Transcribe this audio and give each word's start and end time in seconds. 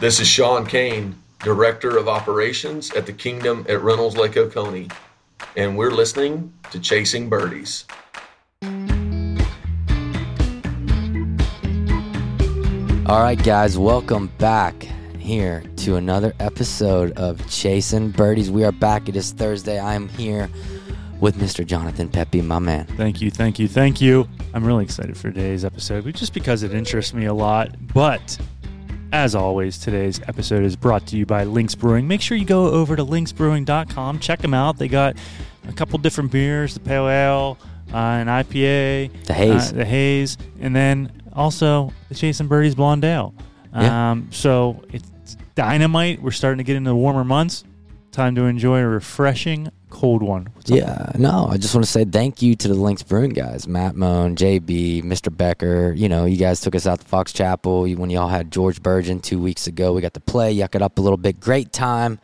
This 0.00 0.18
is 0.18 0.26
Sean 0.26 0.64
Cain, 0.64 1.14
Director 1.40 1.98
of 1.98 2.08
Operations 2.08 2.90
at 2.92 3.04
the 3.04 3.12
Kingdom 3.12 3.66
at 3.68 3.82
Reynolds 3.82 4.16
Lake 4.16 4.34
Oconee, 4.34 4.88
and 5.58 5.76
we're 5.76 5.90
listening 5.90 6.54
to 6.70 6.80
Chasing 6.80 7.28
Birdies. 7.28 7.84
All 13.04 13.20
right, 13.20 13.38
guys, 13.44 13.76
welcome 13.76 14.28
back 14.38 14.84
here 15.18 15.62
to 15.76 15.96
another 15.96 16.32
episode 16.40 17.12
of 17.18 17.46
Chasing 17.50 18.10
Birdies. 18.10 18.50
We 18.50 18.64
are 18.64 18.72
back. 18.72 19.06
It 19.06 19.16
is 19.16 19.32
Thursday. 19.32 19.78
I 19.78 19.92
am 19.92 20.08
here 20.08 20.48
with 21.20 21.36
Mr. 21.36 21.66
Jonathan 21.66 22.08
Pepe, 22.08 22.40
my 22.40 22.58
man. 22.58 22.86
Thank 22.96 23.20
you, 23.20 23.30
thank 23.30 23.58
you, 23.58 23.68
thank 23.68 24.00
you. 24.00 24.26
I'm 24.54 24.64
really 24.64 24.84
excited 24.84 25.18
for 25.18 25.30
today's 25.30 25.62
episode, 25.62 26.10
just 26.14 26.32
because 26.32 26.62
it 26.62 26.72
interests 26.72 27.12
me 27.12 27.26
a 27.26 27.34
lot. 27.34 27.76
But 27.92 28.38
as 29.12 29.34
always, 29.34 29.78
today's 29.78 30.20
episode 30.28 30.62
is 30.64 30.76
brought 30.76 31.06
to 31.08 31.16
you 31.16 31.26
by 31.26 31.44
Lynx 31.44 31.74
Brewing. 31.74 32.06
Make 32.06 32.20
sure 32.20 32.36
you 32.36 32.44
go 32.44 32.66
over 32.70 32.94
to 32.96 33.04
lynxbrewing.com, 33.04 34.18
check 34.20 34.40
them 34.40 34.54
out. 34.54 34.78
They 34.78 34.88
got 34.88 35.16
a 35.68 35.72
couple 35.72 35.98
different 35.98 36.30
beers, 36.30 36.74
the 36.74 36.80
pale 36.80 37.08
ale, 37.08 37.58
uh, 37.92 37.96
an 37.96 38.28
IPA, 38.28 39.24
The 39.26 39.34
haze. 39.34 39.72
uh, 39.72 39.76
the 39.76 39.84
haze, 39.84 40.38
and 40.60 40.74
then 40.74 41.10
also 41.32 41.92
the 42.08 42.14
Chasing 42.14 42.46
Birdies 42.46 42.74
Blonde 42.74 43.04
Ale. 43.04 43.34
Yeah. 43.74 44.10
Um, 44.12 44.28
so 44.30 44.82
it's 44.92 45.08
dynamite. 45.54 46.22
We're 46.22 46.30
starting 46.30 46.58
to 46.58 46.64
get 46.64 46.76
into 46.76 46.90
the 46.90 46.96
warmer 46.96 47.24
months. 47.24 47.64
Time 48.12 48.34
to 48.36 48.42
enjoy 48.44 48.80
a 48.80 48.86
refreshing 48.88 49.70
cold 49.90 50.22
one. 50.22 50.46
What's? 50.54 50.70
Yeah, 50.70 51.10
no, 51.18 51.46
I 51.50 51.56
just 51.58 51.74
want 51.74 51.84
to 51.84 51.90
say 51.90 52.04
thank 52.04 52.40
you 52.42 52.54
to 52.56 52.68
the 52.68 52.74
Lynx 52.74 53.02
Brewing 53.02 53.30
guys, 53.30 53.66
Matt 53.68 53.94
Moan, 53.96 54.36
JB, 54.36 55.02
Mr. 55.04 55.34
Becker. 55.36 55.92
You 55.92 56.08
know, 56.08 56.24
you 56.24 56.36
guys 56.36 56.60
took 56.60 56.74
us 56.74 56.86
out 56.86 57.00
to 57.00 57.06
Fox 57.06 57.32
Chapel 57.32 57.82
when 57.94 58.10
y'all 58.10 58.28
had 58.28 58.50
George 58.50 58.82
Burgeon 58.82 59.20
two 59.20 59.38
weeks 59.40 59.66
ago. 59.66 59.92
We 59.92 60.00
got 60.00 60.14
to 60.14 60.20
play, 60.20 60.54
yuck 60.56 60.74
it 60.74 60.82
up 60.82 60.98
a 60.98 61.02
little 61.02 61.16
bit. 61.16 61.40
Great 61.40 61.72
time. 61.72 62.18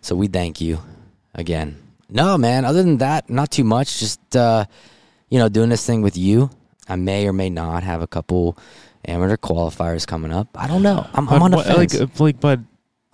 So 0.00 0.16
we 0.16 0.26
thank 0.26 0.60
you 0.60 0.78
again. 1.34 1.76
No, 2.08 2.36
man, 2.38 2.64
other 2.64 2.82
than 2.82 2.98
that, 2.98 3.30
not 3.30 3.50
too 3.50 3.64
much. 3.64 3.98
Just, 4.00 4.34
uh, 4.34 4.64
you 5.28 5.38
know, 5.38 5.48
doing 5.48 5.68
this 5.68 5.86
thing 5.86 6.02
with 6.02 6.16
you. 6.16 6.50
I 6.88 6.96
may 6.96 7.28
or 7.28 7.32
may 7.32 7.50
not 7.50 7.82
have 7.84 8.02
a 8.02 8.06
couple 8.08 8.58
amateur 9.04 9.36
qualifiers 9.36 10.06
coming 10.06 10.32
up. 10.32 10.48
I 10.56 10.66
don't 10.66 10.82
know. 10.82 11.06
I'm, 11.14 11.28
I'm 11.28 11.42
on 11.42 11.50
the 11.52 11.58
what- 11.58 11.66
fence. 11.66 11.94
Like, 12.00 12.20
like, 12.20 12.40
but 12.40 12.58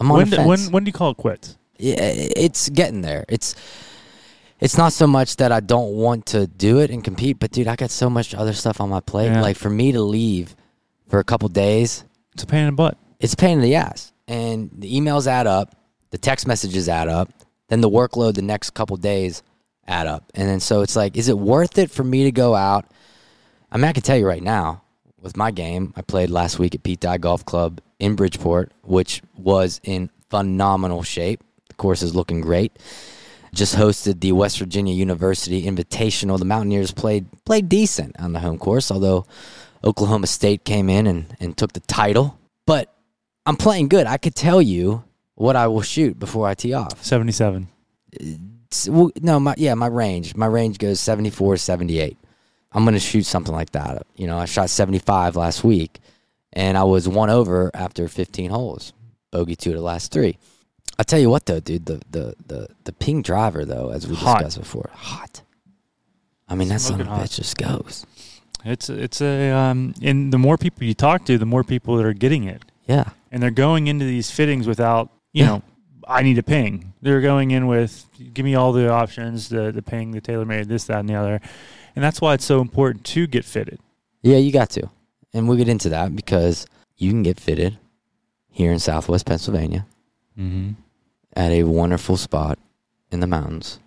I'm 0.01 0.11
on 0.11 0.17
when, 0.19 0.31
do- 0.31 0.37
when 0.39 0.59
fence. 0.59 0.71
when 0.71 0.85
do 0.85 0.89
you 0.89 0.93
call 0.95 1.11
it 1.11 1.17
quits? 1.19 1.59
It's 1.79 2.69
getting 2.71 3.01
there. 3.03 3.25
It's 3.29 3.55
it's 4.59 4.79
not 4.79 4.93
so 4.93 5.07
much 5.07 5.37
that 5.37 5.53
I 5.53 5.61
don't 5.61 5.93
want 5.93 6.27
to 6.27 6.47
do 6.47 6.79
it 6.81 6.91
and 6.91 7.05
compete, 7.05 7.39
but 7.39 7.51
dude, 7.51 7.69
I 7.69 7.77
got 7.77 7.91
so 7.91 8.09
much 8.09 8.35
other 8.35 8.55
stuff 8.55 8.81
on 8.81 8.89
my 8.89 9.01
plate. 9.01 9.27
Yeah. 9.27 9.43
Like 9.43 9.57
for 9.57 9.69
me 9.69 9.93
to 9.93 10.01
leave 10.01 10.57
for 11.09 11.19
a 11.19 11.25
couple 11.25 11.49
days, 11.51 12.05
It's 12.33 12.43
a 12.43 12.47
pain 12.47 12.61
in 12.61 12.67
the 12.67 12.73
butt. 12.73 12.97
it's 13.21 13.35
a 13.35 13.37
pain 13.37 13.59
in 13.59 13.63
the 13.63 13.75
ass. 13.75 14.13
And 14.27 14.71
the 14.77 14.93
emails 14.99 15.27
add 15.27 15.47
up, 15.47 15.77
the 16.11 16.19
text 16.19 16.47
messages 16.47 16.89
add 16.89 17.07
up, 17.09 17.29
then 17.69 17.81
the 17.83 17.91
workload 17.91 18.35
the 18.35 18.43
next 18.43 18.71
couple 18.71 18.97
days 18.97 19.43
add 19.87 20.07
up. 20.07 20.25
And 20.35 20.49
then 20.49 20.59
so 20.61 20.81
it's 20.81 20.97
like, 20.97 21.17
is 21.17 21.29
it 21.29 21.39
worth 21.39 21.77
it 21.79 21.91
for 21.91 22.03
me 22.03 22.25
to 22.25 22.33
go 22.33 22.55
out? 22.55 22.87
I 23.71 23.77
mean, 23.77 23.85
I 23.85 23.93
can 23.93 24.03
tell 24.03 24.17
you 24.17 24.27
right 24.27 24.43
now, 24.43 24.83
with 25.21 25.37
my 25.37 25.51
game, 25.51 25.93
I 25.97 26.03
played 26.03 26.31
last 26.31 26.59
week 26.59 26.75
at 26.75 26.83
Pete 26.83 27.01
Dye 27.01 27.19
Golf 27.19 27.45
Club 27.45 27.81
in 27.99 28.15
Bridgeport, 28.17 28.73
which 28.83 29.23
was 29.37 29.81
in 29.85 30.09
phenomenal 30.31 31.03
shape. 31.03 31.43
Course 31.77 32.03
is 32.03 32.15
looking 32.15 32.41
great. 32.41 32.73
Just 33.55 33.77
hosted 33.77 34.21
the 34.21 34.33
West 34.33 34.59
Virginia 34.59 34.95
University 34.95 35.63
Invitational. 35.65 36.39
The 36.39 36.45
Mountaineers 36.45 36.93
played 36.93 37.27
played 37.45 37.69
decent 37.69 38.19
on 38.19 38.33
the 38.33 38.41
home 38.41 38.59
course, 38.59 38.91
although 38.91 39.25
Oklahoma 39.85 40.27
State 40.27 40.65
came 40.65 40.89
in 40.91 41.07
and, 41.07 41.37
and 41.41 41.57
took 41.57 41.73
the 41.73 41.81
title. 41.81 42.39
But 42.67 42.93
I'm 43.47 43.57
playing 43.57 43.89
good. 43.89 44.07
I 44.07 44.19
could 44.19 44.35
tell 44.35 44.61
you 44.61 45.05
what 45.35 45.57
I 45.57 45.69
will 45.69 45.83
shoot 45.83 46.19
before 46.19 46.47
I 46.49 46.55
tee 46.55 46.75
off. 46.75 47.03
Seventy-seven. 47.03 47.69
Well, 48.89 49.11
No, 49.21 49.41
my 49.41 49.55
yeah, 49.57 49.75
my 49.75 49.87
range. 49.87 50.35
My 50.35 50.47
range 50.47 50.79
goes 50.79 51.01
74, 51.01 51.57
78. 51.57 52.19
I'm 52.73 52.85
going 52.85 52.95
to 52.95 53.01
shoot 53.01 53.25
something 53.25 53.55
like 53.55 53.71
that. 53.71 54.07
You 54.17 54.27
know, 54.27 54.37
I 54.37 54.45
shot 54.45 54.69
75 54.69 55.37
last 55.37 55.65
week 55.65 56.01
and 56.53 56.77
I 56.77 56.85
was 56.85 57.09
one 57.09 57.31
over 57.31 57.71
after 57.75 58.09
15 58.09 58.51
holes. 58.51 58.93
Bogey 59.31 59.57
two 59.57 59.71
to 59.71 59.77
the 59.77 59.83
last 59.83 60.13
three. 60.13 60.39
I'll 60.99 61.05
tell 61.05 61.19
you 61.19 61.29
what 61.31 61.47
though, 61.47 61.61
dude, 61.61 61.87
the 61.87 62.01
the 62.11 62.35
the, 62.47 62.69
the 62.85 62.93
ping 62.93 63.23
driver 63.23 63.65
though, 63.65 63.91
as 63.91 64.07
we 64.07 64.15
Hot. 64.17 64.39
discussed 64.39 64.59
before, 64.59 64.91
hot. 64.93 65.43
I 66.49 66.55
mean, 66.55 66.69
that 66.69 66.81
son 66.81 67.01
of 67.01 67.07
a 67.09 67.11
bitch 67.11 67.37
just 67.37 67.57
goes. 67.57 68.07
It's 68.65 68.89
it's 68.89 69.21
a 69.21 69.51
um, 69.51 69.95
and 70.03 70.33
the 70.33 70.39
more 70.39 70.57
people 70.57 70.85
you 70.85 70.95
talk 70.95 71.25
to, 71.27 71.39
the 71.39 71.47
more 71.47 71.65
people 71.65 71.97
that 71.97 72.07
are 72.07 72.13
getting 72.15 72.45
it, 72.45 72.63
Yeah. 72.87 73.11
and 73.31 73.43
they're 73.43 73.51
going 73.51 73.87
into 73.89 74.05
these 74.05 74.31
fittings 74.31 74.67
without 74.67 75.11
you 75.33 75.43
Yeah. 75.45 75.49
know. 75.49 75.63
I 76.09 76.23
need 76.23 76.39
a 76.39 76.43
ping. 76.45 76.93
They're 77.03 77.21
going 77.21 77.51
in 77.51 77.67
with 77.67 78.07
give 78.33 78.45
me 78.45 78.55
all 78.55 78.73
the 78.73 78.89
options, 78.89 79.49
the 79.49 79.73
the 79.73 79.83
ping, 79.83 80.13
the 80.13 80.21
TaylorMade, 80.21 80.67
this, 80.69 80.85
that, 80.85 81.01
and 81.01 81.09
the 81.09 81.15
other, 81.17 81.41
and 81.97 82.05
that's 82.05 82.21
why 82.21 82.35
it's 82.35 82.45
so 82.45 82.61
important 82.61 83.05
to 83.07 83.27
get 83.27 83.45
fitted. 83.45 83.81
Yeah, 84.23 84.37
you 84.39 84.53
got 84.53 84.71
to. 84.71 84.89
And 85.35 85.49
we'll 85.49 85.57
get 85.59 85.69
into 85.69 85.89
that 85.91 86.15
because 86.15 86.65
you 86.97 87.11
can 87.11 87.23
get 87.25 87.39
fitted 87.41 87.77
here 88.51 88.73
in 88.73 88.79
Southwest 88.79 89.27
Pennsylvania 89.27 89.85
Mm-hmm. 90.39 90.73
At 91.37 91.53
a 91.53 91.63
wonderful 91.65 92.17
spot 92.17 92.59
in 93.13 93.21
the 93.21 93.27
mountains 93.27 93.79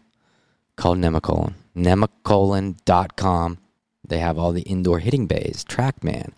called 0.75 0.97
Nemacolin. 0.99 1.55
Nemacolin.com. 1.75 3.57
They 4.07 4.19
have 4.19 4.37
all 4.37 4.51
the 4.53 4.61
indoor 4.61 4.99
hitting 4.99 5.27
bays, 5.27 5.65
TrackMan, 5.67 6.31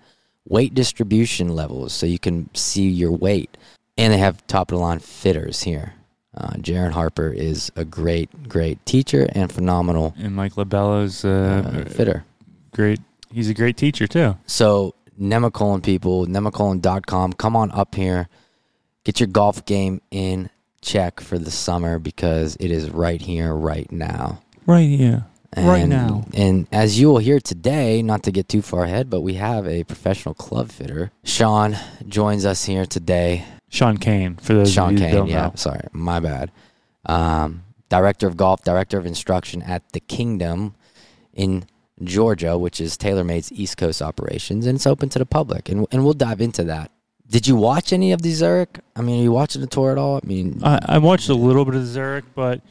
weight 0.47 0.73
distribution 0.73 1.49
levels 1.49 1.93
so 1.93 2.05
you 2.05 2.19
can 2.19 2.49
see 2.55 2.89
your 2.89 3.11
weight. 3.11 3.55
And 3.97 4.11
they 4.11 4.17
have 4.17 4.45
top 4.47 4.71
of 4.71 4.77
the 4.77 4.81
line 4.81 4.99
fitters 4.99 5.61
here. 5.61 5.93
Uh, 6.35 6.51
Jaron 6.53 6.91
Harper 6.91 7.29
is 7.29 7.71
a 7.75 7.83
great, 7.83 8.47
great 8.47 8.83
teacher 8.85 9.27
and 9.33 9.51
phenomenal 9.51 10.13
And 10.17 10.33
Mike 10.33 10.53
LaBella's 10.53 11.25
uh, 11.25 11.63
uh, 11.65 11.89
fitter. 11.89 12.23
great. 12.71 12.99
He's 13.31 13.49
a 13.49 13.53
great 13.53 13.77
teacher 13.77 14.07
too. 14.07 14.37
So, 14.45 14.95
Nemacolin 15.19 15.83
people, 15.83 16.25
nemacolin.com, 16.25 17.33
come 17.33 17.55
on 17.55 17.71
up 17.71 17.95
here. 17.95 18.27
Get 19.03 19.19
your 19.19 19.27
golf 19.27 19.65
game 19.65 20.01
in 20.09 20.49
check 20.81 21.19
for 21.19 21.37
the 21.37 21.51
summer 21.51 21.99
because 21.99 22.57
it 22.59 22.71
is 22.71 22.89
right 22.89 23.21
here, 23.21 23.53
right 23.53 23.91
now. 23.91 24.41
Right. 24.65 25.21
Right 25.55 25.81
And- 25.81 25.89
now. 25.89 26.25
And 26.33 26.67
as 26.71 26.99
you 26.99 27.09
will 27.09 27.17
hear 27.17 27.39
today, 27.39 28.01
not 28.01 28.23
to 28.23 28.31
get 28.31 28.47
too 28.47 28.61
far 28.61 28.83
ahead, 28.85 29.09
but 29.09 29.21
we 29.21 29.33
have 29.35 29.67
a 29.67 29.83
professional 29.83 30.33
club 30.33 30.69
fitter. 30.71 31.11
Sean 31.23 31.77
joins 32.07 32.45
us 32.45 32.65
here 32.65 32.85
today. 32.85 33.45
Sean 33.69 33.97
Cain 33.97 34.35
for 34.37 34.53
those 34.53 34.71
Sean 34.71 34.93
of 34.95 34.99
you 34.99 35.05
Kane, 35.05 35.15
don't 35.15 35.27
yeah, 35.27 35.47
know. 35.47 35.51
sorry, 35.55 35.87
my 35.91 36.19
bad. 36.19 36.51
Um, 37.05 37.63
director 37.89 38.27
of 38.27 38.37
golf, 38.37 38.63
director 38.63 38.97
of 38.97 39.05
instruction 39.05 39.61
at 39.61 39.89
the 39.93 39.99
Kingdom 39.99 40.75
in 41.33 41.65
Georgia, 42.03 42.57
which 42.57 42.81
is 42.81 42.97
TaylorMade's 42.97 43.51
East 43.51 43.77
Coast 43.77 44.01
operations, 44.01 44.65
and 44.65 44.75
it's 44.75 44.87
open 44.87 45.07
to 45.09 45.19
the 45.19 45.25
public, 45.25 45.69
and 45.69 45.85
and 45.91 46.03
we'll 46.03 46.13
dive 46.13 46.41
into 46.41 46.63
that. 46.65 46.91
Did 47.31 47.47
you 47.47 47.55
watch 47.55 47.93
any 47.93 48.11
of 48.11 48.21
the 48.21 48.31
Zurich? 48.33 48.79
I 48.93 49.01
mean, 49.01 49.21
are 49.21 49.23
you 49.23 49.31
watching 49.31 49.61
the 49.61 49.67
tour 49.67 49.91
at 49.93 49.97
all? 49.97 50.17
I 50.17 50.27
mean, 50.27 50.59
I, 50.61 50.79
I 50.83 50.97
watched 50.97 51.29
a 51.29 51.33
little 51.33 51.63
bit 51.63 51.75
of 51.75 51.85
Zurich, 51.85 52.25
but 52.35 52.61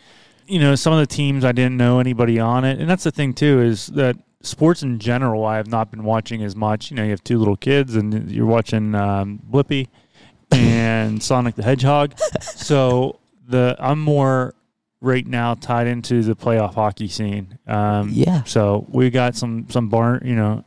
you 0.47 0.59
know, 0.59 0.75
some 0.75 0.93
of 0.93 0.99
the 0.99 1.07
teams 1.07 1.45
I 1.47 1.53
didn't 1.53 1.79
know 1.79 1.99
anybody 1.99 2.39
on 2.39 2.65
it, 2.67 2.79
and 2.79 2.89
that's 2.89 3.05
the 3.05 3.11
thing 3.11 3.33
too 3.33 3.63
is 3.63 3.87
that 3.89 4.17
sports 4.43 4.83
in 4.83 4.99
general 4.99 5.47
I 5.47 5.57
have 5.57 5.67
not 5.67 5.91
been 5.91 6.05
watching 6.05 6.43
as 6.43 6.55
much. 6.55 6.91
You 6.91 6.99
know, 6.99 7.05
you 7.05 7.11
have 7.11 7.25
two 7.25 7.39
little 7.39 7.57
kids, 7.57 7.97
and 7.97 8.31
you're 8.31 8.45
watching 8.47 8.95
um, 8.95 9.41
Blippi 9.51 9.89
and 10.53 11.23
Sonic 11.23 11.55
the 11.55 11.63
Hedgehog, 11.63 12.19
so 12.43 13.19
the 13.49 13.77
I'm 13.79 14.01
more 14.01 14.55
right 15.01 15.27
now 15.27 15.55
tied 15.55 15.87
into 15.87 16.23
the 16.23 16.37
playoff 16.37 16.75
hockey 16.75 17.09
scene. 17.09 17.59
Um, 17.67 18.11
Yeah. 18.13 18.45
So 18.45 18.87
we 18.91 19.09
got 19.09 19.37
some 19.37 19.71
some 19.71 19.89
barn, 19.89 20.23
you 20.25 20.35
know, 20.35 20.65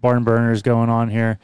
barn 0.00 0.24
burners 0.24 0.62
going 0.62 0.90
on 0.90 1.08
here, 1.08 1.38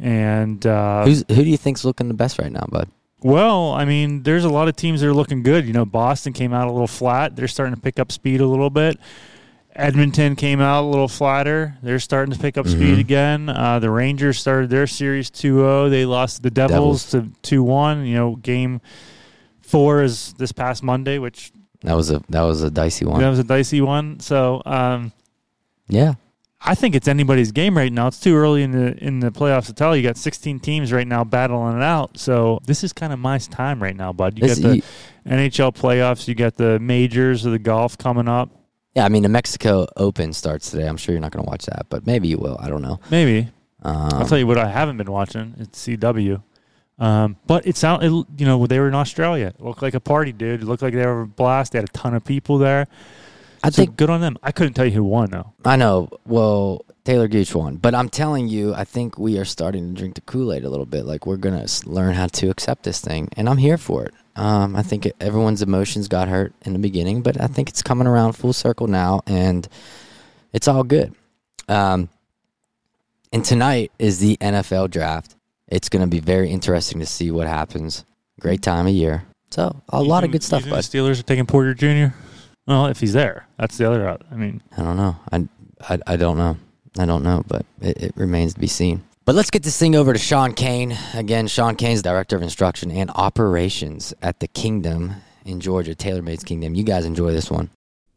and 0.00 0.64
uh, 0.66 1.04
who's 1.04 1.24
who 1.28 1.36
do 1.44 1.48
you 1.50 1.56
think's 1.56 1.84
looking 1.84 2.08
the 2.08 2.14
best 2.14 2.38
right 2.38 2.50
now, 2.52 2.66
bud? 2.68 2.88
well, 3.22 3.72
I 3.72 3.84
mean, 3.84 4.22
there's 4.22 4.44
a 4.44 4.48
lot 4.48 4.66
of 4.68 4.76
teams 4.76 5.00
that 5.02 5.08
are 5.08 5.12
looking 5.14 5.42
good. 5.42 5.66
You 5.66 5.72
know, 5.74 5.84
Boston 5.84 6.32
came 6.32 6.54
out 6.54 6.68
a 6.68 6.72
little 6.72 6.86
flat. 6.86 7.36
They're 7.36 7.48
starting 7.48 7.74
to 7.74 7.80
pick 7.80 7.98
up 7.98 8.10
speed 8.10 8.40
a 8.40 8.46
little 8.46 8.70
bit. 8.70 8.98
Edmonton 9.76 10.34
came 10.36 10.60
out 10.60 10.82
a 10.84 10.86
little 10.86 11.06
flatter. 11.06 11.76
They're 11.82 12.00
starting 12.00 12.32
to 12.34 12.40
pick 12.40 12.58
up 12.58 12.66
speed 12.66 12.96
Mhm. 12.96 13.00
again. 13.00 13.48
Uh, 13.48 13.78
the 13.78 13.90
Rangers 13.90 14.38
started 14.38 14.68
their 14.70 14.86
series 14.86 15.30
2-0. 15.30 15.88
They 15.90 16.04
lost 16.06 16.36
to 16.36 16.42
the 16.42 16.50
Devils, 16.50 17.10
to 17.10 17.28
2-1. 17.42 18.04
You 18.06 18.14
know, 18.16 18.36
game 18.36 18.80
four 19.60 20.02
is 20.02 20.34
this 20.38 20.50
past 20.52 20.82
Monday, 20.82 21.18
which 21.18 21.52
That 21.82 21.94
was 21.94 22.10
a 22.10 22.20
that 22.30 22.42
was 22.42 22.62
a 22.62 22.70
dicey 22.70 23.04
one. 23.04 23.20
that 23.20 23.28
was 23.28 23.38
a 23.38 23.44
dicey 23.44 23.80
one. 23.80 24.18
So 24.20 24.60
um, 24.66 25.12
Yeah, 25.88 26.14
I 26.62 26.74
think 26.74 26.94
it's 26.94 27.08
anybody's 27.08 27.52
game 27.52 27.76
right 27.76 27.92
now. 27.92 28.06
It's 28.08 28.20
too 28.20 28.36
early 28.36 28.62
in 28.62 28.72
the 28.72 28.96
in 29.02 29.20
the 29.20 29.30
playoffs 29.30 29.66
to 29.66 29.72
tell. 29.72 29.96
You 29.96 30.02
got 30.02 30.16
16 30.18 30.60
teams 30.60 30.92
right 30.92 31.06
now 31.06 31.24
battling 31.24 31.76
it 31.78 31.82
out. 31.82 32.18
So 32.18 32.60
this 32.66 32.84
is 32.84 32.92
kind 32.92 33.12
of 33.12 33.18
my 33.18 33.38
time 33.38 33.82
right 33.82 33.96
now, 33.96 34.12
bud. 34.12 34.38
You 34.38 34.46
got 34.48 34.56
the 34.58 34.76
you- 34.76 34.82
NHL 35.26 35.72
playoffs. 35.74 36.28
You 36.28 36.34
got 36.34 36.56
the 36.56 36.78
majors 36.78 37.44
of 37.46 37.52
the 37.52 37.58
golf 37.58 37.96
coming 37.96 38.28
up. 38.28 38.50
yeah. 38.94 39.04
I 39.04 39.08
mean, 39.08 39.22
the 39.22 39.28
Mexico 39.30 39.86
Open 39.96 40.32
starts 40.34 40.70
today. 40.70 40.86
I'm 40.86 40.96
sure 40.98 41.14
you're 41.14 41.22
not 41.22 41.32
going 41.32 41.44
to 41.44 41.48
watch 41.50 41.64
that, 41.66 41.86
but 41.88 42.06
maybe 42.06 42.28
you 42.28 42.36
will. 42.38 42.58
I 42.60 42.68
don't 42.68 42.82
know. 42.82 43.00
Maybe 43.10 43.48
Um, 43.82 44.10
I'll 44.12 44.26
tell 44.26 44.38
you 44.38 44.46
what 44.46 44.58
I 44.58 44.68
haven't 44.68 44.98
been 44.98 45.10
watching. 45.10 45.54
It's 45.58 45.86
CW. 45.86 46.42
Um, 46.98 47.36
but 47.46 47.66
it 47.66 47.78
sounded, 47.78 48.10
you 48.36 48.44
know, 48.44 48.66
they 48.66 48.78
were 48.78 48.88
in 48.88 48.94
Australia. 48.94 49.54
It 49.58 49.64
looked 49.64 49.80
like 49.80 49.94
a 49.94 50.00
party, 50.00 50.32
dude. 50.32 50.60
It 50.60 50.66
looked 50.66 50.82
like 50.82 50.92
they 50.92 51.06
were 51.06 51.22
a 51.22 51.26
blast. 51.26 51.72
They 51.72 51.78
had 51.78 51.88
a 51.88 51.92
ton 51.92 52.12
of 52.14 52.22
people 52.26 52.58
there. 52.58 52.88
I 53.62 53.70
So 53.70 53.82
think 53.82 53.96
good 53.96 54.10
on 54.10 54.20
them. 54.20 54.38
I 54.42 54.52
couldn't 54.52 54.74
tell 54.74 54.84
you 54.84 54.92
who 54.92 55.04
won 55.04 55.30
though. 55.30 55.52
I 55.64 55.76
know. 55.76 56.08
Well, 56.26 56.84
Taylor 57.04 57.28
Gooch 57.28 57.54
won, 57.54 57.76
but 57.76 57.94
I'm 57.94 58.08
telling 58.08 58.48
you, 58.48 58.74
I 58.74 58.84
think 58.84 59.18
we 59.18 59.38
are 59.38 59.44
starting 59.44 59.88
to 59.94 59.98
drink 59.98 60.14
the 60.14 60.20
Kool 60.22 60.52
Aid 60.52 60.64
a 60.64 60.70
little 60.70 60.86
bit. 60.86 61.04
Like 61.04 61.26
we're 61.26 61.36
gonna 61.36 61.66
learn 61.84 62.14
how 62.14 62.26
to 62.28 62.50
accept 62.50 62.84
this 62.84 63.00
thing, 63.00 63.28
and 63.36 63.48
I'm 63.48 63.58
here 63.58 63.78
for 63.78 64.04
it. 64.04 64.14
Um, 64.36 64.76
I 64.76 64.82
think 64.82 65.06
it, 65.06 65.16
everyone's 65.20 65.60
emotions 65.62 66.08
got 66.08 66.28
hurt 66.28 66.54
in 66.62 66.72
the 66.72 66.78
beginning, 66.78 67.22
but 67.22 67.40
I 67.40 67.46
think 67.46 67.68
it's 67.68 67.82
coming 67.82 68.06
around 68.06 68.32
full 68.32 68.52
circle 68.52 68.86
now, 68.86 69.22
and 69.26 69.68
it's 70.52 70.68
all 70.68 70.82
good. 70.82 71.14
Um, 71.68 72.08
and 73.32 73.44
tonight 73.44 73.92
is 73.98 74.18
the 74.18 74.36
NFL 74.38 74.90
draft. 74.90 75.36
It's 75.68 75.88
going 75.88 76.02
to 76.02 76.08
be 76.08 76.20
very 76.20 76.50
interesting 76.50 76.98
to 77.00 77.06
see 77.06 77.30
what 77.30 77.46
happens. 77.46 78.04
Great 78.40 78.62
time 78.62 78.86
of 78.86 78.92
year. 78.92 79.24
So 79.50 79.80
a 79.88 80.02
You 80.02 80.08
lot 80.08 80.24
of 80.24 80.32
good 80.32 80.42
stuff, 80.42 80.62
think 80.64 80.74
the 80.74 80.80
Steelers 80.80 81.20
are 81.20 81.24
taking 81.24 81.46
Porter 81.46 81.74
Jr. 81.74 82.14
Well, 82.66 82.86
if 82.86 83.00
he's 83.00 83.12
there, 83.12 83.46
that's 83.58 83.76
the 83.78 83.90
other. 83.90 84.18
I 84.30 84.34
mean, 84.34 84.62
I 84.76 84.82
don't 84.82 84.96
know. 84.96 85.16
I, 85.32 85.48
I, 85.88 85.98
I 86.06 86.16
don't 86.16 86.36
know. 86.38 86.56
I 86.98 87.06
don't 87.06 87.22
know, 87.22 87.42
but 87.46 87.64
it, 87.80 88.02
it 88.02 88.12
remains 88.16 88.54
to 88.54 88.60
be 88.60 88.66
seen. 88.66 89.02
But 89.24 89.34
let's 89.34 89.50
get 89.50 89.62
this 89.62 89.78
thing 89.78 89.94
over 89.94 90.12
to 90.12 90.18
Sean 90.18 90.54
Cain. 90.54 90.96
Again, 91.14 91.46
Sean 91.46 91.76
Cain's 91.76 92.02
Director 92.02 92.36
of 92.36 92.42
Instruction 92.42 92.90
and 92.90 93.10
Operations 93.10 94.12
at 94.22 94.40
the 94.40 94.48
Kingdom 94.48 95.14
in 95.44 95.60
Georgia, 95.60 95.94
TaylorMade's 95.94 96.44
Kingdom. 96.44 96.74
You 96.74 96.84
guys 96.84 97.04
enjoy 97.04 97.32
this 97.32 97.50
one. 97.50 97.70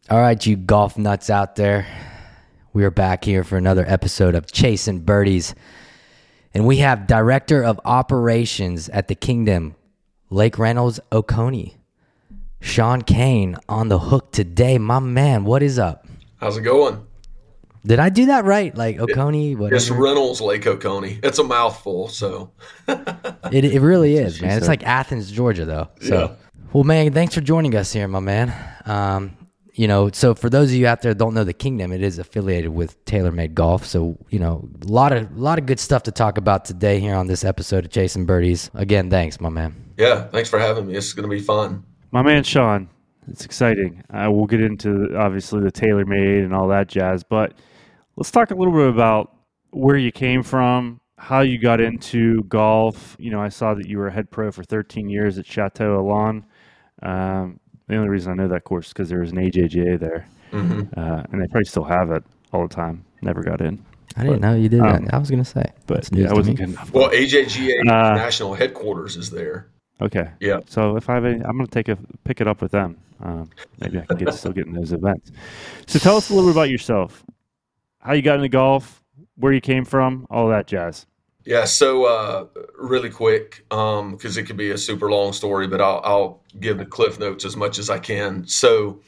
All 0.09 0.19
right, 0.19 0.43
you 0.45 0.55
golf 0.55 0.97
nuts 0.97 1.29
out 1.29 1.55
there. 1.55 1.85
We 2.73 2.83
are 2.83 2.91
back 2.91 3.23
here 3.23 3.43
for 3.43 3.57
another 3.57 3.85
episode 3.87 4.33
of 4.33 4.51
Chasing 4.51 5.01
Birdies. 5.01 5.53
And 6.53 6.65
we 6.65 6.77
have 6.77 7.07
Director 7.07 7.63
of 7.63 7.79
Operations 7.85 8.89
at 8.89 9.07
the 9.07 9.15
Kingdom, 9.15 9.75
Lake 10.29 10.57
Reynolds 10.57 10.99
Oconee. 11.11 11.75
Sean 12.63 13.01
Cain 13.01 13.57
on 13.67 13.89
the 13.89 13.99
hook 13.99 14.31
today. 14.31 14.77
My 14.77 14.99
man, 14.99 15.43
what 15.43 15.61
is 15.61 15.77
up? 15.77 16.07
How's 16.37 16.55
it 16.57 16.61
going? 16.61 17.05
Did 17.85 17.99
I 17.99 18.07
do 18.07 18.27
that 18.27 18.45
right? 18.45 18.73
Like 18.75 18.97
Oconee, 18.99 19.57
It's. 19.59 19.89
Reynolds 19.89 20.39
Lake 20.39 20.65
Oconee. 20.65 21.19
It's 21.21 21.39
a 21.39 21.43
mouthful, 21.43 22.07
so 22.07 22.51
It, 22.87 23.65
it 23.65 23.81
really 23.81 24.15
is, 24.15 24.41
man. 24.41 24.57
It's 24.57 24.69
like 24.69 24.83
Athens, 24.83 25.29
Georgia, 25.29 25.65
though. 25.65 25.89
So, 26.01 26.15
Yeah. 26.15 26.35
well, 26.71 26.85
man, 26.85 27.11
thanks 27.11 27.35
for 27.35 27.41
joining 27.41 27.75
us 27.75 27.91
here, 27.91 28.07
my 28.07 28.21
man. 28.21 28.53
Um, 28.85 29.35
you 29.73 29.89
know, 29.89 30.09
so 30.13 30.33
for 30.33 30.49
those 30.49 30.69
of 30.69 30.75
you 30.75 30.87
out 30.87 31.01
there 31.01 31.13
that 31.13 31.19
don't 31.19 31.33
know 31.33 31.43
the 31.43 31.51
Kingdom, 31.53 31.91
it 31.91 32.01
is 32.01 32.17
affiliated 32.17 32.69
with 32.73 33.03
TaylorMade 33.03 33.53
Golf. 33.55 33.85
So, 33.85 34.17
you 34.29 34.39
know, 34.39 34.69
a 34.83 34.87
lot 34.87 35.11
of 35.11 35.37
lot 35.37 35.59
of 35.59 35.65
good 35.65 35.79
stuff 35.81 36.03
to 36.03 36.11
talk 36.11 36.37
about 36.37 36.63
today 36.63 37.01
here 37.01 37.15
on 37.15 37.27
this 37.27 37.43
episode 37.43 37.83
of 37.83 37.91
Chasing 37.91 38.25
Birdies. 38.25 38.71
Again, 38.73 39.09
thanks, 39.09 39.41
my 39.41 39.49
man. 39.49 39.75
yeah. 39.97 40.27
Thanks 40.29 40.49
for 40.49 40.59
having 40.59 40.87
me. 40.87 40.95
It's 40.95 41.11
going 41.11 41.29
to 41.29 41.35
be 41.35 41.41
fun. 41.41 41.83
My 42.13 42.21
man 42.21 42.43
Sean, 42.43 42.89
it's 43.27 43.43
exciting. 43.43 44.03
Uh, 44.13 44.29
we'll 44.31 44.45
get 44.45 44.61
into 44.61 45.17
obviously 45.17 45.61
the 45.61 45.71
TaylorMade 45.71 46.43
and 46.45 46.53
all 46.53 46.67
that 46.67 46.87
jazz, 46.87 47.23
but 47.23 47.53
let's 48.17 48.29
talk 48.29 48.51
a 48.51 48.55
little 48.55 48.71
bit 48.71 48.87
about 48.87 49.35
where 49.71 49.97
you 49.97 50.11
came 50.11 50.43
from, 50.43 51.01
how 51.17 51.41
you 51.41 51.57
got 51.57 51.81
into 51.81 52.43
golf. 52.43 53.15
You 53.17 53.31
know, 53.31 53.41
I 53.41 53.49
saw 53.49 53.73
that 53.73 53.87
you 53.87 53.97
were 53.97 54.09
a 54.09 54.11
head 54.13 54.29
pro 54.29 54.51
for 54.51 54.63
13 54.63 55.09
years 55.09 55.39
at 55.39 55.47
Chateau 55.47 55.95
Elan. 55.97 56.45
Um, 57.01 57.59
the 57.87 57.95
only 57.95 58.09
reason 58.09 58.31
I 58.31 58.35
know 58.35 58.47
that 58.47 58.63
course 58.63 58.85
is 58.85 58.93
because 58.93 59.09
there 59.09 59.19
was 59.21 59.31
an 59.31 59.37
AJGA 59.37 59.99
there, 59.99 60.27
hmm 60.51 60.81
uh, 60.95 61.23
and 61.31 61.41
they 61.41 61.47
probably 61.47 61.65
still 61.65 61.83
have 61.83 62.11
it 62.11 62.23
all 62.51 62.67
the 62.67 62.73
time. 62.75 63.03
Never 63.23 63.41
got 63.41 63.59
in, 63.59 63.83
I 64.15 64.21
didn't 64.21 64.41
But, 64.41 64.47
know 64.47 64.55
you 64.55 64.69
did 64.69 64.81
um, 64.81 65.05
that. 65.05 65.15
I 65.15 65.17
was 65.17 65.31
gonna 65.31 65.43
say, 65.43 65.65
but 65.87 65.95
That's 66.03 66.11
yeah, 66.11 66.29
I 66.29 66.33
wasn't 66.33 66.59
me. 66.59 66.65
good 66.65 66.73
enough. 66.75 66.93
Well, 66.93 67.09
AJGA 67.09 67.79
Uh, 67.81 68.15
national 68.15 68.53
headquarters 68.53 69.17
is 69.17 69.31
there. 69.31 69.69
Okay. 70.01 70.29
Yeah. 70.39 70.59
So 70.67 70.97
if 70.97 71.09
I 71.09 71.15
have 71.15 71.25
any, 71.25 71.43
I'm 71.43 71.57
going 71.57 71.65
to 71.65 71.71
take 71.71 71.87
a 71.87 71.97
pick 72.23 72.41
it 72.41 72.47
up 72.47 72.61
with 72.61 72.71
them. 72.71 72.97
Um, 73.21 73.49
maybe 73.79 73.99
I 73.99 74.05
can 74.05 74.17
get 74.17 74.33
still 74.33 74.51
get 74.51 74.67
in 74.67 74.73
those 74.73 74.91
events. 74.91 75.31
So 75.87 75.99
tell 75.99 76.17
us 76.17 76.29
a 76.29 76.33
little 76.33 76.49
bit 76.49 76.55
about 76.55 76.69
yourself, 76.69 77.23
how 77.99 78.13
you 78.13 78.21
got 78.21 78.35
into 78.35 78.49
golf, 78.49 79.01
where 79.35 79.53
you 79.53 79.61
came 79.61 79.85
from, 79.85 80.27
all 80.29 80.49
that 80.49 80.67
jazz. 80.67 81.05
Yeah, 81.45 81.65
so 81.65 82.05
uh, 82.05 82.45
really 82.77 83.09
quick, 83.09 83.65
because 83.69 84.37
it 84.37 84.43
could 84.43 84.55
be 84.55 84.71
a 84.71 84.77
super 84.77 85.11
long 85.11 85.33
story, 85.33 85.67
but 85.67 85.81
I'll, 85.81 86.01
I'll 86.03 86.43
give 86.59 86.77
the 86.77 86.85
cliff 86.85 87.19
notes 87.19 87.43
as 87.43 87.57
much 87.57 87.79
as 87.79 87.89
I 87.89 87.99
can. 87.99 88.47
So, 88.47 89.01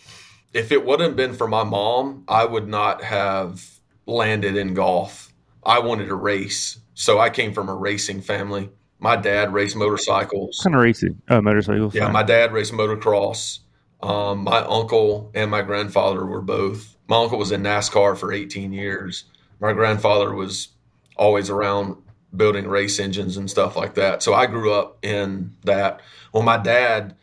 if 0.54 0.72
it 0.72 0.86
wouldn't 0.86 1.10
have 1.10 1.16
been 1.16 1.34
for 1.34 1.48
my 1.48 1.64
mom, 1.64 2.26
I 2.28 2.44
would 2.44 2.68
not 2.68 3.04
have 3.04 3.66
landed 4.06 4.58
in 4.58 4.74
golf. 4.74 5.34
I 5.64 5.80
wanted 5.80 6.08
to 6.08 6.16
race, 6.16 6.80
so 6.94 7.20
I 7.20 7.30
came 7.30 7.54
from 7.54 7.70
a 7.70 7.76
racing 7.76 8.22
family. 8.22 8.70
My 9.00 9.15
dad 9.15 9.53
raced 9.53 9.75
motorcycles. 9.75 10.59
Kind 10.63 10.75
of 10.75 10.81
racing? 10.81 11.21
Oh, 11.30 11.42
motorcycles. 11.42 11.94
Yeah, 11.94 12.09
my 12.09 12.24
dad 12.24 12.53
raced 12.53 12.74
motocross. 12.74 13.59
Um, 14.01 14.44
my 14.44 14.59
uncle 14.59 15.31
and 15.33 15.50
my 15.51 15.62
grandfather 15.62 16.25
were 16.25 16.42
both. 16.42 16.95
My 17.07 17.18
uncle 17.18 17.38
was 17.38 17.51
in 17.51 17.62
NASCAR 17.62 18.18
for 18.18 18.31
18 18.31 18.74
years. 18.74 19.25
My 19.59 19.74
grandfather 19.74 20.33
was 20.33 20.69
always 21.18 21.50
around 21.50 21.97
building 22.36 22.68
race 22.68 23.00
engines 23.00 23.38
and 23.38 23.50
stuff 23.50 23.75
like 23.75 23.95
that. 23.95 24.21
So 24.21 24.33
I 24.33 24.45
grew 24.45 24.74
up 24.74 24.98
in 25.03 25.56
that. 25.63 26.01
When 26.31 26.45
my 26.45 26.57
dad 26.57 27.15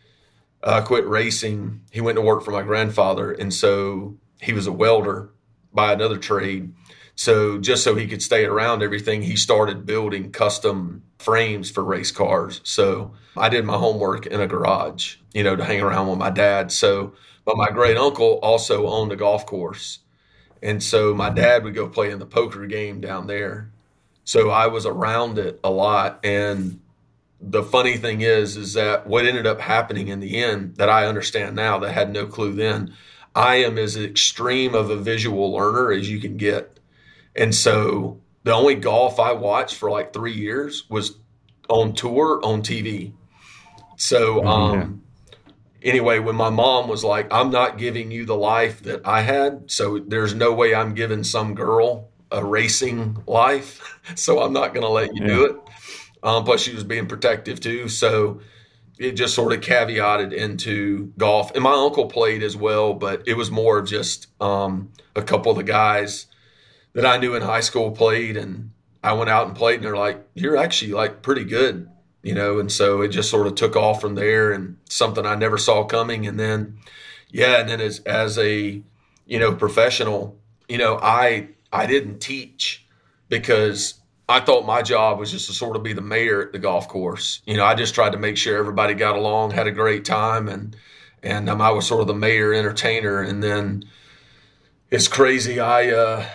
uh, 0.63 0.83
quit 0.83 1.07
racing, 1.07 1.81
he 1.91 2.01
went 2.01 2.17
to 2.17 2.23
work 2.23 2.43
for 2.43 2.51
my 2.51 2.63
grandfather, 2.63 3.33
and 3.33 3.53
so 3.53 4.17
he 4.41 4.53
was 4.53 4.67
a 4.67 4.73
welder 4.73 5.31
by 5.73 5.93
another 5.93 6.19
trade. 6.19 6.73
So 7.15 7.59
just 7.59 7.85
so 7.85 7.95
he 7.95 8.07
could 8.07 8.23
stay 8.23 8.45
around 8.45 8.83
everything, 8.83 9.23
he 9.23 9.37
started 9.37 9.87
building 9.87 10.33
custom 10.33 11.03
frames 11.19 11.71
for 11.71 11.85
race 11.85 12.11
cars. 12.11 12.61
So 12.65 13.15
I 13.37 13.49
did 13.49 13.65
my 13.65 13.77
homework 13.77 14.27
in 14.27 14.41
a 14.41 14.47
garage, 14.47 15.17
you 15.33 15.43
know, 15.43 15.55
to 15.57 15.65
hang 15.65 15.81
around 15.81 16.09
with 16.09 16.19
my 16.19 16.31
dad. 16.31 16.73
So, 16.73 17.15
but 17.45 17.57
my 17.57 17.71
great 17.71 17.97
uncle 17.97 18.39
also 18.43 18.87
owned 18.87 19.13
a 19.13 19.17
golf 19.17 19.47
course. 19.47 20.01
And 20.63 20.83
so 20.83 21.15
my 21.15 21.29
dad 21.31 21.65
would 21.65 21.75
go 21.75 21.89
play 21.89 22.11
in 22.11 22.19
the 22.19 22.27
poker 22.27 22.67
game 22.67 23.01
down 23.01 23.27
there. 23.27 23.71
So 24.25 24.51
I 24.51 24.69
was 24.69 24.87
around 24.87 25.39
it 25.39 25.59
a 25.65 25.71
lot. 25.71 26.21
And 26.25 26.81
the 27.41 27.63
funny 27.63 27.97
thing 27.97 28.21
is, 28.21 28.57
is 28.57 28.75
that 28.75 29.07
what 29.07 29.27
ended 29.27 29.47
up 29.47 29.61
happening 29.61 30.09
in 30.09 30.21
the 30.21 30.43
end 30.43 30.77
that 30.77 30.89
I 30.89 31.07
understand 31.07 31.57
now 31.57 31.79
that 31.81 31.91
I 31.91 31.93
had 31.93 32.13
no 32.13 32.27
clue 32.27 32.53
then, 32.53 32.95
I 33.35 33.57
am 33.57 33.79
as 33.79 33.97
extreme 33.97 34.75
of 34.75 34.91
a 34.91 34.97
visual 34.97 35.53
learner 35.53 35.91
as 35.91 36.09
you 36.09 36.21
can 36.21 36.37
get. 36.37 36.72
And 37.35 37.55
so 37.55 38.21
the 38.45 38.53
only 38.53 38.75
golf 38.75 39.21
I 39.21 39.33
watched 39.33 39.77
for 39.77 39.91
like 39.91 40.13
three 40.13 40.35
years 40.35 40.85
was 40.89 41.19
on 41.69 41.95
tour 41.95 42.41
on 42.45 42.63
TV. 42.63 43.13
So, 43.97 44.45
um, 44.45 45.03
anyway, 45.83 46.19
when 46.19 46.35
my 46.35 46.51
mom 46.51 46.89
was 46.89 47.05
like, 47.05 47.33
I'm 47.33 47.51
not 47.51 47.79
giving 47.79 48.11
you 48.11 48.25
the 48.27 48.37
life 48.37 48.83
that 48.83 49.07
I 49.07 49.23
had, 49.23 49.71
so 49.71 49.99
there's 49.99 50.35
no 50.35 50.53
way 50.53 50.75
I'm 50.75 50.95
giving 50.95 51.25
some 51.25 51.55
girl 51.55 52.09
a 52.31 52.45
racing 52.45 53.23
life. 53.27 53.89
So 54.17 54.43
I'm 54.43 54.53
not 54.53 54.75
going 54.75 54.83
to 54.83 54.89
let 54.89 55.15
you 55.15 55.25
do 55.25 55.45
it. 55.45 55.57
Um, 56.25 56.43
plus, 56.43 56.61
she 56.61 56.75
was 56.75 56.83
being 56.83 57.07
protective 57.07 57.61
too. 57.61 57.89
So 57.89 58.41
it 58.99 59.13
just 59.13 59.37
sort 59.37 59.53
of 59.53 59.61
caveated 59.61 60.33
into 60.33 61.13
golf. 61.17 61.53
And 61.55 61.63
my 61.63 61.73
uncle 61.73 62.07
played 62.07 62.43
as 62.43 62.57
well, 62.57 62.95
but 62.95 63.23
it 63.29 63.35
was 63.35 63.49
more 63.53 63.79
of 63.79 63.87
just 63.87 64.27
um, 64.41 64.91
a 65.15 65.23
couple 65.23 65.53
of 65.53 65.57
the 65.57 65.63
guys 65.63 66.27
that 66.95 67.07
I 67.07 67.17
knew 67.17 67.35
in 67.35 67.43
high 67.43 67.61
school 67.61 67.91
played. 67.91 68.37
And 68.37 68.73
I 69.03 69.13
went 69.13 69.31
out 69.31 69.47
and 69.47 69.57
played, 69.57 69.77
and 69.77 69.85
they're 69.85 69.97
like, 69.97 70.25
You're 70.35 70.57
actually 70.57 70.93
like 70.93 71.23
pretty 71.23 71.45
good, 71.45 71.89
you 72.23 72.35
know? 72.35 72.59
And 72.59 72.71
so 72.71 73.03
it 73.03 73.09
just 73.09 73.31
sort 73.31 73.47
of 73.47 73.55
took 73.55 73.77
off 73.77 74.01
from 74.01 74.15
there 74.15 74.53
and 74.53 74.77
something 74.89 75.27
I 75.27 75.35
never 75.35 75.59
saw 75.59 75.85
coming. 75.85 76.27
And 76.27 76.39
then, 76.39 76.79
yeah, 77.31 77.61
and 77.61 77.69
then 77.69 77.81
as, 77.81 78.01
as 78.01 78.39
a, 78.39 78.83
you 79.27 79.39
know, 79.39 79.55
professional, 79.55 80.39
you 80.69 80.79
know, 80.79 80.99
I, 81.03 81.49
I 81.73 81.87
didn't 81.87 82.21
teach 82.21 82.87
because 83.29 83.95
I 84.29 84.41
thought 84.41 84.65
my 84.67 84.83
job 84.83 85.19
was 85.19 85.31
just 85.31 85.47
to 85.49 85.53
sort 85.53 85.77
of 85.77 85.83
be 85.83 85.93
the 85.93 86.01
mayor 86.01 86.43
at 86.43 86.53
the 86.53 86.59
golf 86.59 86.89
course. 86.89 87.43
You 87.45 87.57
know, 87.57 87.65
I 87.65 87.75
just 87.75 87.95
tried 87.95 88.13
to 88.13 88.19
make 88.19 88.37
sure 88.37 88.57
everybody 88.57 88.95
got 88.95 89.17
along, 89.17 89.51
had 89.51 89.67
a 89.67 89.73
great 89.73 90.05
time, 90.05 90.49
and 90.49 90.77
and 91.23 91.49
um, 91.49 91.61
I 91.61 91.71
was 91.71 91.87
sort 91.87 92.01
of 92.01 92.07
the 92.07 92.15
mayor 92.15 92.53
entertainer. 92.53 93.21
And 93.21 93.43
then 93.43 93.85
it's 94.91 95.09
crazy. 95.09 95.61
I 95.61 95.91
uh, 95.91 96.27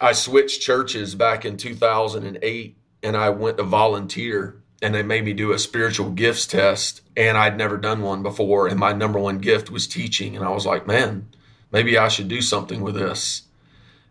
I 0.00 0.12
switched 0.12 0.62
churches 0.62 1.14
back 1.14 1.44
in 1.44 1.56
2008, 1.56 2.76
and 3.02 3.16
I 3.16 3.30
went 3.30 3.56
to 3.56 3.62
volunteer, 3.62 4.60
and 4.82 4.94
they 4.94 5.02
made 5.02 5.24
me 5.24 5.32
do 5.32 5.52
a 5.52 5.58
spiritual 5.58 6.10
gifts 6.10 6.46
test, 6.46 7.02
and 7.16 7.38
I'd 7.38 7.56
never 7.56 7.76
done 7.76 8.02
one 8.02 8.22
before, 8.22 8.66
and 8.66 8.78
my 8.78 8.92
number 8.92 9.18
one 9.18 9.38
gift 9.38 9.70
was 9.70 9.86
teaching, 9.86 10.36
and 10.36 10.44
I 10.44 10.50
was 10.50 10.66
like, 10.66 10.86
man, 10.86 11.28
maybe 11.72 11.96
I 11.96 12.08
should 12.08 12.28
do 12.28 12.42
something 12.42 12.82
with 12.82 12.94
this. 12.94 13.42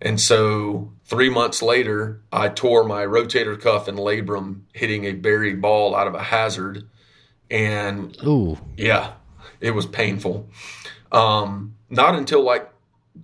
And 0.01 0.19
so 0.19 0.91
three 1.05 1.29
months 1.29 1.61
later, 1.61 2.21
I 2.31 2.49
tore 2.49 2.83
my 2.83 3.05
rotator 3.05 3.59
cuff 3.59 3.87
and 3.87 3.97
labrum 3.97 4.61
hitting 4.73 5.05
a 5.05 5.13
buried 5.13 5.61
ball 5.61 5.95
out 5.95 6.07
of 6.07 6.15
a 6.15 6.23
hazard. 6.23 6.87
And 7.49 8.15
ooh, 8.25 8.57
yeah, 8.75 9.13
it 9.61 9.71
was 9.71 9.85
painful. 9.85 10.49
Um, 11.11 11.75
not 11.89 12.15
until 12.15 12.43
like 12.43 12.69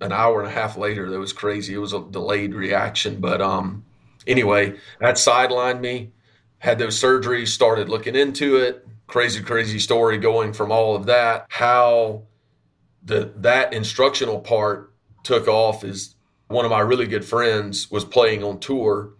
an 0.00 0.12
hour 0.12 0.40
and 0.40 0.48
a 0.48 0.52
half 0.52 0.76
later, 0.76 1.10
that 1.10 1.18
was 1.18 1.32
crazy. 1.32 1.74
It 1.74 1.78
was 1.78 1.92
a 1.92 2.00
delayed 2.00 2.54
reaction. 2.54 3.20
But 3.20 3.40
um, 3.40 3.84
anyway, 4.26 4.74
that 5.00 5.16
sidelined 5.16 5.80
me. 5.80 6.12
had 6.58 6.78
those 6.78 7.00
surgeries, 7.00 7.48
started 7.48 7.88
looking 7.88 8.16
into 8.16 8.56
it. 8.56 8.86
Crazy, 9.06 9.42
crazy 9.42 9.78
story 9.78 10.18
going 10.18 10.52
from 10.52 10.72
all 10.72 10.96
of 10.96 11.06
that. 11.06 11.46
How 11.48 12.22
the 13.02 13.32
that 13.36 13.72
instructional 13.72 14.40
part 14.40 14.92
took 15.24 15.48
off 15.48 15.84
is 15.84 16.14
one 16.48 16.64
of 16.64 16.70
my 16.70 16.80
really 16.80 17.06
good 17.06 17.24
friends 17.24 17.90
was 17.90 18.04
playing 18.04 18.42
on 18.44 18.60
tour, 18.60 19.14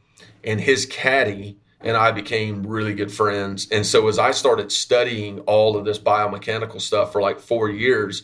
and 0.44 0.60
his 0.60 0.86
caddy 0.86 1.58
and 1.84 1.96
I 1.96 2.12
became 2.12 2.66
really 2.66 2.94
good 2.94 3.12
friends. 3.12 3.68
And 3.70 3.84
so 3.84 4.08
as 4.08 4.18
I 4.18 4.30
started 4.30 4.70
studying 4.70 5.40
all 5.40 5.76
of 5.76 5.84
this 5.84 5.98
biomechanical 5.98 6.80
stuff 6.80 7.12
for 7.12 7.20
like 7.20 7.40
four 7.40 7.68
years, 7.68 8.22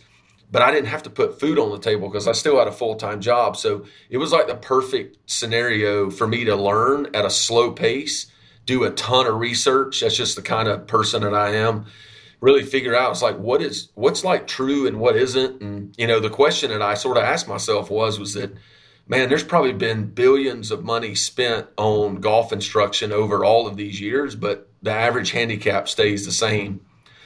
but 0.51 0.63
I 0.63 0.71
didn't 0.71 0.89
have 0.89 1.03
to 1.05 1.11
put 1.11 1.39
food 1.39 1.59
on 1.59 1.71
the 1.71 1.79
table 1.79 2.09
because 2.09 2.27
I 2.27 2.33
still 2.33 2.59
had 2.59 2.69
a 2.69 2.73
full 2.73 2.97
time 2.97 3.21
job. 3.21 3.57
So 3.57 3.85
it 4.09 4.19
was 4.19 4.33
like 4.33 4.47
the 4.47 4.55
perfect 4.57 5.19
scenario 5.31 6.11
for 6.11 6.27
me 6.27 6.45
to 6.45 6.57
learn 6.57 7.15
at 7.15 7.25
a 7.25 7.31
slow 7.31 7.71
pace, 7.71 8.27
do 8.65 8.85
a 8.85 8.91
ton 8.91 9.27
of 9.27 9.37
research. 9.37 10.01
That's 10.01 10.17
just 10.17 10.37
the 10.37 10.43
kind 10.43 10.69
of 10.69 10.87
person 10.87 11.23
that 11.23 11.35
I 11.35 11.55
am. 11.55 11.87
Really 12.41 12.63
figure 12.63 12.95
out 12.95 13.11
it's 13.11 13.23
like 13.23 13.37
what 13.37 13.61
is 13.61 13.91
what's 13.95 14.25
like 14.25 14.47
true 14.47 14.87
and 14.87 15.01
what 15.01 15.17
isn't. 15.17 15.61
And 15.61 15.95
you 15.99 16.07
know, 16.07 16.21
the 16.21 16.31
question 16.31 16.71
that 16.71 16.83
I 16.83 16.95
sort 16.95 17.17
of 17.17 17.25
asked 17.25 17.49
myself 17.49 17.91
was 17.91 18.19
was 18.19 18.35
that 18.35 18.53
man, 19.09 19.29
there's 19.29 19.43
probably 19.43 19.73
been 19.73 20.05
billions 20.07 20.71
of 20.71 20.85
money 20.85 21.15
spent 21.15 21.67
on 21.77 22.17
golf 22.17 22.53
instruction 22.53 23.11
over 23.11 23.45
all 23.45 23.67
of 23.67 23.77
these 23.77 24.01
years, 24.01 24.37
but 24.37 24.71
the 24.83 24.93
average 24.93 25.31
handicap 25.31 25.89
stays 25.89 26.25
the 26.25 26.33
same. 26.33 26.81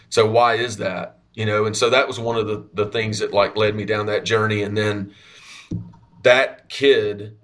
So 0.09 0.31
why 0.31 0.55
is 0.55 0.77
that? 0.79 1.19
You 1.35 1.47
know, 1.47 1.65
and 1.65 1.77
so 1.77 1.89
that 1.91 2.07
was 2.07 2.21
one 2.21 2.37
of 2.37 2.47
the, 2.47 2.69
the 2.75 2.87
things 2.87 3.21
that 3.21 3.33
like 3.33 3.57
led 3.57 3.75
me 3.75 3.85
down 3.85 4.07
that 4.07 4.25
journey. 4.25 4.63
And 4.63 4.77
then 4.77 5.15
that 6.23 6.69
kid, 6.69 7.39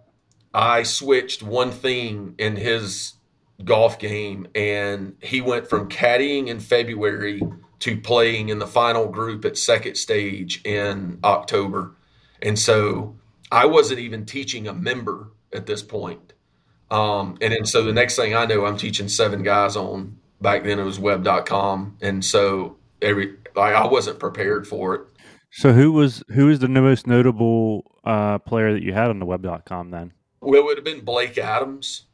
I 0.53 0.83
switched 0.83 1.43
one 1.43 1.71
thing 1.71 2.35
in 2.39 2.57
his 2.57 3.15
golf 3.65 3.99
game, 3.99 4.47
and 4.55 5.17
he 5.23 5.41
went 5.41 5.69
from 5.69 5.89
caddying 5.89 6.49
in 6.49 6.61
February 6.61 7.43
to 7.81 8.01
playing 8.01 8.49
in 8.51 8.59
the 8.59 8.67
final 8.67 9.09
group 9.09 9.45
at 9.45 9.57
second 9.57 9.97
stage 9.97 10.61
in 10.65 11.19
October. 11.25 11.95
And 12.43 12.59
so 12.59 13.17
I 13.51 13.67
wasn't 13.67 14.01
even 14.01 14.27
teaching 14.27 14.69
a 14.69 14.75
member 14.75 15.31
at 15.53 15.67
this 15.67 15.83
point. 15.83 16.35
Um, 16.91 17.37
and 17.41 17.53
then 17.53 17.65
so 17.65 17.83
the 17.83 17.93
next 17.93 18.17
thing 18.17 18.35
I 18.35 18.47
know, 18.47 18.65
I'm 18.65 18.77
teaching 18.77 19.09
seven 19.09 19.43
guys 19.43 19.77
on 19.77 20.19
back 20.41 20.65
then 20.65 20.79
it 20.79 20.85
was 20.85 20.99
web.com. 20.99 21.97
And 22.01 22.25
so 22.25 22.78
every, 23.03 23.37
like, 23.55 23.75
I 23.75 23.87
wasn't 23.87 24.19
prepared 24.19 24.67
for 24.67 24.95
it. 24.95 25.03
So 25.51 25.73
who 25.73 25.93
was, 25.93 26.23
who 26.29 26.47
was 26.47 26.59
the 26.59 26.69
most 26.69 27.07
notable 27.07 27.99
uh, 28.05 28.39
player 28.39 28.73
that 28.73 28.83
you 28.83 28.93
had 28.93 29.09
on 29.09 29.19
the 29.19 29.27
web.com 29.27 29.91
then? 29.91 30.13
Well, 30.41 30.61
it 30.61 30.65
would 30.65 30.77
have 30.77 30.85
been 30.85 31.05
Blake 31.05 31.39
Adams. 31.39 32.05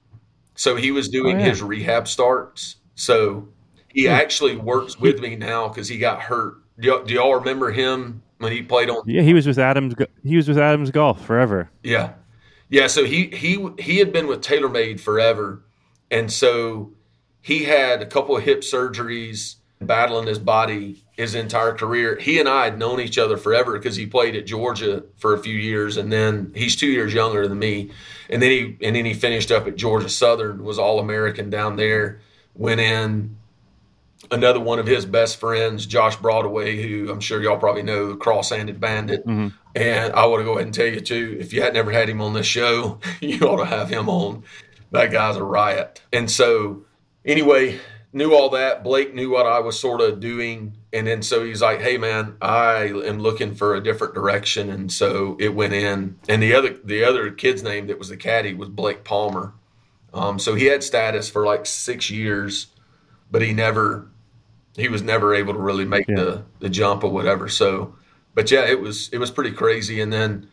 So 0.54 0.76
he 0.76 0.92
was 0.92 1.08
doing 1.08 1.36
oh, 1.36 1.40
yeah. 1.40 1.46
his 1.46 1.62
rehab 1.62 2.06
starts. 2.06 2.76
So 2.94 3.48
he 3.88 4.04
yeah. 4.04 4.12
actually 4.12 4.56
works 4.56 4.98
with 4.98 5.20
me 5.20 5.36
now 5.36 5.68
because 5.68 5.88
he 5.88 5.98
got 5.98 6.20
hurt. 6.20 6.56
Do, 6.78 6.92
y- 6.92 7.04
do 7.04 7.14
y'all 7.14 7.34
remember 7.34 7.72
him 7.72 8.22
when 8.38 8.52
he 8.52 8.62
played 8.62 8.90
on. 8.90 9.02
Yeah, 9.06 9.22
he 9.22 9.34
was 9.34 9.46
with 9.46 9.58
Adams. 9.58 9.94
He 10.22 10.36
was 10.36 10.48
with 10.48 10.58
Adams 10.58 10.90
Golf 10.90 11.24
forever. 11.24 11.70
Yeah, 11.82 12.12
yeah. 12.68 12.86
So 12.86 13.04
he 13.04 13.26
he 13.28 13.68
he 13.78 13.98
had 13.98 14.12
been 14.12 14.26
with 14.26 14.42
TaylorMade 14.42 15.00
forever, 15.00 15.64
and 16.10 16.30
so 16.30 16.92
he 17.40 17.64
had 17.64 18.02
a 18.02 18.06
couple 18.06 18.36
of 18.36 18.44
hip 18.44 18.60
surgeries, 18.60 19.56
battling 19.86 20.26
his 20.26 20.38
body 20.38 21.04
his 21.12 21.34
entire 21.34 21.72
career. 21.72 22.18
He 22.18 22.40
and 22.40 22.48
I 22.48 22.64
had 22.64 22.78
known 22.78 23.00
each 23.00 23.18
other 23.18 23.36
forever 23.36 23.72
because 23.72 23.96
he 23.96 24.06
played 24.06 24.34
at 24.34 24.46
Georgia 24.46 25.04
for 25.16 25.34
a 25.34 25.38
few 25.38 25.54
years, 25.54 25.96
and 25.96 26.12
then 26.12 26.52
he's 26.54 26.76
two 26.76 26.88
years 26.88 27.14
younger 27.14 27.46
than 27.46 27.58
me, 27.58 27.90
and 28.28 28.42
then 28.42 28.50
he 28.50 28.76
and 28.82 28.96
then 28.96 29.04
he 29.04 29.14
finished 29.14 29.50
up 29.50 29.66
at 29.66 29.76
Georgia 29.76 30.08
Southern, 30.08 30.64
was 30.64 30.78
All 30.78 30.98
American 30.98 31.50
down 31.50 31.76
there, 31.76 32.20
went 32.54 32.80
in 32.80 33.36
another 34.30 34.60
one 34.60 34.78
of 34.78 34.86
his 34.86 35.04
best 35.06 35.38
friends, 35.38 35.86
Josh 35.86 36.16
Broadway, 36.16 36.82
who 36.82 37.10
I'm 37.10 37.20
sure 37.20 37.42
y'all 37.42 37.58
probably 37.58 37.82
know, 37.82 38.08
the 38.08 38.16
cross-handed 38.16 38.80
bandit. 38.80 39.26
Mm-hmm. 39.26 39.48
And 39.76 40.12
I 40.14 40.26
want 40.26 40.40
to 40.40 40.44
go 40.44 40.52
ahead 40.52 40.64
and 40.64 40.74
tell 40.74 40.86
you 40.86 41.00
too, 41.00 41.36
if 41.40 41.52
you 41.52 41.62
had 41.62 41.74
never 41.74 41.90
had 41.90 42.08
him 42.08 42.20
on 42.20 42.32
this 42.32 42.46
show, 42.46 42.98
you 43.20 43.40
ought 43.40 43.58
to 43.58 43.66
have 43.66 43.88
him 43.88 44.08
on. 44.08 44.44
That 44.92 45.10
guy's 45.10 45.36
a 45.36 45.42
riot. 45.42 46.02
And 46.12 46.30
so, 46.30 46.84
anyway, 47.24 47.80
knew 48.14 48.34
all 48.34 48.48
that. 48.50 48.84
Blake 48.84 49.14
knew 49.14 49.30
what 49.30 49.46
I 49.46 49.58
was 49.58 49.78
sort 49.78 50.00
of 50.00 50.20
doing, 50.20 50.76
and 50.92 51.06
then 51.06 51.22
so 51.22 51.44
he's 51.44 51.60
like, 51.60 51.80
"Hey, 51.80 51.98
man, 51.98 52.36
I 52.40 52.84
am 52.84 53.18
looking 53.18 53.54
for 53.54 53.74
a 53.74 53.82
different 53.82 54.14
direction." 54.14 54.70
And 54.70 54.90
so 54.90 55.36
it 55.40 55.54
went 55.54 55.72
in. 55.72 56.16
And 56.28 56.42
the 56.42 56.54
other 56.54 56.78
the 56.84 57.04
other 57.04 57.30
kid's 57.30 57.62
name 57.62 57.88
that 57.88 57.98
was 57.98 58.08
the 58.08 58.16
caddy 58.16 58.54
was 58.54 58.68
Blake 58.68 59.04
Palmer. 59.04 59.52
Um, 60.14 60.38
so 60.38 60.54
he 60.54 60.66
had 60.66 60.84
status 60.84 61.28
for 61.28 61.44
like 61.44 61.66
six 61.66 62.08
years, 62.08 62.68
but 63.30 63.42
he 63.42 63.52
never 63.52 64.08
he 64.76 64.88
was 64.88 65.02
never 65.02 65.34
able 65.34 65.52
to 65.54 65.60
really 65.60 65.84
make 65.84 66.08
yeah. 66.08 66.16
the 66.16 66.44
the 66.60 66.68
jump 66.68 67.04
or 67.04 67.10
whatever. 67.10 67.48
So, 67.48 67.96
but 68.34 68.50
yeah, 68.50 68.64
it 68.64 68.80
was 68.80 69.08
it 69.10 69.18
was 69.18 69.30
pretty 69.30 69.52
crazy. 69.52 70.00
And 70.00 70.12
then 70.12 70.48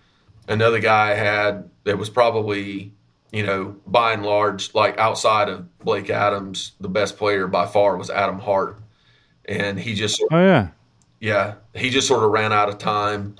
another 0.47 0.79
guy 0.79 1.11
I 1.11 1.15
had 1.15 1.69
that 1.83 1.97
was 1.97 2.09
probably 2.09 2.93
you 3.31 3.45
know 3.45 3.75
by 3.87 4.13
and 4.13 4.25
large 4.25 4.73
like 4.73 4.97
outside 4.97 5.49
of 5.49 5.77
Blake 5.79 6.09
Adams, 6.09 6.73
the 6.79 6.89
best 6.89 7.17
player 7.17 7.47
by 7.47 7.65
far 7.65 7.97
was 7.97 8.09
Adam 8.09 8.39
Hart, 8.39 8.79
and 9.45 9.79
he 9.79 9.93
just 9.93 10.23
oh 10.31 10.39
yeah 10.39 10.69
yeah 11.19 11.55
he 11.73 11.89
just 11.89 12.07
sort 12.07 12.23
of 12.23 12.31
ran 12.31 12.53
out 12.53 12.69
of 12.69 12.77
time. 12.77 13.35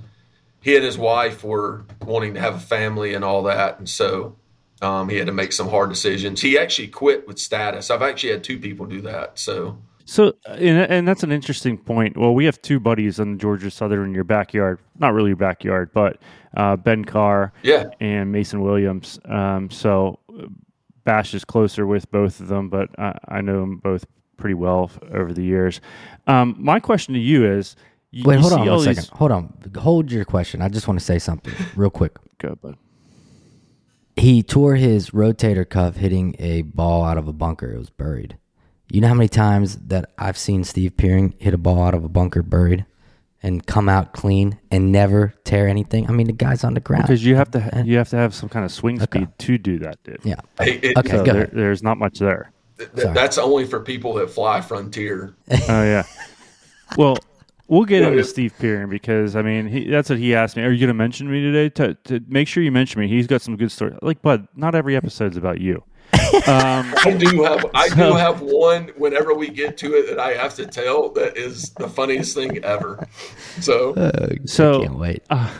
He 0.62 0.76
and 0.76 0.86
his 0.86 0.98
wife 0.98 1.44
were 1.44 1.86
wanting 2.02 2.36
to 2.36 2.40
have 2.40 2.56
a 2.56 2.60
family 2.60 3.14
and 3.14 3.24
all 3.24 3.44
that, 3.44 3.80
and 3.80 3.90
so 3.90 4.36
um, 4.82 5.10
he 5.10 5.18
had 5.18 5.28
to 5.28 5.34
make 5.34 5.54
some 5.54 5.70
hard 5.70 5.90
decisions. 5.90 6.42
He 6.42 6.58
actually 6.58 6.88
quit 6.88 7.28
with 7.28 7.40
status. 7.40 7.92
I've 7.92 8.02
actually 8.02 8.32
had 8.32 8.44
two 8.44 8.60
people 8.60 8.86
do 8.86 9.02
that. 9.02 9.38
So 9.38 9.78
so, 10.12 10.34
and, 10.46 10.78
and, 10.78 11.08
that's 11.08 11.24
an 11.24 11.32
interesting 11.32 11.78
point. 11.78 12.18
Well, 12.18 12.34
we 12.34 12.44
have 12.44 12.62
two 12.62 12.82
buddies 12.82 13.18
on 13.18 13.40
Georgia 13.40 13.72
Southern 13.72 14.10
in 14.10 14.14
your 14.14 14.26
backyard. 14.26 14.80
Not 15.00 15.14
really 15.14 15.30
your 15.30 15.38
backyard, 15.38 15.92
but 15.94 16.18
uh, 16.58 16.76
Ben 16.76 17.06
Carr 17.06 17.54
yeah. 17.64 17.86
and 18.02 18.30
Mason 18.30 18.60
Williams. 18.60 19.22
Um, 19.24 19.72
so, 19.72 20.20
Bash 21.06 21.34
is 21.34 21.46
closer 21.46 21.88
with 21.88 22.12
both 22.12 22.42
of 22.42 22.50
them, 22.50 22.68
but 22.68 22.90
I, 23.00 23.18
I 23.30 23.40
know 23.40 23.62
them 23.62 23.78
both 23.78 24.06
pretty 24.36 24.56
well 24.56 24.92
over 25.14 25.32
the 25.32 25.44
years. 25.44 25.80
Um, 26.28 26.58
my 26.60 26.82
question 26.82 27.14
to 27.14 27.20
you 27.22 27.50
is 27.50 27.78
you, 28.12 28.26
Wait, 28.26 28.42
hold 28.42 28.52
on 28.52 28.68
one 28.68 28.86
these... 28.86 28.98
second. 28.98 29.18
Hold 29.18 29.32
on. 29.32 29.54
Hold 29.78 30.12
your 30.12 30.26
question. 30.26 30.62
I 30.62 30.68
just 30.68 30.90
want 30.90 31.00
to 31.00 31.06
say 31.06 31.20
something 31.20 31.54
real 31.78 31.90
quick. 31.90 32.18
Go, 32.38 32.56
bud. 32.56 32.76
He 34.18 34.44
tore 34.44 34.76
his 34.76 35.12
rotator 35.12 35.68
cuff 35.68 35.96
hitting 35.96 36.36
a 36.38 36.64
ball 36.64 37.06
out 37.06 37.18
of 37.18 37.30
a 37.30 37.34
bunker. 37.34 37.72
It 37.72 37.78
was 37.78 37.90
buried. 37.90 38.38
You 38.92 39.00
know 39.00 39.08
how 39.08 39.14
many 39.14 39.30
times 39.30 39.78
that 39.88 40.12
I've 40.18 40.38
seen 40.38 40.66
Steve 40.66 40.98
Peering 40.98 41.34
hit 41.38 41.54
a 41.54 41.58
ball 41.58 41.82
out 41.82 41.94
of 41.94 42.04
a 42.04 42.10
bunker 42.10 42.44
buried 42.44 42.86
and 43.42 43.66
come 43.66 43.88
out 43.88 44.12
clean 44.12 44.60
and 44.70 44.92
never 44.92 45.34
tear 45.46 45.70
anything? 45.70 46.10
I 46.10 46.12
mean, 46.12 46.28
the 46.28 46.34
guy's 46.34 46.66
on 46.66 46.74
the 46.74 46.82
ground 46.82 47.04
because 47.04 47.24
you 47.24 47.36
have 47.38 47.50
to 47.52 47.60
eh. 47.74 47.84
you 47.86 47.98
have 47.98 48.10
to 48.10 48.18
have 48.18 48.36
some 48.36 48.50
kind 48.50 48.66
of 48.66 48.72
swing 48.72 49.00
speed 49.00 49.30
to 49.38 49.58
do 49.58 49.80
that, 49.80 50.04
dude. 50.04 50.20
Yeah. 50.26 50.42
Hey, 50.60 50.74
it, 50.80 50.98
okay. 50.98 51.10
So 51.10 51.24
there, 51.24 51.48
there's 51.54 51.82
not 51.82 52.00
much 52.00 52.20
there. 52.20 52.52
Th- 52.80 52.90
that's 53.14 53.38
only 53.38 53.66
for 53.66 53.80
people 53.80 54.16
that 54.16 54.30
fly 54.30 54.60
Frontier. 54.60 55.36
oh 55.50 55.84
yeah. 55.84 56.04
Well, 56.98 57.16
we'll 57.70 57.86
get 57.86 58.02
into 58.04 58.26
Steve 58.26 58.54
Peering 58.60 58.90
because 58.90 59.38
I 59.38 59.42
mean 59.42 59.68
he, 59.68 59.90
that's 59.90 60.10
what 60.10 60.20
he 60.20 60.36
asked 60.36 60.58
me. 60.58 60.64
Are 60.64 60.72
you 60.72 60.80
going 60.80 60.90
to 60.90 60.94
mention 60.94 61.32
me 61.32 61.40
today? 61.40 61.70
To, 61.70 61.94
to 61.94 62.20
make 62.28 62.50
sure 62.50 62.62
you 62.62 62.74
mention 62.74 63.00
me. 63.00 63.08
He's 63.08 63.28
got 63.28 63.42
some 63.42 63.56
good 63.56 63.72
stories. 63.72 63.96
Like, 64.02 64.22
bud, 64.22 64.50
not 64.54 64.76
every 64.76 64.98
episode's 64.98 65.38
about 65.38 65.62
you. 65.62 65.82
Um, 66.48 66.94
I 66.98 67.16
do 67.18 67.44
have 67.44 67.66
I 67.74 67.88
so, 67.90 67.96
do 67.96 68.18
have 68.18 68.42
one 68.42 68.90
whenever 68.98 69.34
we 69.34 69.50
get 69.50 69.78
to 69.78 69.94
it 69.96 70.08
that 70.08 70.20
I 70.20 70.34
have 70.34 70.56
to 70.56 70.66
tell 70.66 71.10
that 71.10 71.38
is 71.38 71.70
the 71.72 71.88
funniest 71.88 72.36
thing 72.36 72.64
ever. 72.64 73.08
So 73.60 73.94
uh, 73.96 74.36
so 74.46 74.82
I 74.82 74.86
can't 74.86 75.00
wait. 75.00 75.24
Uh, 75.30 75.52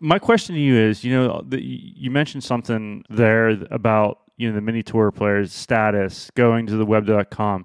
my 0.00 0.18
question 0.18 0.54
to 0.54 0.60
you 0.60 0.74
is, 0.74 1.04
you 1.04 1.12
know, 1.12 1.42
the, 1.46 1.62
you 1.62 2.10
mentioned 2.10 2.44
something 2.44 3.04
there 3.08 3.50
about 3.70 4.20
you 4.36 4.48
know 4.48 4.54
the 4.54 4.60
mini 4.60 4.82
tour 4.82 5.10
players 5.10 5.52
status 5.52 6.30
going 6.34 6.66
to 6.66 6.76
the 6.76 6.86
web.com. 6.86 7.64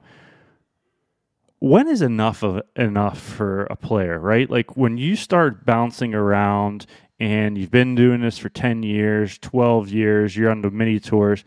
When 1.59 1.87
is 1.87 2.01
enough 2.01 2.43
of 2.43 2.61
enough 2.75 3.19
for 3.19 3.63
a 3.65 3.75
player, 3.75 4.19
right? 4.19 4.49
Like 4.49 4.77
when 4.77 4.97
you 4.97 5.15
start 5.15 5.65
bouncing 5.65 6.13
around 6.13 6.85
and 7.19 7.57
you've 7.57 7.71
been 7.71 7.95
doing 7.95 8.21
this 8.21 8.37
for 8.37 8.49
10 8.49 8.83
years, 8.83 9.37
12 9.37 9.89
years, 9.89 10.35
you're 10.35 10.51
on 10.51 10.61
the 10.61 10.69
mini 10.69 10.99
tours 10.99 11.45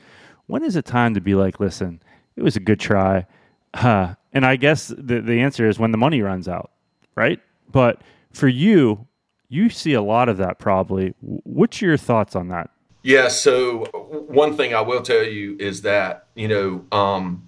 when 0.48 0.64
is 0.64 0.74
it 0.74 0.84
time 0.84 1.14
to 1.14 1.20
be 1.20 1.34
like, 1.34 1.60
listen, 1.60 2.02
it 2.36 2.42
was 2.42 2.56
a 2.56 2.60
good 2.60 2.80
try? 2.80 3.26
Uh, 3.74 4.14
and 4.32 4.44
I 4.44 4.56
guess 4.56 4.88
the, 4.88 5.20
the 5.20 5.40
answer 5.40 5.68
is 5.68 5.78
when 5.78 5.92
the 5.92 5.98
money 5.98 6.20
runs 6.20 6.48
out, 6.48 6.72
right? 7.14 7.40
But 7.70 8.00
for 8.32 8.48
you, 8.48 9.06
you 9.48 9.70
see 9.70 9.92
a 9.92 10.02
lot 10.02 10.28
of 10.28 10.36
that 10.38 10.58
probably. 10.58 11.14
What's 11.20 11.80
your 11.80 11.96
thoughts 11.96 12.34
on 12.34 12.48
that? 12.48 12.70
Yeah. 13.02 13.28
So 13.28 13.84
one 14.28 14.56
thing 14.56 14.74
I 14.74 14.80
will 14.80 15.02
tell 15.02 15.22
you 15.22 15.56
is 15.58 15.82
that, 15.82 16.26
you 16.34 16.48
know, 16.48 16.84
um, 16.92 17.44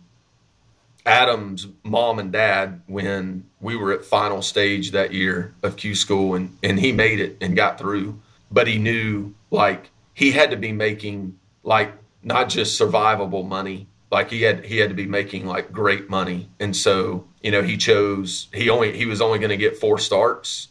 Adam's 1.06 1.66
mom 1.82 2.18
and 2.18 2.30
dad, 2.30 2.82
when 2.86 3.44
we 3.60 3.76
were 3.76 3.92
at 3.92 4.04
final 4.04 4.42
stage 4.42 4.92
that 4.92 5.12
year 5.12 5.54
of 5.62 5.76
Q 5.76 5.94
school 5.94 6.34
and, 6.34 6.56
and 6.62 6.78
he 6.78 6.92
made 6.92 7.20
it 7.20 7.36
and 7.40 7.56
got 7.56 7.78
through, 7.78 8.20
but 8.50 8.66
he 8.66 8.78
knew 8.78 9.34
like 9.50 9.90
he 10.14 10.32
had 10.32 10.50
to 10.50 10.56
be 10.56 10.72
making 10.72 11.38
like 11.62 11.92
not 12.22 12.48
just 12.48 12.80
survivable 12.80 13.46
money. 13.46 13.86
like 14.10 14.30
he 14.30 14.42
had 14.42 14.64
he 14.64 14.78
had 14.78 14.90
to 14.90 14.94
be 14.94 15.06
making 15.06 15.46
like 15.46 15.72
great 15.72 16.10
money, 16.10 16.48
and 16.58 16.76
so 16.76 17.24
you 17.42 17.50
know 17.50 17.62
he 17.62 17.76
chose 17.76 18.48
he 18.52 18.68
only 18.70 18.96
he 18.96 19.06
was 19.06 19.20
only 19.20 19.38
going 19.38 19.50
to 19.50 19.56
get 19.56 19.76
four 19.76 19.98
starts, 19.98 20.68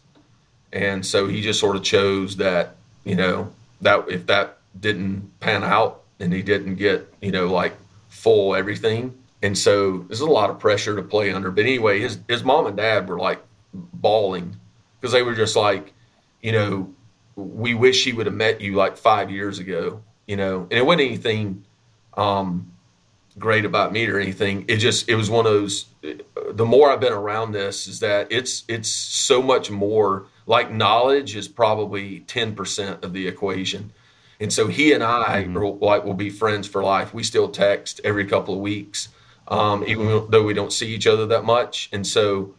and 0.74 1.06
so 1.06 1.28
he 1.28 1.42
just 1.42 1.60
sort 1.60 1.76
of 1.76 1.84
chose 1.84 2.38
that 2.38 2.76
you 3.06 3.16
know 3.16 3.52
that 3.82 4.10
if 4.10 4.26
that 4.28 4.58
didn't 4.80 5.40
pan 5.40 5.64
out 5.64 6.04
and 6.20 6.34
he 6.34 6.42
didn't 6.42 6.76
get 6.76 7.12
you 7.22 7.32
know 7.32 7.48
like 7.48 7.74
full 8.10 8.56
everything, 8.56 9.18
and 9.42 9.58
so 9.58 10.00
there's 10.08 10.20
a 10.20 10.26
lot 10.26 10.50
of 10.50 10.60
pressure 10.60 10.96
to 10.96 11.02
play 11.04 11.32
under. 11.32 11.52
But 11.52 11.66
anyway, 11.66 12.00
his 12.00 12.20
his 12.28 12.44
mom 12.44 12.68
and 12.68 12.76
dad 12.78 13.08
were 13.08 13.20
like 13.20 13.42
bawling. 13.74 14.56
Because 15.00 15.14
they 15.14 15.22
were 15.22 15.36
just 15.36 15.56
like, 15.56 15.94
you 16.42 16.52
know, 16.52 16.94
we 17.38 17.74
wish 17.74 18.04
he 18.04 18.12
would 18.12 18.26
have 18.26 18.36
met 18.36 18.60
you 18.60 18.76
like 18.76 18.98
five 18.98 19.32
years 19.32 19.60
ago, 19.60 20.02
you 20.30 20.36
know, 20.36 20.68
and 20.70 20.74
it 20.74 20.86
wasn't 20.86 21.02
anything 21.02 21.66
um, 22.14 22.72
great 23.40 23.66
about 23.66 23.92
me 23.92 24.08
or 24.08 24.20
anything. 24.20 24.64
It 24.68 24.78
just 24.78 25.10
it 25.10 25.16
was 25.16 25.28
one 25.28 25.48
of 25.48 25.52
those. 25.52 25.88
The 26.52 26.66
more 26.66 26.92
I've 26.92 27.00
been 27.00 27.14
around 27.14 27.52
this, 27.52 27.88
is 27.88 28.00
that 28.02 28.28
it's 28.30 28.64
it's 28.68 28.90
so 28.90 29.42
much 29.42 29.72
more. 29.72 30.28
Like 30.46 30.72
knowledge 30.72 31.36
is 31.36 31.48
probably 31.48 32.20
ten 32.22 32.54
percent 32.54 33.04
of 33.04 33.12
the 33.12 33.28
equation, 33.28 33.92
and 34.40 34.54
so 34.54 34.68
he 34.68 34.94
and 34.94 35.04
I 35.04 35.46
mm-hmm. 35.46 35.58
are, 35.58 35.66
like 35.66 36.06
will 36.06 36.14
be 36.14 36.30
friends 36.30 36.68
for 36.68 36.84
life. 36.84 37.12
We 37.12 37.24
still 37.24 37.50
text 37.50 38.00
every 38.04 38.26
couple 38.26 38.54
of 38.54 38.60
weeks, 38.60 39.10
um, 39.48 39.84
even 39.88 40.28
though 40.30 40.44
we 40.44 40.54
don't 40.54 40.72
see 40.72 40.94
each 40.94 41.08
other 41.08 41.26
that 41.26 41.44
much, 41.44 41.90
and 41.92 42.06
so 42.06 42.54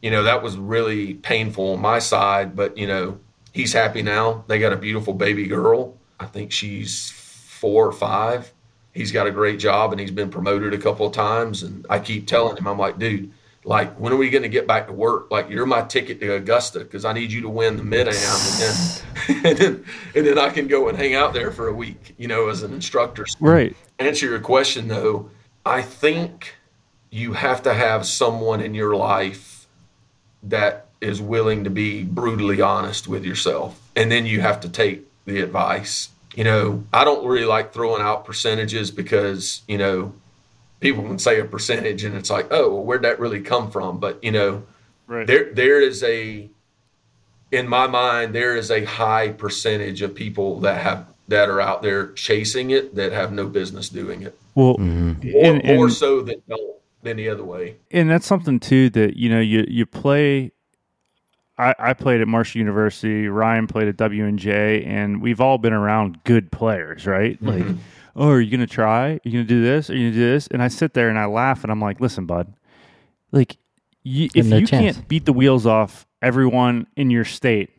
you 0.00 0.12
know 0.12 0.22
that 0.22 0.40
was 0.40 0.56
really 0.56 1.14
painful 1.14 1.72
on 1.72 1.80
my 1.80 1.98
side. 1.98 2.54
But 2.54 2.78
you 2.78 2.86
know 2.86 3.18
he's 3.52 3.72
happy 3.72 4.02
now. 4.02 4.44
They 4.46 4.60
got 4.60 4.72
a 4.72 4.76
beautiful 4.76 5.14
baby 5.14 5.48
girl. 5.48 5.98
I 6.20 6.26
think 6.26 6.52
she's 6.52 7.10
four 7.10 7.86
or 7.86 7.92
five 7.92 8.52
he's 8.98 9.12
got 9.12 9.26
a 9.26 9.30
great 9.30 9.58
job 9.58 9.92
and 9.92 10.00
he's 10.00 10.10
been 10.10 10.28
promoted 10.28 10.74
a 10.74 10.78
couple 10.78 11.06
of 11.06 11.12
times. 11.12 11.62
And 11.62 11.86
I 11.88 12.00
keep 12.00 12.26
telling 12.26 12.56
him, 12.56 12.66
I'm 12.66 12.78
like, 12.78 12.98
dude, 12.98 13.30
like, 13.64 13.94
when 13.98 14.12
are 14.12 14.16
we 14.16 14.28
going 14.28 14.42
to 14.42 14.48
get 14.48 14.66
back 14.66 14.86
to 14.88 14.92
work? 14.92 15.30
Like, 15.30 15.48
you're 15.48 15.66
my 15.66 15.82
ticket 15.82 16.20
to 16.20 16.34
Augusta 16.34 16.80
because 16.80 17.04
I 17.04 17.12
need 17.12 17.30
you 17.30 17.42
to 17.42 17.48
win 17.48 17.76
the 17.76 17.84
mid 17.84 18.08
am, 18.08 18.14
and 18.14 19.02
and 19.46 19.58
then 19.58 19.84
and 20.14 20.26
then 20.26 20.38
I 20.38 20.50
can 20.50 20.68
go 20.68 20.88
and 20.88 20.96
hang 20.96 21.14
out 21.14 21.32
there 21.34 21.50
for 21.50 21.68
a 21.68 21.74
week, 21.74 22.14
you 22.18 22.28
know, 22.28 22.48
as 22.48 22.62
an 22.62 22.72
instructor. 22.72 23.26
Right. 23.40 23.76
Answer 23.98 24.26
your 24.26 24.40
question 24.40 24.88
though, 24.88 25.30
I 25.66 25.82
think 25.82 26.54
you 27.10 27.34
have 27.34 27.62
to 27.64 27.74
have 27.74 28.06
someone 28.06 28.60
in 28.60 28.74
your 28.74 28.96
life 28.96 29.66
that 30.44 30.86
is 31.00 31.20
willing 31.20 31.64
to 31.64 31.70
be 31.70 32.04
brutally 32.04 32.60
honest 32.60 33.06
with 33.06 33.24
yourself, 33.24 33.80
and 33.96 34.10
then 34.10 34.24
you 34.24 34.40
have 34.40 34.60
to 34.60 34.68
take 34.68 35.07
the 35.28 35.40
advice 35.40 36.08
you 36.38 36.44
know, 36.44 36.84
I 36.92 37.02
don't 37.02 37.26
really 37.26 37.46
like 37.46 37.72
throwing 37.72 38.00
out 38.00 38.24
percentages 38.24 38.92
because, 38.92 39.62
you 39.66 39.76
know, 39.76 40.12
people 40.78 41.02
can 41.02 41.18
say 41.18 41.40
a 41.40 41.44
percentage 41.44 42.04
and 42.04 42.14
it's 42.14 42.30
like, 42.30 42.46
oh, 42.52 42.72
well, 42.74 42.84
where'd 42.84 43.02
that 43.02 43.18
really 43.18 43.40
come 43.40 43.72
from? 43.72 43.98
But, 43.98 44.22
you 44.22 44.30
know, 44.30 44.62
right. 45.08 45.26
there 45.26 45.52
there 45.52 45.80
is 45.80 46.04
a 46.04 46.48
in 47.50 47.66
my 47.66 47.88
mind, 47.88 48.36
there 48.36 48.54
is 48.54 48.70
a 48.70 48.84
high 48.84 49.30
percentage 49.30 50.00
of 50.00 50.14
people 50.14 50.60
that 50.60 50.80
have 50.80 51.08
that 51.26 51.48
are 51.48 51.60
out 51.60 51.82
there 51.82 52.12
chasing 52.12 52.70
it 52.70 52.94
that 52.94 53.10
have 53.10 53.32
no 53.32 53.48
business 53.48 53.88
doing 53.88 54.22
it. 54.22 54.38
Well, 54.54 54.76
mm-hmm. 54.76 55.30
more, 55.30 55.44
and, 55.44 55.64
and, 55.64 55.76
more 55.76 55.90
so 55.90 56.22
than 56.22 56.40
than 57.02 57.16
the 57.16 57.30
other 57.30 57.44
way. 57.44 57.78
And 57.90 58.08
that's 58.08 58.26
something 58.26 58.60
too 58.60 58.90
that 58.90 59.16
you 59.16 59.28
know 59.28 59.40
you 59.40 59.64
you 59.66 59.86
play 59.86 60.52
I, 61.58 61.74
I 61.78 61.92
played 61.92 62.20
at 62.20 62.28
Marshall 62.28 62.60
University. 62.60 63.28
Ryan 63.28 63.66
played 63.66 63.88
at 63.88 63.96
WNJ, 63.96 64.86
and 64.86 65.20
we've 65.20 65.40
all 65.40 65.58
been 65.58 65.72
around 65.72 66.22
good 66.24 66.52
players, 66.52 67.06
right? 67.06 67.42
Mm-hmm. 67.42 67.68
Like, 67.68 67.76
oh, 68.14 68.30
are 68.30 68.40
you 68.40 68.50
gonna 68.50 68.66
try? 68.66 69.14
Are 69.14 69.20
you 69.24 69.32
gonna 69.32 69.44
do 69.44 69.62
this? 69.62 69.90
Are 69.90 69.96
you 69.96 70.10
gonna 70.10 70.22
do 70.22 70.32
this? 70.32 70.46
And 70.46 70.62
I 70.62 70.68
sit 70.68 70.94
there 70.94 71.08
and 71.08 71.18
I 71.18 71.26
laugh, 71.26 71.64
and 71.64 71.72
I'm 71.72 71.80
like, 71.80 72.00
listen, 72.00 72.26
bud, 72.26 72.54
like, 73.32 73.56
you, 74.04 74.28
if 74.34 74.46
you 74.46 74.66
chance. 74.66 74.70
can't 74.70 75.08
beat 75.08 75.24
the 75.24 75.32
wheels 75.32 75.66
off 75.66 76.06
everyone 76.22 76.86
in 76.96 77.10
your 77.10 77.24
state, 77.24 77.70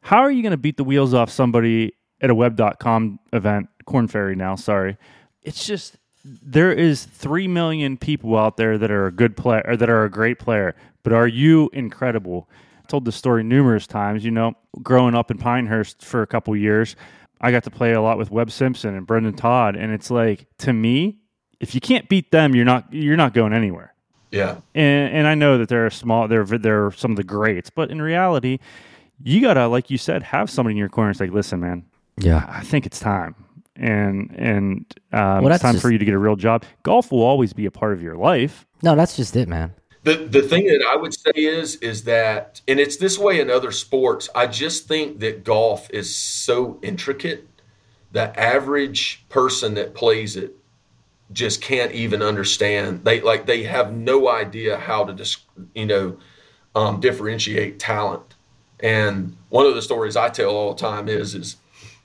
how 0.00 0.18
are 0.18 0.30
you 0.30 0.42
gonna 0.42 0.56
beat 0.58 0.76
the 0.76 0.84
wheels 0.84 1.14
off 1.14 1.30
somebody 1.30 1.94
at 2.20 2.28
a 2.28 2.34
web.com 2.34 3.18
event, 3.32 3.68
Korn 3.86 4.08
Ferry 4.08 4.36
now? 4.36 4.56
Sorry, 4.56 4.98
it's 5.42 5.66
just 5.66 5.96
there 6.24 6.72
is 6.72 7.04
three 7.04 7.48
million 7.48 7.96
people 7.96 8.36
out 8.36 8.56
there 8.56 8.76
that 8.76 8.90
are 8.90 9.06
a 9.06 9.12
good 9.12 9.36
player 9.36 9.64
or 9.66 9.76
that 9.76 9.88
are 9.88 10.04
a 10.04 10.10
great 10.10 10.38
player. 10.38 10.74
But 11.08 11.16
are 11.16 11.26
you 11.26 11.70
incredible? 11.72 12.50
I 12.84 12.86
told 12.86 13.06
this 13.06 13.16
story 13.16 13.42
numerous 13.42 13.86
times. 13.86 14.26
You 14.26 14.30
know, 14.30 14.52
growing 14.82 15.14
up 15.14 15.30
in 15.30 15.38
Pinehurst 15.38 16.04
for 16.04 16.20
a 16.20 16.26
couple 16.26 16.54
years, 16.54 16.96
I 17.40 17.50
got 17.50 17.64
to 17.64 17.70
play 17.70 17.94
a 17.94 18.02
lot 18.02 18.18
with 18.18 18.30
Webb 18.30 18.50
Simpson 18.50 18.94
and 18.94 19.06
Brendon 19.06 19.32
Todd, 19.32 19.74
and 19.74 19.90
it's 19.90 20.10
like 20.10 20.44
to 20.58 20.74
me, 20.74 21.16
if 21.60 21.74
you 21.74 21.80
can't 21.80 22.10
beat 22.10 22.30
them, 22.30 22.54
you're 22.54 22.66
not 22.66 22.92
you're 22.92 23.16
not 23.16 23.32
going 23.32 23.54
anywhere. 23.54 23.94
Yeah, 24.30 24.58
and 24.74 25.14
and 25.14 25.26
I 25.26 25.34
know 25.34 25.56
that 25.56 25.70
they're 25.70 25.88
small, 25.88 26.28
they're 26.28 26.44
they're 26.44 26.90
some 26.90 27.12
of 27.12 27.16
the 27.16 27.24
greats, 27.24 27.70
but 27.70 27.90
in 27.90 28.02
reality, 28.02 28.58
you 29.24 29.40
gotta, 29.40 29.66
like 29.66 29.88
you 29.88 29.96
said, 29.96 30.22
have 30.24 30.50
somebody 30.50 30.74
in 30.74 30.76
your 30.76 30.90
corner. 30.90 31.10
It's 31.10 31.20
like, 31.20 31.32
listen, 31.32 31.60
man, 31.60 31.86
yeah, 32.18 32.44
I 32.46 32.60
think 32.60 32.84
it's 32.84 33.00
time 33.00 33.34
and 33.76 34.30
and 34.36 34.94
um, 35.14 35.44
well, 35.44 35.54
it's 35.54 35.62
time 35.62 35.72
just, 35.72 35.82
for 35.82 35.90
you 35.90 35.96
to 35.96 36.04
get 36.04 36.12
a 36.12 36.18
real 36.18 36.36
job. 36.36 36.66
Golf 36.82 37.10
will 37.10 37.22
always 37.22 37.54
be 37.54 37.64
a 37.64 37.70
part 37.70 37.94
of 37.94 38.02
your 38.02 38.16
life. 38.16 38.66
No, 38.82 38.94
that's 38.94 39.16
just 39.16 39.34
it, 39.36 39.48
man. 39.48 39.72
The 40.04 40.16
the 40.16 40.42
thing 40.42 40.66
that 40.66 40.84
I 40.88 40.96
would 40.96 41.12
say 41.12 41.32
is 41.34 41.76
is 41.76 42.04
that 42.04 42.60
and 42.68 42.78
it's 42.78 42.96
this 42.96 43.18
way 43.18 43.40
in 43.40 43.50
other 43.50 43.72
sports. 43.72 44.28
I 44.34 44.46
just 44.46 44.86
think 44.86 45.20
that 45.20 45.44
golf 45.44 45.90
is 45.90 46.14
so 46.14 46.78
intricate. 46.82 47.46
The 48.12 48.38
average 48.38 49.24
person 49.28 49.74
that 49.74 49.94
plays 49.94 50.36
it 50.36 50.56
just 51.32 51.60
can't 51.60 51.92
even 51.92 52.22
understand. 52.22 53.04
They 53.04 53.20
like 53.20 53.46
they 53.46 53.64
have 53.64 53.92
no 53.92 54.28
idea 54.28 54.78
how 54.78 55.04
to 55.04 55.12
just 55.12 55.40
you 55.74 55.86
know 55.86 56.16
um, 56.74 57.00
differentiate 57.00 57.78
talent. 57.78 58.34
And 58.80 59.36
one 59.48 59.66
of 59.66 59.74
the 59.74 59.82
stories 59.82 60.16
I 60.16 60.28
tell 60.28 60.50
all 60.50 60.74
the 60.74 60.80
time 60.80 61.08
is 61.08 61.34
is 61.34 61.56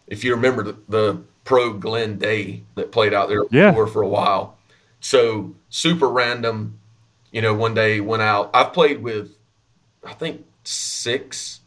if 0.08 0.24
you 0.24 0.34
remember 0.34 0.64
the, 0.64 0.78
the 0.90 1.22
pro 1.44 1.74
Glenn 1.74 2.18
Day 2.18 2.64
that 2.76 2.92
played 2.92 3.14
out 3.14 3.30
there 3.30 3.44
yeah. 3.52 3.74
for 3.74 4.02
a 4.02 4.08
while. 4.08 4.58
So 5.00 5.54
super 5.70 6.08
random 6.08 6.80
you 7.34 7.42
know, 7.42 7.54
one 7.54 7.74
day 7.74 8.00
went 8.00 8.22
out. 8.22 8.52
I've 8.54 8.72
played 8.72 9.02
with, 9.02 9.36
I 10.06 10.14
think 10.14 10.46
six, 10.64 11.62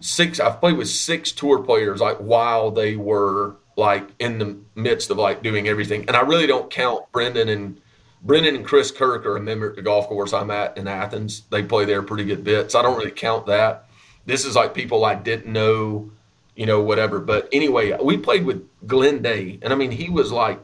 six. 0.00 0.40
I've 0.40 0.58
played 0.58 0.78
with 0.78 0.88
six 0.88 1.30
tour 1.30 1.62
players 1.62 2.00
like 2.00 2.16
while 2.16 2.72
they 2.72 2.96
were 2.96 3.56
like 3.76 4.08
in 4.18 4.38
the 4.38 4.56
midst 4.74 5.10
of 5.10 5.18
like 5.18 5.42
doing 5.42 5.68
everything. 5.68 6.06
And 6.08 6.16
I 6.16 6.22
really 6.22 6.46
don't 6.46 6.70
count 6.70 7.04
Brendon 7.12 7.48
and 7.50 7.80
Brendon 8.22 8.56
and 8.56 8.64
Chris 8.64 8.90
Kirk 8.90 9.26
are 9.26 9.36
a 9.36 9.40
member 9.40 9.68
at 9.68 9.76
the 9.76 9.82
golf 9.82 10.08
course 10.08 10.32
I'm 10.32 10.50
at 10.50 10.78
in 10.78 10.88
Athens. 10.88 11.42
They 11.50 11.62
play 11.62 11.84
there 11.84 12.02
pretty 12.02 12.24
good 12.24 12.42
bits. 12.42 12.74
I 12.74 12.80
don't 12.80 12.96
really 12.96 13.10
count 13.10 13.46
that. 13.46 13.88
This 14.24 14.46
is 14.46 14.56
like 14.56 14.74
people 14.74 15.04
I 15.04 15.14
didn't 15.14 15.52
know, 15.52 16.10
you 16.56 16.64
know, 16.64 16.80
whatever. 16.80 17.18
But 17.18 17.48
anyway, 17.52 17.96
we 18.02 18.16
played 18.16 18.46
with 18.46 18.66
Glenn 18.86 19.20
Day, 19.20 19.58
and 19.60 19.72
I 19.72 19.76
mean, 19.76 19.90
he 19.90 20.08
was 20.08 20.30
like 20.30 20.60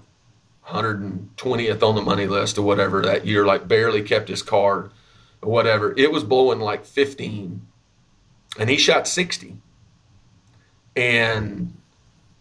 120th 0.68 1.82
on 1.82 1.94
the 1.94 2.02
money 2.02 2.26
list 2.26 2.58
or 2.58 2.62
whatever 2.62 3.02
that 3.02 3.26
year, 3.26 3.46
like 3.46 3.66
barely 3.66 4.02
kept 4.02 4.28
his 4.28 4.42
card 4.42 4.90
or 5.42 5.50
whatever. 5.50 5.94
It 5.96 6.12
was 6.12 6.24
blowing 6.24 6.60
like 6.60 6.84
15 6.84 7.66
and 8.58 8.70
he 8.70 8.76
shot 8.76 9.08
60. 9.08 9.56
And 10.96 11.74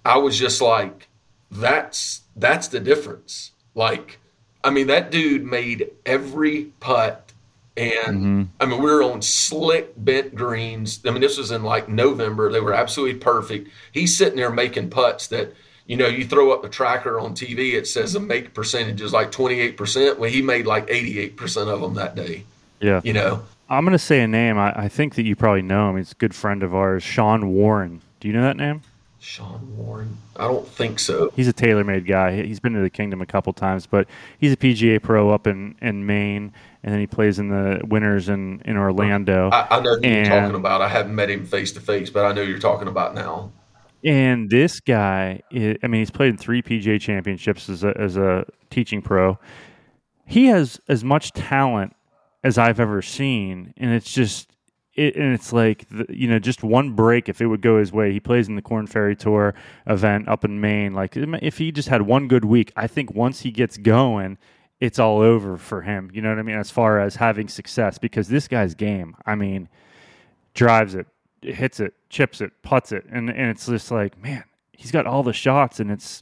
I 0.03 0.17
was 0.17 0.37
just 0.37 0.61
like, 0.61 1.07
that's 1.49 2.21
that's 2.35 2.67
the 2.67 2.79
difference. 2.79 3.51
Like, 3.75 4.19
I 4.63 4.71
mean, 4.71 4.87
that 4.87 5.11
dude 5.11 5.43
made 5.45 5.91
every 6.05 6.65
putt 6.79 7.27
and 7.77 8.17
mm-hmm. 8.17 8.43
I 8.59 8.65
mean, 8.65 8.81
we 8.81 8.89
were 8.89 9.03
on 9.03 9.21
slick 9.21 9.93
bent 9.95 10.33
greens. 10.33 10.99
I 11.05 11.11
mean, 11.11 11.21
this 11.21 11.37
was 11.37 11.51
in 11.51 11.63
like 11.63 11.87
November. 11.87 12.51
They 12.51 12.59
were 12.59 12.73
absolutely 12.73 13.19
perfect. 13.19 13.69
He's 13.91 14.17
sitting 14.17 14.35
there 14.35 14.49
making 14.49 14.89
putts 14.89 15.27
that 15.27 15.53
you 15.87 15.95
know, 15.95 16.07
you 16.07 16.25
throw 16.25 16.51
up 16.51 16.61
the 16.61 16.69
tracker 16.69 17.19
on 17.19 17.33
TV, 17.33 17.73
it 17.73 17.87
says 17.87 18.13
the 18.13 18.19
make 18.19 18.53
percentage 18.53 19.01
is 19.01 19.13
like 19.13 19.31
28%. 19.31 20.17
Well, 20.17 20.29
he 20.29 20.41
made 20.41 20.67
like 20.67 20.87
88% 20.87 21.67
of 21.67 21.81
them 21.81 21.93
that 21.95 22.15
day. 22.15 22.43
Yeah. 22.81 23.01
You 23.03 23.13
know, 23.13 23.43
I'm 23.69 23.85
going 23.85 23.93
to 23.93 23.99
say 23.99 24.21
a 24.21 24.27
name. 24.27 24.57
I, 24.57 24.83
I, 24.83 24.89
think 24.89 25.15
that 25.15 25.23
you 25.23 25.35
probably 25.35 25.61
know 25.61 25.89
him. 25.89 25.97
He's 25.97 26.11
a 26.11 26.15
good 26.15 26.35
friend 26.35 26.61
of 26.61 26.75
ours, 26.75 27.03
Sean 27.03 27.53
Warren. 27.53 28.01
Do 28.19 28.27
you 28.27 28.33
know 28.33 28.43
that 28.43 28.57
name? 28.57 28.81
Sean 29.19 29.75
Warren? 29.75 30.17
I 30.35 30.47
don't 30.47 30.67
think 30.67 30.99
so. 30.99 31.31
He's 31.35 31.47
a 31.47 31.53
TaylorMade 31.53 32.05
guy. 32.05 32.43
He's 32.43 32.59
been 32.59 32.73
to 32.73 32.81
the 32.81 32.89
Kingdom 32.89 33.21
a 33.21 33.25
couple 33.25 33.51
times, 33.53 33.85
but 33.85 34.07
he's 34.39 34.53
a 34.53 34.57
PGA 34.57 35.01
pro 35.01 35.31
up 35.31 35.47
in, 35.47 35.75
in 35.81 36.05
Maine, 36.05 36.53
and 36.83 36.93
then 36.93 36.99
he 36.99 37.07
plays 37.07 37.39
in 37.39 37.49
the 37.49 37.81
Winners 37.85 38.29
in, 38.29 38.61
in 38.63 38.77
Orlando. 38.77 39.49
I, 39.49 39.77
I 39.77 39.79
know 39.81 39.95
who 39.95 40.01
and, 40.03 40.27
you're 40.27 40.39
talking 40.39 40.55
about. 40.55 40.81
I 40.81 40.87
haven't 40.87 41.15
met 41.15 41.29
him 41.29 41.45
face 41.45 41.71
to 41.73 41.79
face, 41.79 42.09
but 42.09 42.25
I 42.25 42.33
know 42.33 42.41
you're 42.41 42.59
talking 42.59 42.87
about 42.87 43.15
now. 43.15 43.51
And 44.03 44.49
this 44.49 44.79
guy, 44.79 45.41
I 45.51 45.87
mean, 45.87 46.01
he's 46.01 46.11
played 46.11 46.29
in 46.29 46.37
three 46.37 46.61
PGA 46.61 47.01
championships 47.01 47.69
as 47.69 47.83
a, 47.83 47.97
as 47.97 48.15
a 48.15 48.45
teaching 48.69 49.01
pro. 49.01 49.39
He 50.25 50.47
has 50.47 50.79
as 50.87 51.03
much 51.03 51.31
talent 51.33 51.95
as 52.43 52.57
I've 52.57 52.79
ever 52.79 53.01
seen, 53.01 53.73
and 53.77 53.91
it's 53.91 54.11
just 54.13 54.49
it, 54.97 55.15
and 55.15 55.33
it's 55.33 55.53
like 55.53 55.87
the, 55.89 56.05
you 56.09 56.27
know 56.27 56.39
just 56.39 56.63
one 56.63 56.91
break 56.91 57.29
if 57.29 57.39
it 57.39 57.45
would 57.45 57.61
go 57.61 57.77
his 57.77 57.93
way 57.93 58.11
he 58.11 58.19
plays 58.19 58.47
in 58.49 58.55
the 58.55 58.61
Korn 58.61 58.87
Ferry 58.87 59.15
tour 59.15 59.53
event 59.85 60.27
up 60.27 60.43
in 60.43 60.59
maine 60.59 60.93
like 60.93 61.15
if 61.15 61.59
he 61.59 61.71
just 61.71 61.87
had 61.87 62.01
one 62.01 62.27
good 62.27 62.43
week 62.43 62.73
i 62.75 62.87
think 62.87 63.13
once 63.13 63.41
he 63.41 63.51
gets 63.51 63.77
going 63.77 64.37
it's 64.79 64.99
all 64.99 65.19
over 65.19 65.55
for 65.55 65.83
him 65.83 66.09
you 66.13 66.21
know 66.21 66.29
what 66.29 66.39
i 66.39 66.41
mean 66.41 66.57
as 66.57 66.71
far 66.71 66.99
as 66.99 67.15
having 67.15 67.47
success 67.47 67.97
because 67.97 68.27
this 68.27 68.47
guy's 68.47 68.73
game 68.73 69.15
i 69.25 69.35
mean 69.35 69.69
drives 70.55 70.95
it 70.95 71.05
hits 71.41 71.79
it 71.79 71.93
chips 72.09 72.41
it 72.41 72.51
puts 72.61 72.91
it 72.91 73.05
and, 73.11 73.29
and 73.29 73.49
it's 73.49 73.65
just 73.65 73.91
like 73.91 74.21
man 74.21 74.43
he's 74.71 74.91
got 74.91 75.05
all 75.05 75.23
the 75.23 75.33
shots 75.33 75.79
and 75.79 75.91
it's 75.91 76.21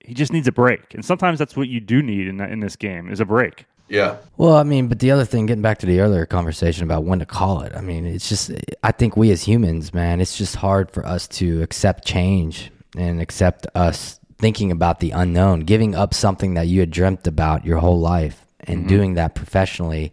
he 0.00 0.14
just 0.14 0.32
needs 0.32 0.46
a 0.46 0.52
break 0.52 0.94
and 0.94 1.04
sometimes 1.04 1.38
that's 1.38 1.56
what 1.56 1.68
you 1.68 1.80
do 1.80 2.02
need 2.02 2.28
in, 2.28 2.40
in 2.40 2.60
this 2.60 2.76
game 2.76 3.10
is 3.10 3.20
a 3.20 3.24
break 3.24 3.66
yeah. 3.88 4.16
Well, 4.36 4.56
I 4.56 4.64
mean, 4.64 4.88
but 4.88 4.98
the 4.98 5.10
other 5.10 5.24
thing, 5.24 5.46
getting 5.46 5.62
back 5.62 5.78
to 5.78 5.86
the 5.86 6.00
earlier 6.00 6.26
conversation 6.26 6.84
about 6.84 7.04
when 7.04 7.20
to 7.20 7.26
call 7.26 7.60
it, 7.60 7.72
I 7.74 7.80
mean, 7.80 8.04
it's 8.04 8.28
just, 8.28 8.50
I 8.82 8.92
think 8.92 9.16
we 9.16 9.30
as 9.30 9.44
humans, 9.44 9.94
man, 9.94 10.20
it's 10.20 10.36
just 10.36 10.56
hard 10.56 10.90
for 10.90 11.06
us 11.06 11.28
to 11.28 11.62
accept 11.62 12.04
change 12.04 12.72
and 12.96 13.20
accept 13.20 13.66
us 13.74 14.18
thinking 14.38 14.70
about 14.70 15.00
the 15.00 15.12
unknown, 15.12 15.60
giving 15.60 15.94
up 15.94 16.14
something 16.14 16.54
that 16.54 16.66
you 16.66 16.80
had 16.80 16.90
dreamt 16.90 17.26
about 17.26 17.64
your 17.64 17.78
whole 17.78 18.00
life 18.00 18.44
and 18.60 18.80
mm-hmm. 18.80 18.88
doing 18.88 19.14
that 19.14 19.34
professionally 19.34 20.12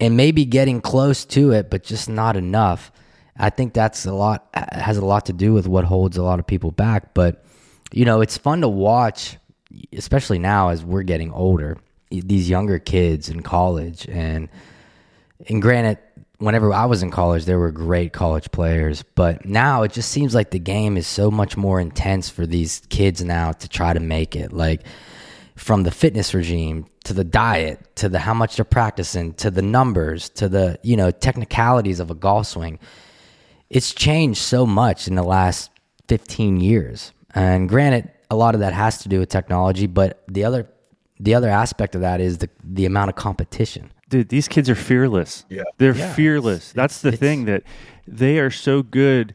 and 0.00 0.16
maybe 0.16 0.44
getting 0.44 0.80
close 0.80 1.24
to 1.24 1.52
it, 1.52 1.70
but 1.70 1.82
just 1.82 2.08
not 2.08 2.36
enough. 2.36 2.90
I 3.38 3.50
think 3.50 3.74
that's 3.74 4.06
a 4.06 4.12
lot, 4.12 4.48
has 4.54 4.96
a 4.96 5.04
lot 5.04 5.26
to 5.26 5.32
do 5.32 5.52
with 5.52 5.66
what 5.66 5.84
holds 5.84 6.16
a 6.16 6.22
lot 6.22 6.38
of 6.38 6.46
people 6.46 6.70
back. 6.70 7.14
But, 7.14 7.44
you 7.92 8.04
know, 8.04 8.20
it's 8.20 8.38
fun 8.38 8.62
to 8.62 8.68
watch, 8.68 9.36
especially 9.92 10.38
now 10.38 10.70
as 10.70 10.84
we're 10.84 11.02
getting 11.02 11.32
older 11.32 11.78
these 12.10 12.48
younger 12.48 12.78
kids 12.78 13.28
in 13.28 13.42
college 13.42 14.06
and 14.08 14.48
and 15.48 15.60
granted 15.60 15.98
whenever 16.38 16.72
I 16.72 16.86
was 16.86 17.02
in 17.02 17.10
college 17.10 17.44
there 17.44 17.58
were 17.58 17.72
great 17.72 18.12
college 18.12 18.50
players 18.52 19.02
but 19.14 19.44
now 19.44 19.82
it 19.82 19.92
just 19.92 20.10
seems 20.10 20.34
like 20.34 20.50
the 20.50 20.58
game 20.58 20.96
is 20.96 21.06
so 21.06 21.30
much 21.30 21.56
more 21.56 21.80
intense 21.80 22.28
for 22.28 22.46
these 22.46 22.82
kids 22.90 23.24
now 23.24 23.52
to 23.52 23.68
try 23.68 23.92
to 23.92 24.00
make 24.00 24.36
it 24.36 24.52
like 24.52 24.82
from 25.56 25.82
the 25.82 25.90
fitness 25.90 26.34
regime 26.34 26.86
to 27.04 27.12
the 27.12 27.24
diet 27.24 27.80
to 27.96 28.08
the 28.08 28.18
how 28.18 28.34
much 28.34 28.56
they're 28.56 28.64
practicing 28.64 29.34
to 29.34 29.50
the 29.50 29.62
numbers 29.62 30.28
to 30.30 30.48
the 30.48 30.78
you 30.82 30.96
know 30.96 31.10
technicalities 31.10 31.98
of 31.98 32.10
a 32.10 32.14
golf 32.14 32.46
swing 32.46 32.78
it's 33.70 33.92
changed 33.92 34.40
so 34.40 34.66
much 34.66 35.08
in 35.08 35.14
the 35.14 35.22
last 35.22 35.70
15 36.08 36.60
years 36.60 37.12
and 37.34 37.68
granted 37.68 38.10
a 38.30 38.36
lot 38.36 38.54
of 38.54 38.60
that 38.60 38.72
has 38.72 38.98
to 38.98 39.08
do 39.08 39.18
with 39.18 39.28
technology 39.28 39.86
but 39.86 40.22
the 40.28 40.44
other 40.44 40.68
the 41.18 41.34
other 41.34 41.48
aspect 41.48 41.94
of 41.94 42.00
that 42.02 42.20
is 42.20 42.38
the 42.38 42.48
the 42.62 42.84
amount 42.84 43.10
of 43.10 43.16
competition. 43.16 43.90
Dude, 44.08 44.28
these 44.28 44.48
kids 44.48 44.70
are 44.70 44.74
fearless. 44.74 45.44
Yeah. 45.48 45.62
They're 45.78 45.96
yeah, 45.96 46.12
fearless. 46.14 46.72
That's 46.72 47.00
the 47.00 47.12
thing 47.12 47.46
that 47.46 47.64
they 48.06 48.38
are 48.38 48.50
so 48.50 48.82
good 48.82 49.34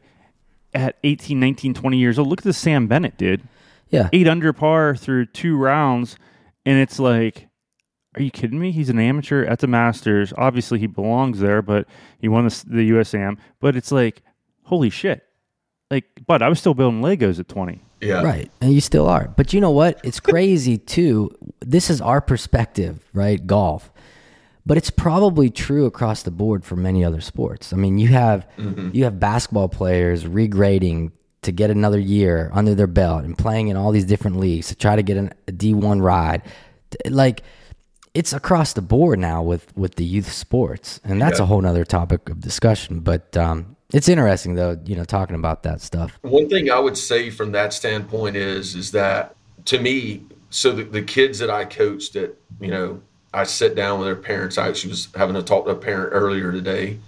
at 0.72 0.96
18, 1.04 1.38
19, 1.38 1.74
20 1.74 1.98
years 1.98 2.18
old. 2.18 2.28
Look 2.28 2.40
at 2.40 2.44
the 2.44 2.54
Sam 2.54 2.86
Bennett, 2.86 3.18
dude. 3.18 3.42
Yeah. 3.90 4.08
8 4.12 4.28
under 4.28 4.54
par 4.54 4.96
through 4.96 5.26
two 5.26 5.58
rounds 5.58 6.16
and 6.64 6.78
it's 6.78 6.98
like 6.98 7.48
are 8.14 8.22
you 8.22 8.30
kidding 8.30 8.58
me? 8.58 8.72
He's 8.72 8.90
an 8.90 8.98
amateur 8.98 9.44
at 9.44 9.60
the 9.60 9.66
Masters. 9.66 10.32
Obviously, 10.36 10.78
he 10.78 10.86
belongs 10.86 11.40
there, 11.40 11.62
but 11.62 11.86
he 12.18 12.28
won 12.28 12.44
the, 12.44 12.64
the 12.66 12.90
USAM. 12.90 13.38
But 13.60 13.76
it's 13.76 13.90
like, 13.90 14.22
holy 14.64 14.90
shit! 14.90 15.24
Like, 15.90 16.04
but 16.26 16.42
I 16.42 16.48
was 16.48 16.58
still 16.58 16.74
building 16.74 17.00
Legos 17.00 17.40
at 17.40 17.48
twenty. 17.48 17.82
Yeah. 18.02 18.22
Right. 18.22 18.50
And 18.60 18.72
you 18.72 18.80
still 18.80 19.08
are. 19.08 19.32
But 19.36 19.52
you 19.52 19.60
know 19.60 19.70
what? 19.70 20.00
It's 20.02 20.20
crazy 20.20 20.76
too. 20.96 21.30
This 21.60 21.88
is 21.88 22.00
our 22.00 22.20
perspective, 22.20 23.08
right? 23.14 23.44
Golf. 23.46 23.92
But 24.66 24.76
it's 24.76 24.90
probably 24.90 25.50
true 25.50 25.86
across 25.86 26.22
the 26.22 26.30
board 26.30 26.64
for 26.64 26.76
many 26.76 27.04
other 27.04 27.20
sports. 27.20 27.72
I 27.72 27.76
mean, 27.76 27.98
you 27.98 28.08
have 28.08 28.46
mm-hmm. 28.58 28.90
you 28.92 29.04
have 29.04 29.18
basketball 29.18 29.68
players 29.68 30.24
regrading 30.24 31.12
to 31.42 31.52
get 31.52 31.70
another 31.70 31.98
year 31.98 32.50
under 32.52 32.74
their 32.74 32.86
belt 32.86 33.24
and 33.24 33.36
playing 33.36 33.68
in 33.68 33.76
all 33.76 33.90
these 33.90 34.04
different 34.04 34.36
leagues 34.38 34.68
to 34.68 34.76
try 34.76 34.94
to 34.94 35.02
get 35.02 35.16
an, 35.16 35.32
a 35.48 35.52
D1 35.52 36.00
ride. 36.00 36.42
Like 37.08 37.42
it's 38.14 38.32
across 38.32 38.72
the 38.74 38.82
board 38.82 39.18
now 39.18 39.42
with 39.42 39.74
with 39.76 39.96
the 39.96 40.04
youth 40.04 40.30
sports. 40.30 41.00
And 41.04 41.20
that's 41.20 41.38
yeah. 41.38 41.44
a 41.44 41.46
whole 41.46 41.60
nother 41.60 41.84
topic 41.84 42.28
of 42.28 42.40
discussion, 42.40 43.00
but 43.00 43.36
um 43.36 43.76
it's 43.92 44.08
interesting 44.08 44.54
though, 44.54 44.78
you 44.84 44.96
know, 44.96 45.04
talking 45.04 45.36
about 45.36 45.62
that 45.64 45.80
stuff. 45.80 46.18
One 46.22 46.48
thing 46.48 46.70
I 46.70 46.78
would 46.78 46.96
say 46.96 47.30
from 47.30 47.52
that 47.52 47.72
standpoint 47.72 48.36
is 48.36 48.74
is 48.74 48.92
that 48.92 49.36
to 49.66 49.78
me, 49.78 50.22
so 50.50 50.72
the, 50.72 50.84
the 50.84 51.02
kids 51.02 51.38
that 51.38 51.50
I 51.50 51.64
coached 51.64 52.14
that, 52.14 52.38
you 52.60 52.68
know, 52.68 53.00
I 53.34 53.44
sit 53.44 53.74
down 53.74 53.98
with 53.98 54.08
their 54.08 54.16
parents. 54.16 54.58
I 54.58 54.68
actually 54.68 54.90
was 54.90 55.08
having 55.14 55.36
a 55.36 55.42
talk 55.42 55.64
to 55.64 55.70
a 55.70 55.74
parent 55.74 56.10
earlier 56.12 56.52
today. 56.52 56.98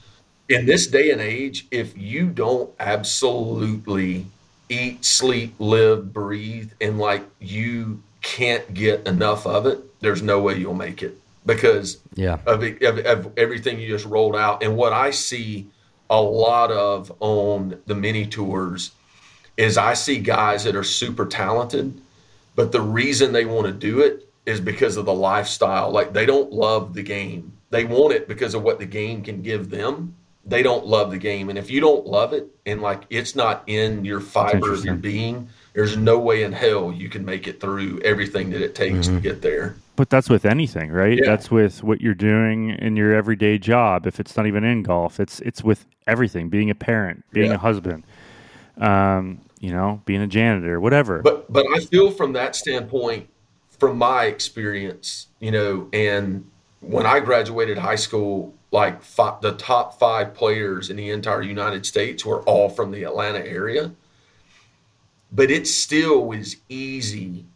In 0.49 0.67
this 0.67 0.87
day 0.87 1.11
and 1.11 1.21
age, 1.21 1.67
if 1.71 1.97
you 1.97 2.29
don't 2.29 2.71
absolutely 2.79 4.27
eat, 4.69 5.05
sleep, 5.05 5.55
live, 5.59 6.12
breathe, 6.12 6.73
and 6.81 6.99
like 6.99 7.25
you 7.40 8.03
can't 8.23 8.73
get 8.73 9.07
enough 9.07 9.47
of 9.47 9.67
it, 9.67 9.81
there's 10.05 10.23
no 10.23 10.40
way 10.40 10.57
you'll 10.57 10.75
make 10.75 11.03
it 11.03 11.19
because 11.47 11.99
yeah. 12.14 12.38
of, 12.47 12.62
of, 12.62 12.99
of 12.99 13.38
everything 13.38 13.79
you 13.79 13.88
just 13.88 14.07
rolled 14.07 14.37
out. 14.37 14.62
And 14.62 14.77
what 14.77 14.93
I 14.93 15.11
see 15.11 15.69
a 16.11 16.21
lot 16.21 16.71
of 16.71 17.12
on 17.21 17.81
the 17.87 17.95
mini 17.95 18.27
tours 18.27 18.93
is 19.57 19.79
I 19.79 19.95
see 19.95 20.19
guys 20.19 20.64
that 20.64 20.77
are 20.77 20.85
super 20.85 21.27
talented, 21.27 22.01
but 22.55 22.73
the 22.73 22.81
reason 22.81 23.33
they 23.33 23.45
want 23.45 23.67
to 23.67 23.73
do 23.73 24.01
it 24.01 24.29
is 24.47 24.61
because 24.61 24.97
of 24.97 25.07
the 25.07 25.14
lifestyle. 25.14 25.90
Like 25.90 26.12
they 26.12 26.27
don't 26.27 26.53
love 26.53 26.95
the 26.95 27.03
game. 27.03 27.53
They 27.71 27.85
want 27.85 28.12
it 28.12 28.29
because 28.29 28.55
of 28.55 28.62
what 28.62 28.79
the 28.79 28.87
game 28.87 29.23
can 29.23 29.43
give 29.43 29.71
them. 29.71 30.14
They 30.47 30.62
don't 30.62 30.87
love 30.87 31.11
the 31.11 31.19
game. 31.19 31.49
And 31.49 31.59
if 31.59 31.71
you 31.71 31.81
don't 31.81 32.07
love 32.07 32.35
it 32.35 32.47
and 32.67 32.83
like 32.83 33.05
it's 33.09 33.35
not 33.35 33.62
in 33.67 34.05
your 34.05 34.21
fiber 34.21 34.75
of 34.75 34.85
your 34.85 34.95
being, 34.95 35.49
there's 35.73 35.97
no 35.97 36.19
way 36.19 36.43
in 36.43 36.53
hell 36.53 36.93
you 36.93 37.09
can 37.09 37.25
make 37.25 37.49
it 37.49 37.61
through 37.61 38.01
everything 38.03 38.51
that 38.51 38.61
it 38.61 38.75
takes 38.75 39.07
mm-hmm. 39.07 39.17
to 39.17 39.23
get 39.23 39.40
there. 39.40 39.77
But 39.96 40.11
that's 40.11 40.28
with 40.28 40.44
anything, 40.44 40.90
right? 40.90 41.18
Yeah. 41.18 41.24
That's 41.26 41.50
with 41.50 41.85
what 41.85 42.00
you're 42.00 42.14
doing 42.14 42.70
in 42.70 42.96
your 42.96 43.14
everyday 43.14 43.59
job. 43.59 44.07
If 44.07 44.18
it's 44.18 44.37
not 44.37 44.46
even 44.46 44.64
in 44.64 44.83
golf, 44.83 45.20
it's 45.20 45.40
it's 45.40 45.62
with 45.62 45.87
everything: 46.07 46.48
being 46.48 46.70
a 46.70 46.74
parent, 46.74 47.24
being 47.33 47.50
yeah. 47.50 47.54
a 47.54 47.59
husband, 47.59 48.04
um, 48.78 49.40
you 49.61 49.70
know, 49.70 50.02
being 50.04 50.20
a 50.20 50.26
janitor, 50.26 50.80
whatever. 50.80 51.22
But 51.22 51.52
but 51.52 51.66
I 51.74 51.80
feel 51.80 52.11
from 52.11 52.33
that 52.33 52.57
standpoint, 52.57 53.28
from 53.78 53.96
my 53.96 54.24
experience, 54.24 55.28
you 55.38 55.52
know, 55.52 55.88
and 55.92 56.50
when 56.80 57.07
I 57.07 57.20
graduated 57.20 57.78
high 57.78 57.96
school, 57.96 58.52
like 58.70 59.02
five, 59.02 59.40
the 59.40 59.52
top 59.52 59.98
five 59.98 60.35
players 60.35 60.90
in 60.90 60.96
the 60.96 61.11
entire 61.11 61.42
United 61.42 61.87
States 61.87 62.24
were 62.24 62.42
all 62.42 62.68
from 62.68 62.90
the 62.90 63.04
Atlanta 63.04 63.38
area. 63.38 63.92
But 65.33 65.50
it 65.50 65.66
still 65.66 66.26
was 66.26 66.57
easy 66.68 67.46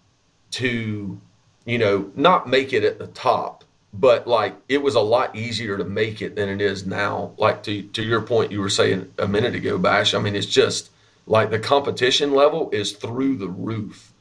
to 0.52 1.20
you 1.68 1.78
know, 1.78 2.10
not 2.16 2.48
make 2.48 2.72
it 2.72 2.82
at 2.82 2.98
the 2.98 3.08
top, 3.08 3.62
but 3.92 4.26
like 4.26 4.56
it 4.68 4.82
was 4.82 4.94
a 4.94 5.00
lot 5.00 5.36
easier 5.36 5.76
to 5.76 5.84
make 5.84 6.22
it 6.22 6.34
than 6.34 6.48
it 6.48 6.62
is 6.62 6.86
now. 6.86 7.32
Like 7.36 7.62
to 7.64 7.82
to 7.82 8.02
your 8.02 8.22
point 8.22 8.50
you 8.50 8.60
were 8.60 8.70
saying 8.70 9.12
a 9.18 9.28
minute 9.28 9.54
ago, 9.54 9.76
Bash. 9.76 10.14
I 10.14 10.18
mean, 10.18 10.34
it's 10.34 10.46
just 10.46 10.90
like 11.26 11.50
the 11.50 11.58
competition 11.58 12.32
level 12.32 12.70
is 12.70 12.92
through 12.92 13.36
the 13.36 13.48
roof. 13.48 14.12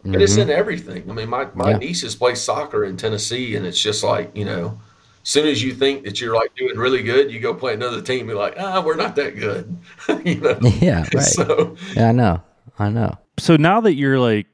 Mm-hmm. 0.00 0.14
And 0.14 0.22
it's 0.22 0.36
in 0.36 0.50
everything. 0.50 1.08
I 1.10 1.14
mean, 1.14 1.28
my, 1.28 1.48
my 1.54 1.70
yeah. 1.70 1.78
nieces 1.78 2.14
play 2.14 2.34
soccer 2.34 2.84
in 2.84 2.96
Tennessee, 2.96 3.56
and 3.56 3.66
it's 3.66 3.80
just 3.80 4.04
like, 4.04 4.36
you 4.36 4.44
know, 4.44 4.78
as 5.22 5.28
soon 5.28 5.46
as 5.46 5.62
you 5.62 5.74
think 5.74 6.04
that 6.04 6.20
you're 6.20 6.34
like 6.34 6.54
doing 6.54 6.76
really 6.76 7.02
good, 7.02 7.30
you 7.30 7.40
go 7.40 7.54
play 7.54 7.74
another 7.74 8.00
team. 8.00 8.28
You're 8.28 8.38
like, 8.38 8.54
ah, 8.58 8.82
we're 8.84 8.96
not 8.96 9.16
that 9.16 9.36
good. 9.36 9.76
you 10.24 10.36
know? 10.36 10.58
Yeah, 10.80 11.00
right. 11.14 11.22
So, 11.22 11.76
yeah, 11.94 12.08
I 12.08 12.12
know. 12.12 12.42
I 12.78 12.88
know. 12.88 13.18
So 13.38 13.56
now 13.56 13.80
that 13.80 13.94
you're 13.94 14.18
like 14.18 14.46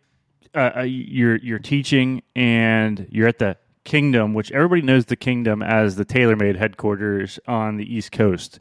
uh, 0.56 0.78
uh, 0.78 0.82
you're 0.82 1.36
you're 1.36 1.58
teaching 1.58 2.22
and 2.34 3.06
you're 3.10 3.28
at 3.28 3.38
the 3.38 3.56
Kingdom, 3.84 4.34
which 4.34 4.50
everybody 4.50 4.82
knows 4.82 5.04
the 5.04 5.14
Kingdom 5.14 5.62
as 5.62 5.94
the 5.94 6.04
TaylorMade 6.04 6.56
headquarters 6.56 7.38
on 7.46 7.76
the 7.76 7.94
East 7.94 8.10
Coast. 8.10 8.58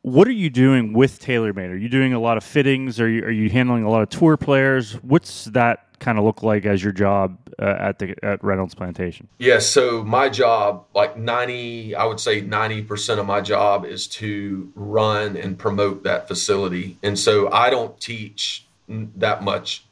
What 0.00 0.26
are 0.28 0.32
you 0.32 0.48
doing 0.48 0.94
with 0.94 1.20
TaylorMade? 1.20 1.70
Are 1.70 1.76
you 1.76 1.88
doing 1.88 2.14
a 2.14 2.20
lot 2.20 2.36
of 2.38 2.44
fittings? 2.44 3.00
Are 3.00 3.08
you 3.08 3.24
are 3.24 3.30
you 3.30 3.50
handling 3.50 3.84
a 3.84 3.90
lot 3.90 4.02
of 4.02 4.08
tour 4.08 4.36
players? 4.36 4.94
What's 5.02 5.44
that 5.46 5.98
kind 5.98 6.16
of 6.16 6.24
look 6.24 6.42
like 6.42 6.64
as 6.64 6.82
your 6.82 6.92
job 6.92 7.38
uh, 7.58 7.76
at 7.78 7.98
the 7.98 8.14
at 8.24 8.42
Reynolds 8.42 8.74
Plantation? 8.74 9.28
Yeah, 9.38 9.58
so 9.58 10.04
my 10.04 10.28
job, 10.28 10.86
like 10.94 11.18
ninety, 11.18 11.94
I 11.94 12.04
would 12.04 12.20
say 12.20 12.40
ninety 12.40 12.82
percent 12.82 13.20
of 13.20 13.26
my 13.26 13.40
job 13.40 13.84
is 13.84 14.06
to 14.08 14.72
run 14.74 15.36
and 15.36 15.58
promote 15.58 16.04
that 16.04 16.28
facility, 16.28 16.98
and 17.02 17.18
so 17.18 17.50
I 17.50 17.68
don't 17.68 17.98
teach 18.00 18.66
that 18.88 19.42
much 19.42 19.84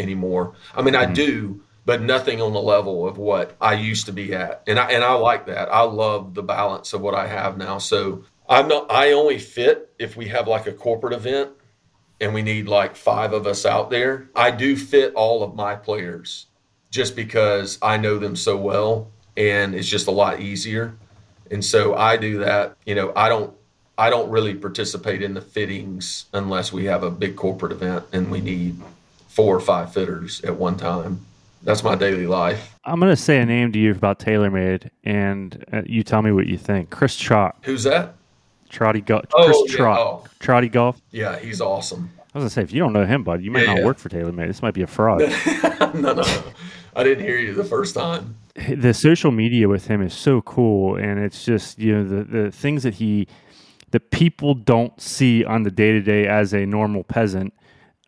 anymore. 0.00 0.54
I 0.74 0.82
mean, 0.82 0.94
mm-hmm. 0.94 1.10
I 1.10 1.14
do, 1.14 1.62
but 1.84 2.02
nothing 2.02 2.40
on 2.40 2.52
the 2.52 2.60
level 2.60 3.06
of 3.06 3.18
what 3.18 3.56
I 3.60 3.74
used 3.74 4.06
to 4.06 4.12
be 4.12 4.34
at. 4.34 4.62
And 4.66 4.78
I 4.78 4.90
and 4.90 5.04
I 5.04 5.12
like 5.14 5.46
that. 5.46 5.72
I 5.72 5.82
love 5.82 6.34
the 6.34 6.42
balance 6.42 6.92
of 6.92 7.00
what 7.00 7.14
I 7.14 7.26
have 7.26 7.56
now. 7.56 7.78
So 7.78 8.24
I'm 8.48 8.68
not 8.68 8.90
I 8.90 9.12
only 9.12 9.38
fit 9.38 9.92
if 9.98 10.16
we 10.16 10.28
have 10.28 10.48
like 10.48 10.66
a 10.66 10.72
corporate 10.72 11.12
event 11.12 11.50
and 12.20 12.34
we 12.34 12.42
need 12.42 12.68
like 12.68 12.96
five 12.96 13.32
of 13.32 13.46
us 13.46 13.64
out 13.64 13.90
there. 13.90 14.28
I 14.34 14.50
do 14.50 14.76
fit 14.76 15.14
all 15.14 15.42
of 15.42 15.54
my 15.54 15.74
players 15.74 16.46
just 16.90 17.16
because 17.16 17.78
I 17.80 17.96
know 17.96 18.18
them 18.18 18.36
so 18.36 18.56
well 18.56 19.10
and 19.36 19.74
it's 19.74 19.88
just 19.88 20.06
a 20.06 20.12
lot 20.12 20.40
easier. 20.40 20.96
And 21.50 21.64
so 21.64 21.94
I 21.94 22.16
do 22.16 22.38
that. 22.40 22.76
You 22.84 22.94
know, 22.94 23.12
I 23.16 23.28
don't 23.28 23.54
I 23.96 24.10
don't 24.10 24.30
really 24.30 24.54
participate 24.54 25.22
in 25.22 25.34
the 25.34 25.40
fittings 25.40 26.26
unless 26.32 26.72
we 26.72 26.86
have 26.86 27.02
a 27.02 27.10
big 27.10 27.36
corporate 27.36 27.72
event 27.72 28.04
and 28.12 28.30
we 28.30 28.40
need 28.40 28.80
four 29.30 29.54
or 29.56 29.60
five 29.60 29.92
fitters 29.92 30.42
at 30.42 30.56
one 30.56 30.76
time. 30.76 31.24
That's 31.62 31.82
my 31.82 31.94
daily 31.94 32.26
life. 32.26 32.74
I'm 32.84 32.98
going 33.00 33.12
to 33.12 33.16
say 33.20 33.38
a 33.38 33.46
name 33.46 33.70
to 33.72 33.78
you 33.78 33.90
about 33.92 34.18
TaylorMade, 34.18 34.88
and 35.04 35.64
uh, 35.72 35.82
you 35.86 36.02
tell 36.02 36.22
me 36.22 36.32
what 36.32 36.46
you 36.46 36.56
think. 36.56 36.90
Chris 36.90 37.16
Trott. 37.16 37.56
Who's 37.62 37.84
that? 37.84 38.14
Trotty 38.70 39.00
Golf. 39.02 39.26
Oh, 39.34 39.44
Chris 39.44 39.72
yeah. 39.72 39.76
Trott. 39.76 39.98
Oh. 39.98 40.24
Trotty 40.38 40.68
Golf. 40.68 41.00
Yeah, 41.10 41.38
he's 41.38 41.60
awesome. 41.60 42.10
I 42.34 42.38
was 42.38 42.42
going 42.42 42.48
to 42.48 42.54
say, 42.54 42.62
if 42.62 42.72
you 42.72 42.78
don't 42.80 42.92
know 42.92 43.04
him, 43.04 43.24
bud, 43.24 43.42
you 43.42 43.50
might 43.50 43.62
Yeah, 43.62 43.74
not 43.74 43.78
yeah. 43.80 43.84
work 43.84 43.98
for 43.98 44.08
TaylorMade. 44.08 44.46
This 44.46 44.62
might 44.62 44.74
be 44.74 44.82
a 44.82 44.86
fraud. 44.86 45.20
no, 45.80 45.90
no, 45.94 46.12
no. 46.14 46.42
I 46.96 47.02
didn't 47.04 47.24
hear 47.24 47.36
you 47.38 47.52
the 47.52 47.64
first 47.64 47.94
time. 47.94 48.36
the 48.76 48.94
social 48.94 49.30
media 49.30 49.68
with 49.68 49.86
him 49.86 50.00
is 50.02 50.12
so 50.14 50.40
cool 50.42 50.96
and 50.96 51.20
it's 51.20 51.44
just 51.44 51.78
you 51.78 51.94
know 51.94 52.04
the, 52.04 52.24
the 52.24 52.50
things 52.50 52.82
that 52.82 52.94
he 52.94 53.28
that 53.92 54.10
people 54.10 54.54
don't 54.54 55.00
see 55.00 55.44
on 55.44 55.62
the 55.62 55.70
day 55.70 55.92
to 55.92 56.00
day 56.00 56.26
as 56.26 56.52
a 56.52 56.66
normal 56.66 57.04
peasant 57.04 57.54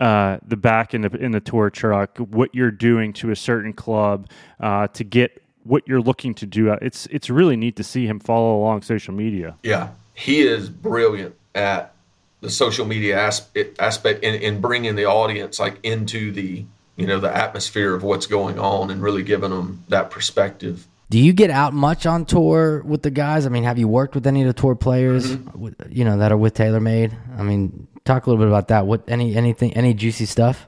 uh, 0.01 0.39
the 0.47 0.57
back 0.57 0.95
in 0.95 1.03
the 1.03 1.11
in 1.17 1.33
the 1.33 1.41
tour 1.41 1.71
truck 1.71 2.17
what 2.19 2.55
you're 2.55 2.71
doing 2.71 3.13
to 3.13 3.31
a 3.31 3.37
certain 3.37 3.73
club 3.73 4.29
uh, 4.61 4.89
to 4.89 5.05
get 5.05 5.43
what 5.65 5.87
you're 5.87 6.01
looking 6.01 6.35
to 6.35 6.47
do. 6.47 6.71
It's 6.81 7.07
it's 7.07 7.31
really 7.31 7.57
neat 7.57 7.77
to 7.77 7.85
see 7.85 8.07
him 8.07 8.21
follow 8.21 8.57
along 8.57 8.83
social 8.83 9.15
media. 9.15 9.57
Yeah, 9.63 9.91
he 10.15 10.41
is 10.43 10.69
brilliant 10.69 11.37
at 11.55 11.95
the 12.41 12.51
social 12.51 12.85
media 12.85 13.19
aspect, 13.19 13.81
aspect 13.81 14.25
in 14.25 14.61
bringing 14.61 14.97
the 14.97 15.07
audience 15.07 15.61
like 15.61 15.79
into 15.83 16.33
the 16.33 16.65
you 16.97 17.07
know 17.07 17.21
the 17.21 17.35
atmosphere 17.35 17.95
of 17.95 18.03
what's 18.03 18.27
going 18.27 18.59
on 18.59 18.91
and 18.91 19.03
really 19.03 19.23
giving 19.23 19.51
them 19.51 19.85
that 19.89 20.11
perspective. 20.11 20.87
Do 21.13 21.19
you 21.19 21.35
get 21.35 21.51
out 21.51 21.75
much 21.75 22.07
on 22.07 22.25
tour 22.25 22.83
with 22.87 23.03
the 23.03 23.11
guys? 23.11 23.45
I 23.45 23.51
mean, 23.51 23.65
have 23.65 23.79
you 23.79 23.87
worked 23.87 24.15
with 24.15 24.27
any 24.27 24.41
of 24.41 24.47
the 24.47 24.59
tour 24.59 24.75
players, 24.75 25.37
with, 25.55 25.75
you 25.91 26.07
know, 26.07 26.17
that 26.17 26.33
are 26.33 26.39
with 26.39 26.55
TaylorMade? 26.55 27.15
I 27.39 27.43
mean, 27.43 27.87
talk 28.07 28.25
a 28.25 28.31
little 28.31 28.43
bit 28.43 28.49
about 28.49 28.69
that. 28.69 28.87
What 28.87 29.03
any 29.07 29.37
anything 29.37 29.75
any 29.75 29.93
juicy 29.93 30.25
stuff? 30.25 30.67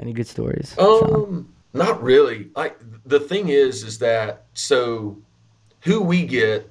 Any 0.00 0.12
good 0.14 0.26
stories? 0.26 0.74
Sean? 0.74 1.14
Um, 1.14 1.54
not 1.72 2.02
really. 2.02 2.50
Like 2.56 2.76
the 3.06 3.20
thing 3.20 3.50
is, 3.50 3.84
is 3.84 4.00
that 4.00 4.46
so 4.52 5.18
who 5.82 6.00
we 6.00 6.26
get 6.26 6.68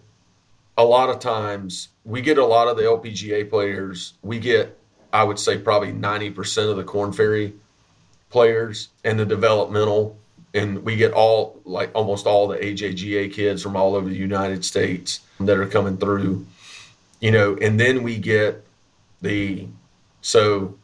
a 0.77 0.83
lot 0.83 1.09
of 1.09 1.19
times 1.19 1.87
we 2.03 2.21
get 2.21 2.37
a 2.37 2.45
lot 2.45 2.67
of 2.67 2.75
the 2.75 2.83
LPGA 2.83 3.49
players. 3.49 4.15
We 4.21 4.37
get, 4.37 4.77
I 5.13 5.23
would 5.23 5.39
say, 5.39 5.57
probably 5.57 5.93
ninety 5.93 6.29
percent 6.29 6.69
of 6.69 6.75
the 6.75 6.83
Korn 6.83 7.13
Ferry 7.13 7.53
players 8.29 8.89
and 9.05 9.17
the 9.17 9.25
developmental, 9.25 10.17
and 10.53 10.83
we 10.83 10.95
get 10.95 11.13
all 11.13 11.61
like 11.65 11.91
almost 11.93 12.25
all 12.25 12.47
the 12.47 12.57
AJGA 12.57 13.31
kids 13.33 13.61
from 13.61 13.75
all 13.75 13.95
over 13.95 14.09
the 14.09 14.15
United 14.15 14.65
States 14.65 15.21
that 15.39 15.57
are 15.57 15.67
coming 15.67 15.97
through. 15.97 16.45
You 17.19 17.31
know, 17.31 17.55
and 17.61 17.79
then 17.79 18.03
we 18.03 18.17
get 18.17 18.65
the 19.21 19.67
so 20.21 20.77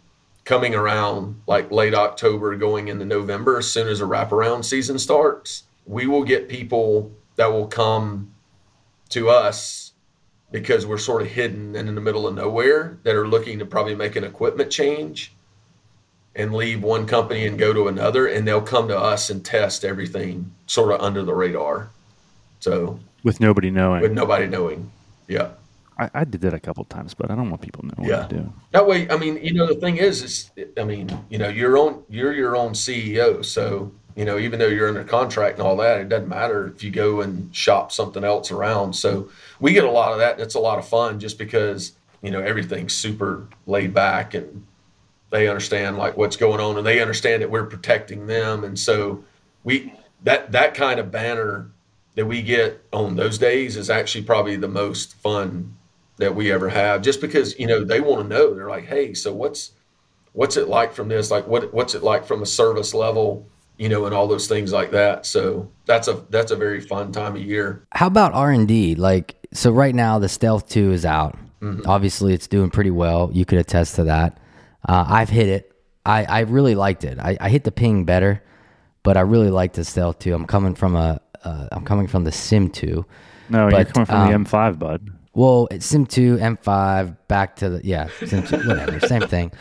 coming 0.46 0.76
around 0.76 1.42
like 1.48 1.72
late 1.72 1.94
October, 1.94 2.56
going 2.56 2.88
into 2.88 3.06
November, 3.06 3.58
as 3.58 3.72
soon 3.72 3.88
as 3.88 4.00
the 4.00 4.08
wraparound 4.08 4.64
season 4.64 4.98
starts, 4.98 5.64
we 5.86 6.08
will 6.08 6.24
get 6.24 6.48
people 6.48 7.12
that 7.36 7.52
will 7.52 7.68
come 7.68 8.32
to 9.10 9.30
us 9.30 9.94
because 10.52 10.86
we're 10.86 10.98
sort 10.98 11.22
of 11.22 11.28
hidden 11.28 11.76
and 11.76 11.90
in 11.90 11.96
the 11.96 12.02
middle 12.02 12.26
of 12.26 12.34
nowhere 12.34 12.98
that 13.04 13.16
are 13.16 13.28
looking 13.28 13.60
to 13.60 13.66
probably 13.66 13.96
make 13.96 14.16
an 14.16 14.24
equipment 14.24 14.72
change 14.72 15.34
and 16.38 16.54
leave 16.54 16.82
one 16.84 17.06
company 17.06 17.46
and 17.48 17.58
go 17.60 17.74
to 17.74 17.88
another 17.90 18.28
and 18.28 18.48
they'll 18.48 18.62
come 18.62 18.88
to 18.88 18.98
us 18.98 19.30
and 19.30 19.44
test 19.44 19.84
everything 19.84 20.50
sort 20.68 20.92
of 20.94 21.02
under 21.02 21.24
the 21.24 21.34
radar 21.34 21.90
so 22.60 22.98
with 23.24 23.40
nobody 23.42 23.70
knowing 23.72 24.02
with 24.02 24.14
nobody 24.14 24.48
knowing 24.48 24.90
yeah 25.28 25.50
I, 26.00 26.10
I 26.14 26.24
did 26.26 26.42
that 26.42 26.54
a 26.54 26.60
couple 26.60 26.84
times 26.86 27.14
but 27.14 27.30
i 27.32 27.36
don't 27.36 27.50
want 27.50 27.62
people 27.62 27.84
knowing 27.84 28.08
Yeah. 28.10 28.20
what 28.22 28.30
to 28.30 28.36
do 28.38 28.54
That 28.72 28.88
way, 28.88 29.10
I 29.10 29.18
mean, 29.18 29.40
you 29.44 29.54
know, 29.54 29.66
the 29.66 29.76
thing 29.76 29.98
is, 29.98 30.22
is 30.22 30.52
I 30.78 30.84
mean, 30.84 31.10
you 31.30 31.40
know, 31.40 31.50
your 31.50 31.76
own, 31.78 32.04
you're 32.10 32.34
your 32.34 32.56
own 32.56 32.74
CEO, 32.74 33.44
so 33.44 33.92
you 34.16 34.26
know, 34.26 34.38
even 34.40 34.60
though 34.60 34.68
you're 34.68 34.88
under 34.88 35.04
contract 35.04 35.58
and 35.60 35.68
all 35.68 35.76
that, 35.78 36.00
it 36.02 36.10
doesn't 36.10 36.28
matter 36.28 36.68
if 36.68 36.84
you 36.84 36.90
go 36.92 37.22
and 37.22 37.56
shop 37.56 37.92
something 37.92 38.24
else 38.24 38.52
around. 38.52 38.94
So 38.94 39.30
we 39.60 39.74
get 39.74 39.84
a 39.86 39.92
lot 39.92 40.12
of 40.12 40.18
that. 40.20 40.40
It's 40.40 40.56
a 40.56 40.60
lot 40.60 40.78
of 40.80 40.88
fun, 40.88 41.20
just 41.20 41.38
because 41.40 41.94
you 42.22 42.30
know 42.32 42.42
everything's 42.42 42.94
super 42.94 43.48
laid 43.66 43.94
back 43.94 44.34
and 44.36 44.66
they 45.30 45.48
understand 45.48 45.98
like 45.98 46.18
what's 46.18 46.36
going 46.36 46.60
on 46.60 46.78
and 46.78 46.86
they 46.86 47.02
understand 47.02 47.42
that 47.42 47.50
we're 47.50 47.66
protecting 47.66 48.28
them, 48.28 48.64
and 48.64 48.78
so 48.78 49.24
we 49.64 49.94
that 50.24 50.52
that 50.52 50.74
kind 50.74 51.00
of 51.00 51.12
banner 51.12 51.72
that 52.16 52.26
we 52.26 52.42
get 52.42 52.84
on 52.92 53.16
those 53.16 53.38
days 53.38 53.78
is 53.78 53.90
actually 53.90 54.24
probably 54.24 54.56
the 54.56 54.68
most 54.68 55.14
fun 55.16 55.76
that 56.18 56.34
we 56.34 56.52
ever 56.52 56.70
have 56.70 57.02
just 57.04 57.22
because 57.22 57.58
you 57.60 57.68
know 57.68 57.84
they 57.84 58.00
want 58.00 58.22
to 58.22 58.28
know 58.28 58.56
they're 58.56 58.70
like 58.70 58.86
hey 58.86 59.14
so 59.14 59.32
what's 59.32 59.74
what's 60.34 60.58
it 60.58 60.68
like 60.68 60.92
from 60.94 61.08
this 61.08 61.30
like 61.30 61.46
what 61.46 61.72
what's 61.72 61.94
it 61.94 62.02
like 62.02 62.26
from 62.26 62.42
a 62.42 62.46
service 62.46 62.96
level 62.96 63.48
you 63.78 63.88
know 63.88 64.06
and 64.08 64.16
all 64.16 64.28
those 64.28 64.48
things 64.48 64.74
like 64.74 64.90
that 64.90 65.28
so 65.28 65.70
that's 65.86 66.08
a 66.08 66.24
that's 66.32 66.50
a 66.50 66.56
very 66.56 66.82
fun 66.82 67.12
time 67.12 67.36
of 67.36 67.42
year 67.44 67.86
How 67.98 68.06
about 68.06 68.34
R 68.34 68.52
and 68.52 68.68
D? 68.68 68.94
Like, 68.94 69.36
so 69.54 69.72
right 69.72 69.96
now 69.96 70.20
the 70.20 70.30
Stealth 70.30 70.70
Two 70.70 70.92
is 70.92 71.04
out. 71.04 71.36
Mm-hmm. 71.62 71.90
Obviously, 71.90 72.34
it's 72.34 72.46
doing 72.46 72.70
pretty 72.70 72.92
well. 72.92 73.32
You 73.34 73.44
could 73.44 73.58
attest 73.58 73.96
to 73.96 74.04
that. 74.04 74.38
Uh, 74.88 75.06
I've 75.08 75.30
hit 75.30 75.48
it. 75.50 75.72
I, 76.06 76.24
I 76.24 76.40
really 76.42 76.76
liked 76.76 77.04
it. 77.04 77.20
I, 77.20 77.38
I 77.40 77.50
hit 77.50 77.64
the 77.64 77.72
ping 77.72 78.06
better, 78.06 78.42
but 79.04 79.18
I 79.18 79.22
really 79.22 79.50
liked 79.50 79.76
the 79.76 79.84
Stealth 79.84 80.20
too. 80.20 80.34
I'm 80.34 80.46
coming 80.46 80.76
from 80.76 80.96
a 80.96 81.20
uh, 81.44 81.68
I'm 81.72 81.84
coming 81.86 82.08
from 82.08 82.24
the 82.24 82.32
Sim 82.32 82.70
Two. 82.70 83.06
no 83.50 83.70
you're 83.70 83.86
coming 83.86 84.06
from 84.06 84.16
um, 84.16 84.44
the 84.44 84.50
m5 84.50 84.80
bud 84.80 85.12
Well, 85.34 85.68
it's 85.70 85.86
Sim 85.86 86.06
2, 86.08 86.38
M5, 86.38 87.16
back 87.28 87.58
to 87.58 87.70
the, 87.70 87.82
yeah, 87.86 88.08
Sim 88.26 88.44
2, 88.44 88.68
whatever, 88.68 89.00
same 89.08 89.22
thing. 89.22 89.52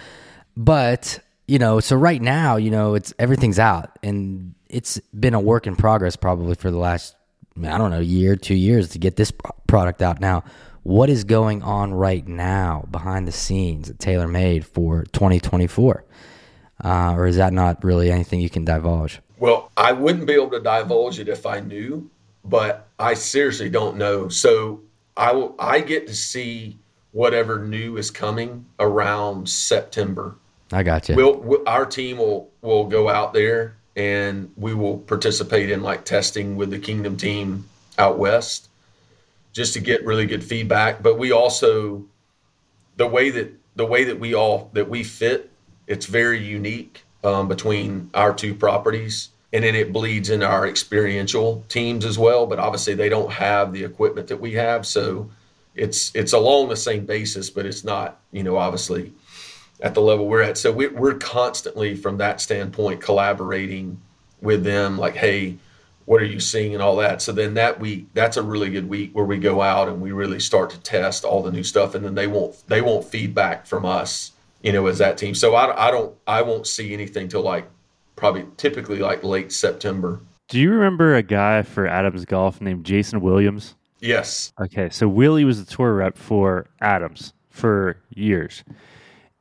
But, 0.56 1.20
you 1.46 1.58
know, 1.58 1.80
so 1.80 1.96
right 1.96 2.20
now, 2.22 2.56
you 2.56 2.70
know, 2.70 2.94
it's 2.94 3.12
everything's 3.18 3.58
out 3.58 3.98
and 4.02 4.54
it's 4.68 4.98
been 5.18 5.34
a 5.34 5.40
work 5.40 5.66
in 5.66 5.76
progress 5.76 6.16
probably 6.16 6.54
for 6.54 6.70
the 6.70 6.78
last, 6.78 7.14
I 7.62 7.76
don't 7.76 7.90
know, 7.90 8.00
year, 8.00 8.36
two 8.36 8.54
years 8.54 8.88
to 8.90 8.98
get 8.98 9.16
this 9.16 9.32
product 9.66 10.00
out 10.00 10.18
now. 10.20 10.44
What 10.86 11.10
is 11.10 11.24
going 11.24 11.62
on 11.62 11.92
right 11.94 12.26
now 12.26 12.86
behind 12.90 13.26
the 13.26 13.32
scenes 13.32 13.90
at 13.90 13.98
TaylorMade 13.98 14.64
for 14.64 15.04
2024? 15.12 16.04
Uh, 16.84 17.14
or 17.14 17.26
is 17.26 17.36
that 17.36 17.52
not 17.52 17.82
really 17.82 18.10
anything 18.10 18.40
you 18.40 18.50
can 18.50 18.64
divulge? 18.64 19.20
well 19.38 19.70
i 19.76 19.92
wouldn't 19.92 20.26
be 20.26 20.32
able 20.32 20.50
to 20.50 20.60
divulge 20.60 21.18
it 21.18 21.28
if 21.28 21.44
i 21.44 21.60
knew 21.60 22.10
but 22.44 22.88
i 22.98 23.12
seriously 23.12 23.68
don't 23.68 23.96
know 23.98 24.28
so 24.28 24.80
i 25.14 25.30
will 25.30 25.54
i 25.58 25.78
get 25.78 26.06
to 26.06 26.14
see 26.14 26.78
whatever 27.12 27.58
new 27.58 27.98
is 27.98 28.10
coming 28.10 28.64
around 28.78 29.46
september 29.46 30.36
I 30.72 30.82
got 30.82 31.08
you. 31.08 31.14
We'll, 31.14 31.38
we 31.38 31.58
our 31.66 31.86
team 31.86 32.18
will 32.18 32.50
will 32.60 32.86
go 32.86 33.08
out 33.08 33.32
there 33.32 33.76
and 33.94 34.50
we 34.56 34.74
will 34.74 34.98
participate 34.98 35.70
in 35.70 35.82
like 35.82 36.04
testing 36.04 36.56
with 36.56 36.70
the 36.70 36.78
Kingdom 36.78 37.16
team 37.16 37.68
out 37.98 38.18
west, 38.18 38.68
just 39.56 39.74
to 39.74 39.80
get 39.80 40.04
really 40.04 40.26
good 40.26 40.44
feedback. 40.44 41.02
But 41.02 41.18
we 41.18 41.32
also 41.32 42.04
the 42.96 43.06
way 43.06 43.30
that 43.30 43.52
the 43.74 43.86
way 43.86 44.04
that 44.04 44.20
we 44.20 44.34
all 44.34 44.70
that 44.74 44.88
we 44.88 45.02
fit, 45.02 45.50
it's 45.86 46.06
very 46.06 46.38
unique 46.38 47.02
um, 47.24 47.48
between 47.48 48.10
our 48.14 48.34
two 48.34 48.54
properties, 48.54 49.30
and 49.52 49.64
then 49.64 49.74
it 49.74 49.92
bleeds 49.92 50.30
into 50.30 50.46
our 50.46 50.66
experiential 50.66 51.64
teams 51.68 52.04
as 52.04 52.18
well. 52.18 52.46
But 52.46 52.58
obviously, 52.58 52.94
they 52.94 53.08
don't 53.08 53.32
have 53.32 53.72
the 53.72 53.82
equipment 53.82 54.28
that 54.28 54.40
we 54.40 54.52
have, 54.52 54.86
so 54.86 55.30
it's 55.74 56.14
it's 56.14 56.32
along 56.32 56.68
the 56.68 56.76
same 56.76 57.06
basis, 57.06 57.50
but 57.50 57.66
it's 57.66 57.82
not 57.82 58.20
you 58.32 58.42
know 58.42 58.56
obviously 58.56 59.12
at 59.80 59.94
the 59.94 60.00
level 60.00 60.26
we're 60.26 60.42
at. 60.42 60.58
So 60.58 60.72
we, 60.72 60.88
we're 60.88 61.14
constantly, 61.14 61.94
from 61.96 62.16
that 62.18 62.40
standpoint, 62.40 63.00
collaborating 63.00 64.00
with 64.40 64.64
them. 64.64 64.96
Like, 64.96 65.16
hey, 65.16 65.58
what 66.06 66.22
are 66.22 66.26
you 66.26 66.40
seeing 66.40 66.72
and 66.72 66.82
all 66.82 66.96
that. 66.96 67.20
So 67.20 67.32
then 67.32 67.54
that 67.54 67.78
week, 67.78 68.06
that's 68.14 68.36
a 68.36 68.42
really 68.42 68.70
good 68.70 68.88
week 68.88 69.10
where 69.14 69.24
we 69.24 69.38
go 69.38 69.60
out 69.60 69.88
and 69.88 70.00
we 70.00 70.12
really 70.12 70.40
start 70.40 70.70
to 70.70 70.80
test 70.80 71.24
all 71.24 71.42
the 71.42 71.52
new 71.52 71.62
stuff, 71.62 71.94
and 71.94 72.04
then 72.04 72.14
they 72.14 72.26
won't 72.26 72.66
they 72.68 72.80
won't 72.80 73.04
feedback 73.04 73.66
from 73.66 73.84
us, 73.84 74.32
you 74.62 74.72
know, 74.72 74.86
as 74.86 74.98
that 74.98 75.18
team. 75.18 75.34
So 75.34 75.54
I, 75.54 75.88
I 75.88 75.90
don't 75.90 76.14
I 76.26 76.42
won't 76.42 76.66
see 76.66 76.92
anything 76.94 77.28
till 77.28 77.42
like 77.42 77.68
probably 78.16 78.46
typically 78.56 78.98
like 78.98 79.22
late 79.22 79.52
September. 79.52 80.20
do 80.48 80.58
you 80.58 80.70
remember 80.70 81.14
a 81.14 81.22
guy 81.22 81.60
for 81.60 81.86
adams 81.86 82.24
golf 82.24 82.62
named 82.62 82.86
jason 82.86 83.20
williams 83.20 83.74
Yes. 84.00 84.52
Okay, 84.60 84.90
so 84.90 85.08
Willie 85.08 85.44
was 85.44 85.64
the 85.64 85.70
tour 85.74 85.94
rep 85.94 86.16
for 86.18 86.66
Adams 86.80 87.32
for 87.50 87.96
years, 88.10 88.62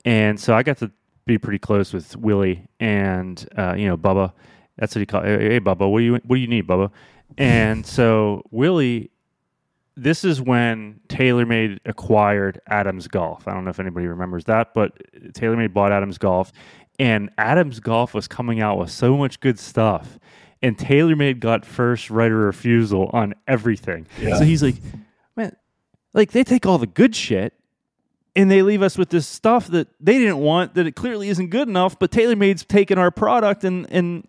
and 0.06 0.39
so 0.39 0.54
I 0.56 0.63
got 0.63 0.78
to 0.78 0.91
be 1.25 1.38
pretty 1.38 1.60
close 1.60 1.91
with 1.91 2.15
Willie 2.15 2.67
and 2.80 3.47
uh, 3.58 3.75
you 3.78 3.88
know 3.88 3.97
Bubba. 3.97 4.32
That's 4.77 4.95
what 4.95 4.99
he 4.99 5.05
called. 5.05 5.25
Hey, 5.25 5.49
hey, 5.49 5.59
Bubba, 5.59 5.89
what 5.89 5.99
do 5.99 6.05
you 6.05 6.13
what 6.13 6.35
do 6.35 6.41
you 6.41 6.47
need, 6.47 6.67
Bubba? 6.67 6.91
And 7.38 7.85
so 7.85 8.43
Willie, 8.51 9.11
this 9.95 10.23
is 10.23 10.41
when 10.41 10.99
TaylorMade 11.07 11.79
acquired 11.85 12.59
Adams 12.67 13.07
Golf. 13.07 13.47
I 13.47 13.53
don't 13.53 13.63
know 13.63 13.69
if 13.69 13.79
anybody 13.79 14.07
remembers 14.07 14.45
that, 14.45 14.73
but 14.73 14.93
TaylorMade 15.33 15.73
bought 15.73 15.91
Adams 15.91 16.17
Golf, 16.17 16.51
and 16.99 17.29
Adams 17.38 17.79
Golf 17.79 18.13
was 18.13 18.27
coming 18.27 18.61
out 18.61 18.77
with 18.77 18.91
so 18.91 19.17
much 19.17 19.39
good 19.39 19.59
stuff. 19.59 20.19
And 20.61 20.77
TaylorMade 20.77 21.39
got 21.39 21.65
first 21.65 22.09
right 22.09 22.31
of 22.31 22.38
refusal 22.38 23.09
on 23.13 23.35
everything. 23.47 24.07
So 24.19 24.43
he's 24.43 24.63
like, 24.63 24.75
man, 25.35 25.55
like 26.13 26.31
they 26.31 26.43
take 26.43 26.65
all 26.65 26.77
the 26.77 26.88
good 26.88 27.15
shit 27.15 27.53
and 28.35 28.51
they 28.51 28.61
leave 28.61 28.81
us 28.81 28.97
with 28.97 29.09
this 29.09 29.27
stuff 29.27 29.67
that 29.67 29.88
they 29.99 30.17
didn't 30.17 30.38
want 30.38 30.73
that 30.75 30.85
it 30.85 30.95
clearly 30.95 31.29
isn't 31.29 31.49
good 31.49 31.67
enough 31.67 31.97
but 31.99 32.11
TaylorMade's 32.11 32.65
taken 32.65 32.97
our 32.97 33.11
product 33.11 33.63
and 33.63 33.85
and 33.91 34.27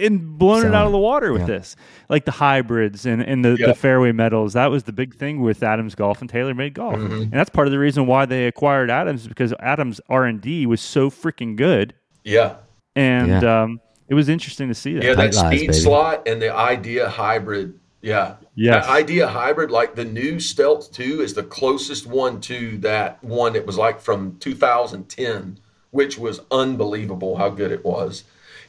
and 0.00 0.38
blown 0.38 0.66
it 0.66 0.74
out 0.74 0.86
of 0.86 0.92
the 0.92 0.98
water 0.98 1.32
with 1.32 1.42
Yeah. 1.42 1.46
this 1.58 1.76
like 2.08 2.24
the 2.24 2.30
hybrids 2.32 3.06
and, 3.06 3.22
and 3.22 3.44
the, 3.44 3.56
Yeah. 3.58 3.68
the 3.68 3.74
fairway 3.74 4.12
metals 4.12 4.52
that 4.54 4.70
was 4.70 4.82
the 4.84 4.92
big 4.92 5.14
thing 5.14 5.40
with 5.40 5.62
adams 5.62 5.94
golf 5.94 6.20
and 6.20 6.30
TaylorMade 6.30 6.74
golf 6.74 6.96
Mm-hmm. 6.96 7.12
and 7.22 7.32
that's 7.32 7.50
part 7.50 7.66
of 7.68 7.72
the 7.72 7.78
reason 7.78 8.06
why 8.06 8.26
they 8.26 8.46
acquired 8.46 8.90
adams 8.90 9.28
because 9.28 9.52
adams 9.60 10.00
r&d 10.08 10.66
was 10.66 10.80
so 10.80 11.10
freaking 11.10 11.54
good 11.56 11.94
Yeah. 12.24 12.56
and 12.96 13.28
Yeah. 13.42 13.62
um, 13.62 13.80
it 14.08 14.14
was 14.14 14.28
interesting 14.28 14.68
to 14.68 14.74
see 14.74 14.94
that 14.94 15.04
Yeah, 15.04 15.14
that 15.14 15.32
Tight 15.32 15.46
speed 15.48 15.60
baby. 15.68 15.72
slot 15.72 16.26
and 16.28 16.42
the 16.42 16.54
idea 16.54 17.08
hybrid. 17.08 17.78
Yeah. 18.02 18.34
Yes. 18.54 18.84
That 18.86 18.92
idea 18.94 19.26
hybrid, 19.26 19.70
like 19.70 19.94
the 19.94 20.04
new 20.04 20.38
Stealth 20.38 20.92
2 20.92 21.22
is 21.22 21.32
the 21.32 21.42
closest 21.42 22.06
one 22.06 22.38
to 22.42 22.76
that 22.78 23.24
one 23.24 23.56
it 23.56 23.66
was 23.66 23.78
like 23.78 23.98
from 24.02 24.36
2010, 24.40 25.58
which 25.90 26.18
was 26.18 26.40
unbelievable 26.50 27.36
how 27.38 27.48
good 27.48 27.72
it 27.72 27.82
was. 27.82 28.24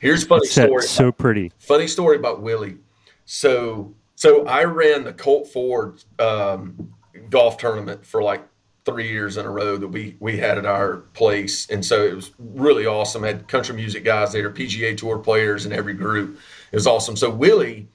Here's 0.06 0.24
a 0.24 0.28
funny 0.28 0.46
story. 0.46 0.84
so 0.84 1.12
pretty 1.12 1.52
funny 1.58 1.88
story 1.88 2.16
about 2.18 2.44
Willie. 2.44 2.78
So 3.26 3.96
so 4.14 4.46
I 4.46 4.66
ran 4.66 5.04
the 5.04 5.14
Colt 5.14 5.48
Ford 5.48 6.04
um, 6.20 6.94
golf 7.32 7.58
tournament 7.58 8.06
for 8.06 8.22
like 8.22 8.44
three 8.86 9.10
years 9.10 9.36
in 9.36 9.48
a 9.48 9.50
row 9.50 9.78
that 9.78 9.88
we 9.88 10.16
we 10.20 10.38
had 10.38 10.60
at 10.60 10.66
our 10.68 10.98
place, 10.98 11.68
and 11.72 11.84
so 11.84 12.04
it 12.04 12.14
was 12.14 12.32
really 12.38 12.86
awesome. 12.86 13.24
Had 13.24 13.48
country 13.48 13.76
music 13.76 14.04
guys 14.04 14.32
there, 14.32 14.52
PGA 14.52 14.96
Tour 14.96 15.18
players 15.18 15.66
in 15.66 15.74
every 15.74 15.96
group. 15.96 16.38
It 16.72 16.76
was 16.76 16.86
awesome. 16.86 17.16
So 17.16 17.32
Willie 17.32 17.88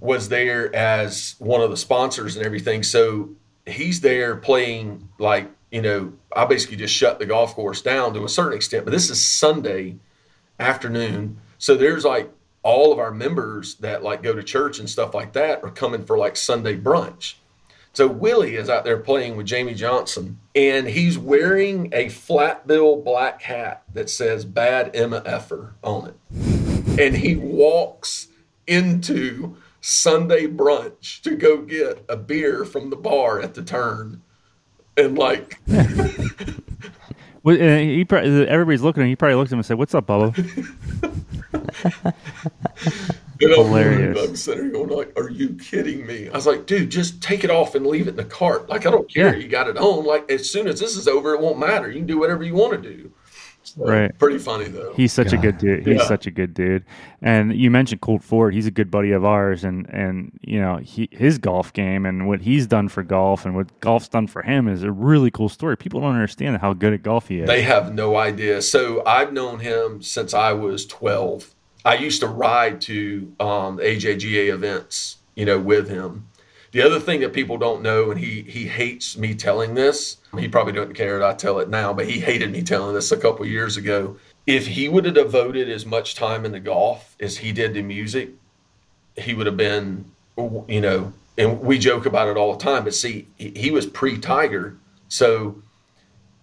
was 0.00 0.30
there 0.30 0.74
as 0.74 1.36
one 1.38 1.60
of 1.60 1.70
the 1.70 1.76
sponsors 1.76 2.36
and 2.36 2.44
everything. 2.44 2.82
So 2.82 3.30
he's 3.66 4.00
there 4.00 4.34
playing 4.34 5.08
like 5.20 5.48
you 5.70 5.80
know 5.80 6.12
I 6.34 6.46
basically 6.46 6.78
just 6.78 6.92
shut 6.92 7.20
the 7.20 7.26
golf 7.26 7.54
course 7.54 7.82
down 7.82 8.14
to 8.14 8.24
a 8.24 8.28
certain 8.28 8.54
extent. 8.54 8.84
But 8.84 8.90
this 8.90 9.10
is 9.10 9.24
Sunday 9.24 10.00
afternoon. 10.60 11.38
So 11.58 11.76
there's 11.76 12.04
like 12.04 12.30
all 12.62 12.92
of 12.92 12.98
our 12.98 13.10
members 13.10 13.76
that 13.76 14.02
like 14.02 14.22
go 14.22 14.34
to 14.34 14.42
church 14.42 14.78
and 14.78 14.88
stuff 14.88 15.14
like 15.14 15.32
that 15.32 15.62
are 15.64 15.70
coming 15.70 16.04
for 16.04 16.18
like 16.18 16.36
Sunday 16.36 16.76
brunch. 16.76 17.34
So 17.92 18.06
Willie 18.06 18.54
is 18.54 18.70
out 18.70 18.84
there 18.84 18.98
playing 18.98 19.36
with 19.36 19.46
Jamey 19.46 19.74
Johnson 19.74 20.38
and 20.54 20.86
he's 20.86 21.18
wearing 21.18 21.92
a 21.92 22.08
flat 22.08 22.66
bill 22.66 22.96
black 22.96 23.42
hat 23.42 23.82
that 23.94 24.08
says 24.08 24.44
bad 24.44 24.94
Emma 24.94 25.22
Effer 25.26 25.74
on 25.82 26.08
it. 26.08 27.00
And 27.00 27.16
he 27.16 27.34
walks 27.34 28.28
into 28.66 29.56
Sunday 29.80 30.46
brunch 30.46 31.20
to 31.22 31.34
go 31.34 31.62
get 31.62 32.04
a 32.08 32.16
beer 32.16 32.64
from 32.64 32.90
the 32.90 32.96
bar 32.96 33.40
at 33.40 33.54
the 33.54 33.62
turn. 33.62 34.22
And 35.00 35.18
like 35.18 35.58
and 37.44 37.90
he 37.90 38.04
probably, 38.04 38.46
everybody's 38.46 38.82
looking 38.82 39.02
at 39.02 39.04
him. 39.04 39.10
He 39.10 39.16
probably 39.16 39.36
looked 39.36 39.48
at 39.48 39.52
him 39.52 39.60
and 39.60 39.66
said, 39.66 39.78
"What's 39.78 39.94
up, 39.94 40.06
Bubba?" 40.06 40.34
And 43.42 43.52
Hilarious. 43.52 44.28
I'm 44.28 44.36
sitting 44.36 44.70
going 44.70 44.90
like, 44.90 45.18
"Are 45.18 45.30
you 45.30 45.54
kidding 45.54 46.06
me?" 46.06 46.28
I 46.28 46.32
was 46.32 46.46
like, 46.46 46.66
"Dude, 46.66 46.90
just 46.90 47.22
take 47.22 47.42
it 47.42 47.50
off 47.50 47.74
and 47.74 47.86
leave 47.86 48.06
it 48.06 48.10
in 48.10 48.16
the 48.16 48.24
cart. 48.24 48.68
Like, 48.68 48.84
I 48.84 48.90
don't 48.90 49.10
care. 49.10 49.34
Yeah. 49.34 49.42
You 49.42 49.48
got 49.48 49.66
it 49.66 49.78
on. 49.78 50.04
Like, 50.04 50.30
as 50.30 50.50
soon 50.50 50.68
as 50.68 50.78
this 50.78 50.94
is 50.94 51.08
over, 51.08 51.32
it 51.32 51.40
won't 51.40 51.58
matter. 51.58 51.88
You 51.88 52.00
can 52.00 52.06
do 52.06 52.18
whatever 52.18 52.44
you 52.44 52.54
want 52.54 52.82
to 52.82 52.96
do." 52.96 53.10
So, 53.76 53.84
Right. 53.84 54.16
Pretty 54.18 54.38
funny 54.38 54.64
though. 54.64 54.92
He's 54.96 55.12
such 55.12 55.32
a 55.32 55.36
good 55.36 55.58
dude. 55.58 55.86
He's 55.86 55.98
Yeah. 55.98 56.04
such 56.06 56.26
a 56.26 56.30
good 56.30 56.54
dude. 56.54 56.84
And 57.22 57.54
you 57.54 57.70
mentioned 57.70 58.00
Colt 58.00 58.22
Ford. 58.22 58.54
He's 58.54 58.66
a 58.66 58.70
good 58.70 58.90
buddy 58.90 59.12
of 59.12 59.24
ours. 59.24 59.64
And 59.64 59.86
and 59.90 60.32
you 60.42 60.60
know 60.60 60.76
he, 60.78 61.08
his 61.12 61.38
golf 61.38 61.72
game 61.72 62.06
and 62.06 62.26
what 62.28 62.40
he's 62.40 62.66
done 62.66 62.88
for 62.88 63.02
golf 63.02 63.44
and 63.44 63.54
what 63.54 63.68
golf's 63.80 64.08
done 64.08 64.26
for 64.26 64.42
him 64.42 64.68
is 64.68 64.82
a 64.82 64.90
really 64.92 65.30
cool 65.30 65.48
story. 65.48 65.76
People 65.76 66.00
don't 66.00 66.14
understand 66.14 66.58
how 66.58 66.72
good 66.72 66.92
at 66.92 67.02
golf 67.02 67.28
he 67.28 67.40
is. 67.40 67.46
They 67.46 67.62
have 67.62 67.94
no 67.94 68.16
idea. 68.16 68.62
So 68.62 69.02
I've 69.06 69.32
known 69.32 69.60
him 69.60 70.02
since 70.02 70.34
I 70.34 70.52
was 70.52 70.86
12. 70.86 71.54
I 71.84 71.94
used 71.94 72.20
to 72.20 72.26
ride 72.26 72.80
to 72.82 73.32
um, 73.40 73.76
the 73.76 73.82
AJGA 73.84 74.52
events, 74.52 75.16
you 75.34 75.46
know, 75.46 75.58
with 75.58 75.88
him. 75.88 76.26
The 76.72 76.82
other 76.82 77.00
thing 77.00 77.20
that 77.20 77.32
people 77.32 77.58
don't 77.58 77.82
know, 77.82 78.10
and 78.10 78.20
he 78.20 78.42
he 78.42 78.66
hates 78.66 79.16
me 79.16 79.34
telling 79.34 79.74
this. 79.74 80.18
He 80.38 80.46
probably 80.48 80.72
doesn't 80.72 80.94
care 80.94 81.18
that 81.18 81.28
I 81.28 81.34
tell 81.34 81.58
it 81.58 81.68
now, 81.68 81.92
but 81.92 82.08
he 82.08 82.20
hated 82.20 82.52
me 82.52 82.62
telling 82.62 82.94
this 82.94 83.10
a 83.10 83.16
couple 83.16 83.44
years 83.44 83.76
ago. 83.76 84.16
If 84.46 84.68
he 84.68 84.88
would 84.88 85.04
have 85.04 85.14
devoted 85.14 85.68
as 85.68 85.84
much 85.84 86.14
time 86.14 86.44
into 86.44 86.60
golf 86.60 87.16
as 87.20 87.38
he 87.38 87.52
did 87.52 87.74
to 87.74 87.82
music, 87.82 88.30
he 89.16 89.34
would 89.34 89.46
have 89.46 89.56
been, 89.56 90.04
you 90.68 90.80
know, 90.80 91.12
and 91.36 91.60
we 91.60 91.78
joke 91.78 92.06
about 92.06 92.28
it 92.28 92.36
all 92.36 92.52
the 92.52 92.64
time. 92.64 92.84
But 92.84 92.94
see, 92.94 93.26
he, 93.36 93.50
he 93.50 93.70
was 93.70 93.86
pre-Tiger, 93.86 94.76
so 95.08 95.62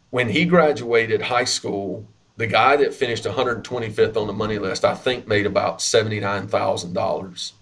when 0.09 0.29
he 0.29 0.45
graduated 0.45 1.21
high 1.23 1.43
school, 1.45 2.05
the 2.37 2.47
guy 2.47 2.75
that 2.77 2.93
finished 2.93 3.23
125th 3.23 4.15
on 4.15 4.27
the 4.27 4.33
money 4.33 4.59
list, 4.59 4.85
I 4.85 4.93
think, 4.93 5.27
made 5.27 5.45
about 5.45 5.81
seventy-nine 5.81 6.47
thousand 6.47 6.93
dollars. 6.93 7.53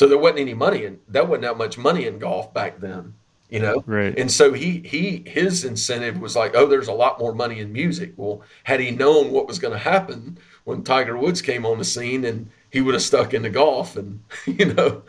So 0.00 0.08
there 0.08 0.16
wasn't 0.16 0.38
any 0.38 0.54
money 0.54 0.86
in 0.86 0.98
that 1.08 1.28
wasn't 1.28 1.42
that 1.42 1.58
much 1.58 1.76
money 1.76 2.06
in 2.06 2.18
golf 2.18 2.54
back 2.54 2.80
then, 2.80 3.12
you 3.50 3.60
know. 3.60 3.84
Right. 3.84 4.18
And 4.18 4.32
so 4.32 4.54
he 4.54 4.78
he 4.78 5.22
his 5.26 5.62
incentive 5.62 6.18
was 6.18 6.34
like, 6.34 6.56
oh, 6.56 6.66
there's 6.66 6.88
a 6.88 6.94
lot 6.94 7.18
more 7.18 7.34
money 7.34 7.60
in 7.60 7.70
music. 7.70 8.14
Well, 8.16 8.40
had 8.64 8.80
he 8.80 8.92
known 8.92 9.30
what 9.30 9.46
was 9.46 9.58
going 9.58 9.74
to 9.74 9.78
happen 9.78 10.38
when 10.64 10.84
Tiger 10.84 11.18
Woods 11.18 11.42
came 11.42 11.66
on 11.66 11.76
the 11.76 11.84
scene, 11.84 12.24
and 12.24 12.48
he 12.70 12.80
would 12.80 12.94
have 12.94 13.02
stuck 13.02 13.34
into 13.34 13.50
golf, 13.50 13.94
and 13.94 14.22
you 14.46 14.72
know, 14.72 15.02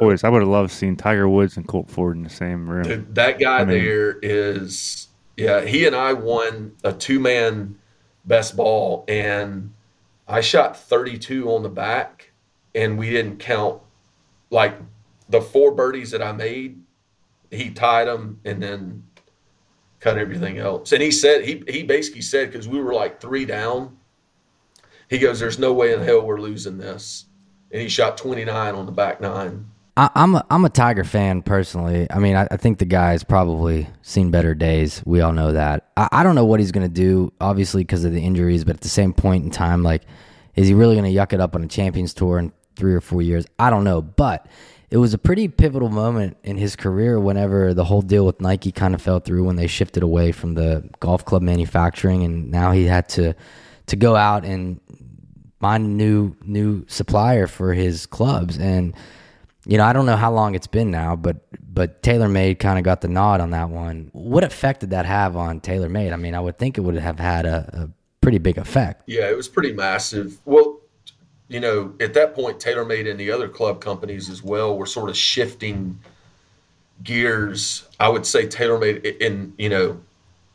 Boys, 0.00 0.24
I 0.24 0.30
would 0.30 0.40
have 0.40 0.48
loved 0.48 0.70
seeing 0.70 0.96
Tiger 0.96 1.28
Woods 1.28 1.58
and 1.58 1.68
Colt 1.68 1.90
Ford 1.90 2.16
in 2.16 2.22
the 2.22 2.30
same 2.30 2.66
room. 2.66 2.84
Dude, 2.84 3.14
that 3.14 3.38
guy 3.38 3.58
I 3.58 3.64
mean- 3.66 3.84
there 3.84 4.18
is 4.22 5.08
yeah 5.36 5.66
he 5.66 5.86
and 5.86 5.94
i 5.94 6.14
won 6.14 6.74
a 6.82 6.94
two-man 6.94 7.78
best 8.24 8.56
ball 8.56 9.04
and 9.06 9.74
i 10.26 10.40
shot 10.40 10.78
32 10.78 11.48
on 11.50 11.62
the 11.62 11.68
back 11.68 12.32
and 12.74 12.98
we 12.98 13.10
didn't 13.10 13.38
count 13.38 13.82
like 14.50 14.78
the 15.28 15.40
four 15.40 15.72
birdies 15.72 16.10
that 16.10 16.22
i 16.22 16.32
made 16.32 16.80
he 17.50 17.70
tied 17.70 18.06
them 18.06 18.40
and 18.44 18.62
then 18.62 19.02
cut 20.00 20.18
everything 20.18 20.58
else 20.58 20.92
and 20.92 21.02
he 21.02 21.10
said 21.10 21.44
he, 21.44 21.62
he 21.68 21.82
basically 21.82 22.20
said 22.20 22.50
because 22.50 22.68
we 22.68 22.80
were 22.80 22.94
like 22.94 23.20
three 23.20 23.44
down 23.44 23.96
he 25.08 25.18
goes 25.18 25.40
there's 25.40 25.58
no 25.58 25.72
way 25.72 25.92
in 25.92 26.00
hell 26.00 26.24
we're 26.24 26.40
losing 26.40 26.78
this 26.78 27.26
and 27.72 27.82
he 27.82 27.88
shot 27.88 28.16
29 28.16 28.74
on 28.74 28.86
the 28.86 28.92
back 28.92 29.20
nine 29.20 29.66
I, 29.98 30.10
I'm 30.14 30.36
a, 30.36 30.46
I'm 30.48 30.64
a 30.64 30.70
Tiger 30.70 31.02
fan 31.02 31.42
personally. 31.42 32.06
I 32.08 32.20
mean, 32.20 32.36
I, 32.36 32.46
I 32.52 32.56
think 32.56 32.78
the 32.78 32.84
guy's 32.84 33.24
probably 33.24 33.88
seen 34.02 34.30
better 34.30 34.54
days. 34.54 35.02
We 35.04 35.20
all 35.22 35.32
know 35.32 35.50
that. 35.50 35.88
I, 35.96 36.08
I 36.12 36.22
don't 36.22 36.36
know 36.36 36.44
what 36.44 36.60
he's 36.60 36.70
going 36.70 36.86
to 36.86 36.92
do, 36.94 37.32
obviously 37.40 37.82
because 37.82 38.04
of 38.04 38.12
the 38.12 38.20
injuries. 38.20 38.62
But 38.62 38.76
at 38.76 38.82
the 38.82 38.88
same 38.88 39.12
point 39.12 39.42
in 39.44 39.50
time, 39.50 39.82
like, 39.82 40.02
is 40.54 40.68
he 40.68 40.74
really 40.74 40.94
going 40.94 41.12
to 41.12 41.20
yuck 41.20 41.32
it 41.32 41.40
up 41.40 41.56
on 41.56 41.64
a 41.64 41.66
Champions 41.66 42.14
Tour 42.14 42.38
in 42.38 42.52
three 42.78 42.94
or 42.94 43.00
four 43.00 43.20
years? 43.20 43.44
I 43.58 43.68
don't 43.68 43.84
know. 43.84 44.00
But 44.00 44.46
it 44.90 44.96
was 44.96 45.12
a 45.12 45.18
pretty 45.18 45.48
pivotal 45.48 45.90
moment 45.90 46.38
in 46.44 46.56
his 46.56 46.76
career 46.76 47.20
whenever 47.20 47.74
the 47.74 47.84
whole 47.84 48.00
deal 48.00 48.24
with 48.24 48.40
Nike 48.40 48.72
kind 48.72 48.94
of 48.94 49.02
fell 49.02 49.20
through 49.20 49.44
when 49.44 49.56
they 49.56 49.66
shifted 49.66 50.02
away 50.02 50.32
from 50.32 50.54
the 50.54 50.88
golf 51.00 51.24
club 51.24 51.42
manufacturing, 51.42 52.22
and 52.24 52.50
now 52.50 52.72
he 52.72 52.84
had 52.84 53.08
to 53.10 53.34
to 53.86 53.96
go 53.96 54.16
out 54.16 54.44
and 54.44 54.80
find 55.60 55.84
a 55.84 55.88
new 55.88 56.34
new 56.44 56.86
supplier 56.88 57.46
for 57.46 57.74
his 57.74 58.06
clubs 58.06 58.58
and 58.58 58.94
you 59.68 59.76
know, 59.76 59.84
I 59.84 59.92
don't 59.92 60.06
know 60.06 60.16
how 60.16 60.32
long 60.32 60.54
it's 60.54 60.66
been 60.66 60.90
now, 60.90 61.14
but 61.14 61.36
but 61.74 62.02
TaylorMade 62.02 62.58
kind 62.58 62.78
of 62.78 62.84
got 62.84 63.02
the 63.02 63.08
nod 63.08 63.42
on 63.42 63.50
that 63.50 63.68
one. 63.68 64.08
What 64.12 64.42
effect 64.42 64.80
did 64.80 64.90
that 64.90 65.04
have 65.04 65.36
on 65.36 65.60
TaylorMade? 65.60 66.12
I 66.12 66.16
mean, 66.16 66.34
I 66.34 66.40
would 66.40 66.56
think 66.56 66.78
it 66.78 66.80
would 66.80 66.94
have 66.94 67.18
had 67.18 67.44
a, 67.44 67.68
a 67.74 67.90
pretty 68.22 68.38
big 68.38 68.56
effect. 68.56 69.02
Yeah, 69.06 69.28
it 69.28 69.36
was 69.36 69.46
pretty 69.46 69.74
massive. 69.74 70.40
Well, 70.46 70.77
you 71.48 71.60
know, 71.60 71.94
at 71.98 72.14
that 72.14 72.34
point, 72.34 72.58
TaylorMade 72.58 73.10
and 73.10 73.18
the 73.18 73.30
other 73.30 73.48
club 73.48 73.80
companies 73.80 74.28
as 74.28 74.42
well 74.42 74.76
were 74.76 74.86
sort 74.86 75.08
of 75.08 75.16
shifting 75.16 75.98
gears. 77.02 77.88
I 77.98 78.08
would 78.08 78.26
say 78.26 78.46
TaylorMade, 78.46 79.18
in 79.20 79.54
you 79.56 79.70
know, 79.70 80.00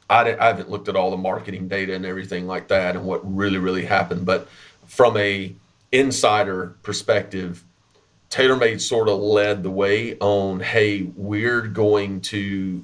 I, 0.10 0.36
I 0.36 0.47
haven't 0.47 0.69
looked 0.69 0.88
at 0.88 0.95
all 0.95 1.10
the 1.10 1.17
marketing 1.17 1.67
data 1.67 1.95
and 1.95 2.06
everything 2.06 2.46
like 2.46 2.67
that 2.67 2.96
and 2.96 3.06
what 3.06 3.21
really, 3.23 3.58
really 3.58 3.85
happened. 3.85 4.25
But 4.25 4.48
from 4.85 5.17
a 5.17 5.56
insider 5.91 6.75
perspective, 6.83 7.63
TaylorMade 8.29 8.79
sort 8.79 9.10
of 9.10 9.19
led 9.19 9.63
the 9.63 9.71
way 9.71 10.17
on, 10.19 10.60
hey, 10.60 11.04
we're 11.15 11.62
going 11.62 12.21
to 12.21 12.83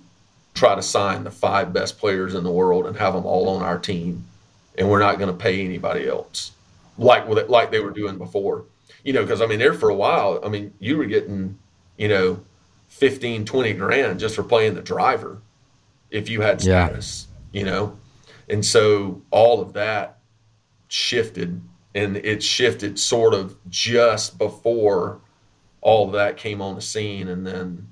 try 0.55 0.73
to 0.73 0.81
sign 0.81 1.23
the 1.23 1.31
five 1.31 1.73
best 1.73 1.99
players 1.99 2.33
in 2.33 2.43
the 2.43 2.51
world 2.51 2.87
and 2.87 2.97
have 2.97 3.13
them 3.13 3.25
all 3.25 3.49
on 3.49 3.61
our 3.61 3.77
team, 3.77 4.25
and 4.77 4.89
we're 4.89 4.99
not 4.99 5.19
going 5.19 5.31
to 5.31 5.37
pay 5.37 5.63
anybody 5.63 6.07
else 6.07 6.51
like 6.99 7.27
with 7.27 7.37
it, 7.37 7.49
like 7.49 7.71
they 7.71 7.79
were 7.79 7.91
doing 7.91 8.17
before. 8.17 8.65
You 9.03 9.13
know, 9.13 9.21
because 9.23 9.41
I 9.41 9.45
mean, 9.47 9.59
there 9.59 9.73
for 9.73 9.89
a 9.89 9.95
while, 9.95 10.39
I 10.43 10.49
mean, 10.49 10.73
you 10.79 10.97
were 10.97 11.05
getting, 11.05 11.57
you 11.97 12.07
know, 12.09 12.41
15, 12.89 13.45
20 13.45 13.73
grand 13.73 14.19
just 14.19 14.35
for 14.35 14.43
playing 14.43 14.75
the 14.75 14.81
driver 14.81 15.41
if 16.11 16.29
you 16.29 16.41
had 16.41 16.63
Yeah. 16.63 16.87
status, 16.87 17.27
you 17.51 17.63
know, 17.63 17.97
and 18.49 18.65
so 18.65 19.21
all 19.31 19.61
of 19.61 19.73
that 19.73 20.19
shifted, 20.87 21.61
and 21.95 22.17
it 22.17 22.43
shifted 22.43 22.99
sort 22.99 23.33
of 23.33 23.55
just 23.69 24.37
before 24.37 25.21
all 25.81 26.07
of 26.07 26.13
that 26.13 26.35
came 26.35 26.61
on 26.61 26.75
the 26.75 26.81
scene, 26.81 27.27
and 27.27 27.45
then 27.45 27.87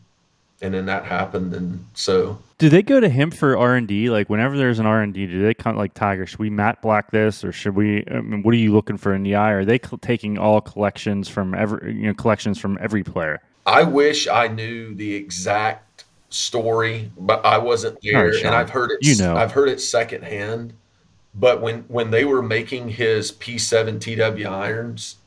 and 0.61 0.73
then 0.73 0.85
that 0.87 1.05
happened, 1.05 1.53
and 1.53 1.85
so 1.93 2.39
Do 2.57 2.69
they 2.69 2.81
go 2.81 2.99
to 2.99 3.09
him 3.09 3.31
for 3.31 3.57
R 3.57 3.75
and 3.75 3.87
D? 3.87 4.09
Like 4.09 4.29
whenever 4.29 4.57
there's 4.57 4.79
an 4.79 4.85
R 4.85 5.01
and 5.01 5.13
D, 5.13 5.27
do 5.27 5.41
they 5.43 5.53
kind 5.53 5.75
of 5.75 5.79
like 5.79 5.93
Tiger? 5.93 6.25
Should 6.25 6.39
we 6.39 6.49
matte 6.49 6.81
black 6.81 7.11
this, 7.11 7.43
or 7.43 7.51
should 7.51 7.75
we? 7.75 8.03
I 8.09 8.21
mean, 8.21 8.43
what 8.43 8.53
are 8.53 8.57
you 8.57 8.73
looking 8.73 8.97
for 8.97 9.13
in 9.13 9.23
the 9.23 9.35
eye? 9.35 9.51
Are 9.51 9.65
they 9.65 9.79
cl- 9.79 9.99
taking 9.99 10.37
all 10.37 10.61
collections 10.61 11.29
from 11.29 11.53
every 11.53 11.93
you 11.93 12.07
know 12.07 12.13
collections 12.13 12.57
from 12.57 12.77
every 12.81 13.03
player? 13.03 13.41
I 13.65 13.83
wish 13.83 14.27
I 14.27 14.47
knew 14.47 14.95
the 14.95 15.13
exact 15.13 16.05
story, 16.29 17.11
but 17.17 17.45
I 17.45 17.57
wasn't 17.57 17.99
there, 18.01 18.29
and 18.29 18.55
I've 18.55 18.69
heard 18.69 18.91
it. 18.91 18.99
You 19.01 19.17
know. 19.17 19.35
I've 19.35 19.51
heard 19.51 19.69
it 19.69 19.79
secondhand. 19.79 20.73
But 21.35 21.61
when 21.61 21.81
when 21.87 22.09
they 22.09 22.25
were 22.25 22.41
making 22.41 22.89
his 22.89 23.31
P7 23.31 23.99
TW 23.99 24.47
irons, 24.47 25.17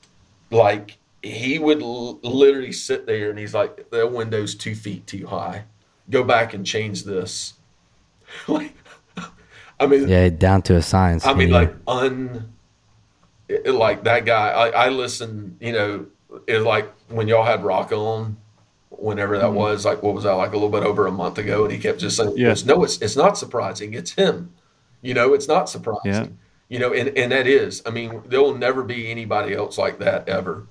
like 0.50 0.96
he 1.22 1.58
would 1.58 1.82
l- 1.82 2.18
literally 2.22 2.72
sit 2.72 3.06
there 3.06 3.30
and 3.30 3.38
he's 3.38 3.54
like, 3.54 3.90
"The 3.90 4.06
window's 4.06 4.54
two 4.54 4.74
feet 4.74 5.06
too 5.06 5.26
high. 5.26 5.64
Go 6.08 6.24
back 6.24 6.54
and 6.54 6.64
change 6.66 7.04
this." 7.04 7.54
like, 8.48 8.74
I 9.78 9.86
mean, 9.86 10.08
Yeah, 10.08 10.28
down 10.30 10.62
to 10.62 10.76
a 10.76 10.82
science. 10.82 11.26
I 11.26 11.34
mean, 11.34 11.48
you 11.48 11.54
like 11.54 11.74
un, 11.86 12.52
it- 13.48 13.74
like 13.74 14.04
that 14.04 14.24
guy. 14.24 14.48
I, 14.50 14.86
I 14.86 14.88
listen. 14.88 15.56
You 15.60 15.72
know, 15.72 16.06
it 16.46 16.60
like 16.60 16.90
when 17.08 17.28
y'all 17.28 17.44
had 17.44 17.64
Rock 17.64 17.92
on, 17.92 18.36
whenever 18.90 19.34
Mm-hmm. 19.34 19.42
that 19.42 19.52
was. 19.52 19.84
Like, 19.84 20.02
what 20.02 20.14
was 20.14 20.24
that? 20.24 20.32
Like 20.32 20.50
a 20.50 20.54
little 20.56 20.68
bit 20.70 20.84
over 20.84 21.06
a 21.06 21.12
month 21.12 21.38
ago, 21.38 21.64
and 21.64 21.72
he 21.72 21.78
kept 21.78 21.98
just 22.00 22.16
saying, 22.16 22.34
"Yes, 22.36 22.64
"No, 22.64 22.84
it's 22.84 23.00
it's 23.02 23.16
not 23.16 23.36
surprising. 23.38 23.94
It's 23.94 24.12
him." 24.12 24.52
You 25.02 25.14
know, 25.14 25.32
it's 25.34 25.48
not 25.48 25.68
surprising. 25.68 26.12
Yeah. 26.12 26.26
You 26.68 26.78
know, 26.78 26.92
and 26.92 27.08
and 27.18 27.32
that 27.32 27.46
is. 27.46 27.82
I 27.86 27.90
mean, 27.90 28.22
there 28.26 28.40
will 28.40 28.56
never 28.56 28.82
be 28.84 29.10
anybody 29.10 29.54
else 29.54 29.76
like 29.78 29.98
that 29.98 30.28
ever, 30.28 30.66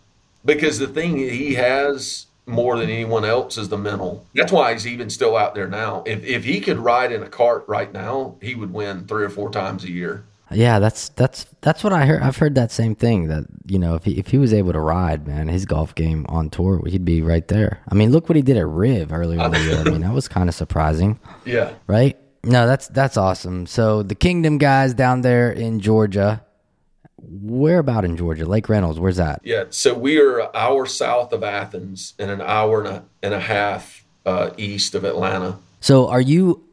because 0.45 0.79
the 0.79 0.87
thing 0.87 1.17
he 1.17 1.55
has 1.55 2.27
more 2.45 2.77
than 2.77 2.89
anyone 2.89 3.25
else 3.25 3.57
is 3.57 3.69
the 3.69 3.77
mental. 3.77 4.25
That's 4.33 4.51
why 4.51 4.73
he's 4.73 4.87
even 4.87 5.09
still 5.09 5.37
out 5.37 5.53
there 5.55 5.67
now. 5.67 6.03
If 6.05 6.23
if 6.23 6.43
he 6.45 6.59
could 6.61 6.77
ride 6.79 7.11
in 7.11 7.21
a 7.23 7.29
cart 7.29 7.65
right 7.67 7.91
now, 7.93 8.35
he 8.41 8.55
would 8.55 8.73
win 8.73 9.05
three 9.05 9.23
or 9.23 9.29
four 9.29 9.51
times 9.51 9.83
a 9.83 9.91
year. 9.91 10.23
Yeah, 10.51 10.79
that's 10.79 11.09
that's 11.09 11.45
that's 11.61 11.83
what 11.83 11.93
I 11.93 12.07
heard. 12.07 12.23
I've 12.23 12.37
heard 12.37 12.55
that 12.55 12.71
same 12.71 12.95
thing. 12.95 13.27
That 13.27 13.45
you 13.67 13.77
know, 13.77 13.93
if 13.93 14.03
he 14.05 14.17
if 14.17 14.27
he 14.29 14.39
was 14.39 14.51
able 14.51 14.73
to 14.73 14.79
ride, 14.79 15.27
man, 15.27 15.47
his 15.47 15.65
golf 15.65 15.93
game 15.93 16.25
on 16.27 16.49
tour, 16.49 16.81
he'd 16.87 17.05
be 17.05 17.21
right 17.21 17.47
there. 17.47 17.81
I 17.87 17.93
mean, 17.93 18.09
look 18.11 18.27
what 18.29 18.35
he 18.35 18.41
did 18.41 18.57
at 18.57 18.65
Riv 18.67 19.13
earlier 19.13 19.45
in 19.45 19.51
the 19.51 19.59
year. 19.59 19.77
I 19.77 19.83
mean, 19.83 20.01
that 20.01 20.11
was 20.13 20.27
kind 20.27 20.49
of 20.49 20.55
surprising, 20.55 21.19
Yeah. 21.45 21.73
right? 21.85 22.17
No, 22.43 22.65
that's 22.65 22.87
that's 22.87 23.15
awesome. 23.15 23.67
So 23.67 24.01
the 24.01 24.15
Kingdom 24.15 24.57
guys 24.57 24.95
down 24.95 25.21
there 25.21 25.51
in 25.51 25.81
Georgia, 25.81 26.43
where 27.21 27.79
about 27.79 28.05
in 28.05 28.17
Georgia? 28.17 28.45
Lake 28.45 28.69
Reynolds, 28.69 28.99
where's 28.99 29.17
that? 29.17 29.41
Yeah. 29.43 29.65
So 29.69 29.93
we 29.93 30.19
are 30.19 30.39
an 30.39 30.49
hour 30.53 30.85
south 30.85 31.33
of 31.33 31.43
Athens 31.43 32.13
and 32.19 32.31
an 32.31 32.41
hour 32.41 32.79
and 32.79 32.87
a, 32.87 33.05
and 33.23 33.33
a 33.33 33.39
half 33.39 34.05
uh, 34.25 34.51
east 34.57 34.95
of 34.95 35.03
Atlanta. 35.03 35.57
So 35.81 36.07
are 36.07 36.21
you 36.21 36.63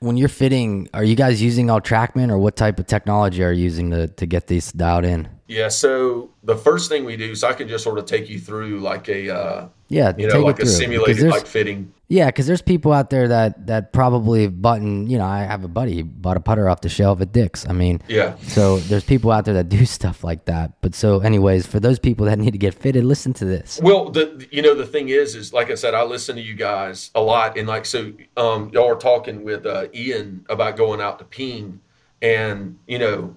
when 0.00 0.16
you're 0.16 0.28
fitting? 0.28 0.88
Are 0.94 1.04
you 1.04 1.16
guys 1.16 1.42
using 1.42 1.70
all 1.70 1.80
TrackMan 1.80 2.30
or 2.30 2.38
what 2.38 2.56
type 2.56 2.78
of 2.78 2.86
technology 2.86 3.42
are 3.42 3.52
you 3.52 3.64
using 3.64 3.90
to 3.90 4.08
to 4.08 4.26
get 4.26 4.46
these 4.46 4.72
dialed 4.72 5.04
in? 5.04 5.28
Yeah. 5.46 5.68
So 5.68 6.30
the 6.42 6.56
first 6.56 6.88
thing 6.88 7.04
we 7.04 7.16
do, 7.16 7.34
so 7.34 7.48
I 7.48 7.52
can 7.52 7.68
just 7.68 7.84
sort 7.84 7.98
of 7.98 8.06
take 8.06 8.28
you 8.28 8.38
through 8.38 8.80
like 8.80 9.08
a, 9.08 9.28
uh, 9.34 9.68
Yeah, 9.88 10.12
you 10.16 10.26
know, 10.26 10.40
like 10.40 10.58
a 10.60 10.66
simulated 10.66 11.28
like 11.28 11.46
fitting. 11.46 11.92
Yeah, 12.08 12.26
because 12.26 12.46
there's 12.46 12.62
people 12.62 12.92
out 12.92 13.08
there 13.10 13.28
that 13.28 13.66
that 13.66 13.92
probably 13.92 14.46
button. 14.46 15.06
You 15.08 15.18
know, 15.18 15.24
I 15.24 15.40
have 15.44 15.64
a 15.64 15.68
buddy 15.68 16.02
bought 16.02 16.36
a 16.36 16.40
putter 16.40 16.68
off 16.68 16.80
the 16.82 16.88
shelf 16.88 17.20
at 17.20 17.32
Dick's. 17.32 17.66
I 17.68 17.72
mean, 17.72 18.00
Yeah. 18.08 18.36
so 18.42 18.78
there's 18.78 19.04
people 19.04 19.30
out 19.30 19.44
there 19.46 19.54
that 19.54 19.68
do 19.68 19.84
stuff 19.98 20.22
like 20.22 20.44
that. 20.46 20.72
But 20.80 20.94
so, 20.94 21.20
anyways, 21.20 21.66
for 21.66 21.80
those 21.80 21.98
people 21.98 22.26
that 22.26 22.38
need 22.38 22.52
to 22.52 22.58
get 22.58 22.74
fitted, 22.74 23.04
listen 23.04 23.32
to 23.34 23.44
this. 23.44 23.80
Well, 23.82 24.10
the 24.10 24.46
you 24.50 24.62
know 24.62 24.74
the 24.74 24.86
thing 24.86 25.08
is, 25.08 25.34
is 25.34 25.52
like 25.52 25.70
I 25.70 25.74
said, 25.74 25.94
I 25.94 26.02
listen 26.04 26.36
to 26.36 26.42
you 26.42 26.54
guys 26.54 27.10
a 27.14 27.20
lot, 27.20 27.58
and 27.58 27.66
like 27.68 27.84
so, 27.86 28.12
um, 28.36 28.70
y'all 28.72 28.88
are 28.90 28.96
talking 28.96 29.42
with 29.44 29.66
uh, 29.66 29.86
Ian 29.94 30.44
about 30.48 30.76
going 30.76 31.00
out 31.00 31.18
to 31.18 31.24
ping, 31.24 31.80
and 32.22 32.78
you 32.86 32.98
know, 32.98 33.34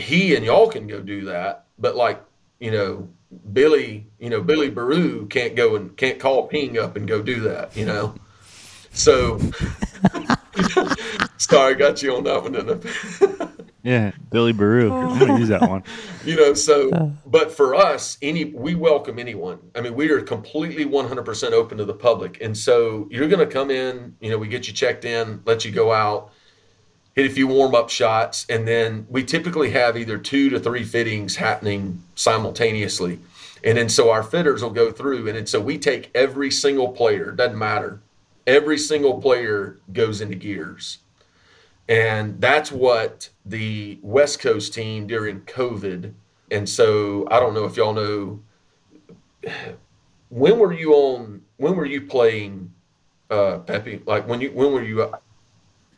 he 0.00 0.34
and 0.34 0.44
y'all 0.44 0.68
can 0.68 0.86
go 0.86 1.00
do 1.00 1.26
that, 1.26 1.64
but 1.78 1.96
like 1.96 2.22
you 2.58 2.70
know, 2.70 3.08
Billy, 3.52 4.06
you 4.18 4.28
know, 4.28 4.42
Billy 4.42 4.70
Baroo 4.70 5.28
can't 5.28 5.56
go 5.56 5.76
and 5.76 5.96
can't 5.96 6.18
call 6.18 6.46
ping 6.46 6.78
up 6.78 6.96
and 6.96 7.08
go 7.08 7.22
do 7.22 7.40
that, 7.40 7.76
you 7.76 7.86
know. 7.86 8.14
So, 8.92 9.38
sorry, 11.38 11.74
I 11.74 11.78
got 11.78 12.02
you 12.02 12.16
on 12.16 12.24
that 12.24 12.42
one, 12.42 12.52
didn't 12.52 12.86
I? 12.86 13.48
Yeah, 13.82 14.12
Billy 14.30 14.52
Baroo. 14.52 14.92
I'm 14.92 15.18
gonna 15.18 15.32
oh. 15.32 15.36
use 15.38 15.48
that 15.48 15.62
one. 15.62 15.82
you 16.24 16.36
know 16.36 16.52
so 16.54 16.90
uh. 16.90 17.08
but 17.26 17.50
for 17.50 17.74
us 17.74 18.18
any 18.20 18.44
we 18.44 18.74
welcome 18.74 19.18
anyone 19.18 19.58
i 19.74 19.80
mean 19.80 19.94
we 19.94 20.10
are 20.10 20.20
completely 20.20 20.84
100% 20.84 21.52
open 21.52 21.78
to 21.78 21.84
the 21.84 21.94
public 21.94 22.40
and 22.42 22.56
so 22.56 23.08
you're 23.10 23.28
going 23.28 23.40
to 23.40 23.46
come 23.46 23.70
in 23.70 24.14
you 24.20 24.30
know 24.30 24.36
we 24.36 24.48
get 24.48 24.66
you 24.68 24.74
checked 24.74 25.04
in 25.04 25.40
let 25.46 25.64
you 25.64 25.70
go 25.70 25.92
out 25.92 26.32
hit 27.22 27.30
a 27.30 27.34
few 27.34 27.46
warm 27.46 27.74
up 27.74 27.90
shots 27.90 28.46
and 28.48 28.66
then 28.66 29.06
we 29.08 29.22
typically 29.24 29.70
have 29.70 29.96
either 29.96 30.18
two 30.18 30.48
to 30.50 30.58
three 30.58 30.84
fittings 30.84 31.36
happening 31.36 32.02
simultaneously 32.14 33.18
and 33.62 33.76
then 33.76 33.88
so 33.88 34.10
our 34.10 34.22
fitters 34.22 34.62
will 34.62 34.70
go 34.70 34.90
through 34.90 35.26
and 35.28 35.36
then 35.36 35.46
so 35.46 35.60
we 35.60 35.78
take 35.78 36.10
every 36.14 36.50
single 36.50 36.88
player 36.88 37.30
doesn't 37.32 37.58
matter 37.58 38.00
every 38.46 38.78
single 38.78 39.20
player 39.20 39.78
goes 39.92 40.20
into 40.20 40.34
gears 40.34 40.98
and 41.90 42.40
that's 42.40 42.70
what 42.70 43.30
the 43.44 43.98
West 44.00 44.38
Coast 44.38 44.72
team 44.72 45.08
during 45.08 45.40
COVID. 45.40 46.14
And 46.52 46.68
so 46.68 47.26
I 47.32 47.40
don't 47.40 47.52
know 47.52 47.64
if 47.64 47.76
y'all 47.76 47.92
know 47.92 48.40
when 50.28 50.58
were 50.60 50.72
you 50.72 50.94
on 50.94 51.42
when 51.56 51.74
were 51.74 51.84
you 51.84 52.02
playing 52.02 52.72
uh 53.28 53.58
Pepe? 53.58 54.02
Like 54.06 54.28
when 54.28 54.40
you 54.40 54.52
when 54.52 54.72
were 54.72 54.84
you 54.84 55.12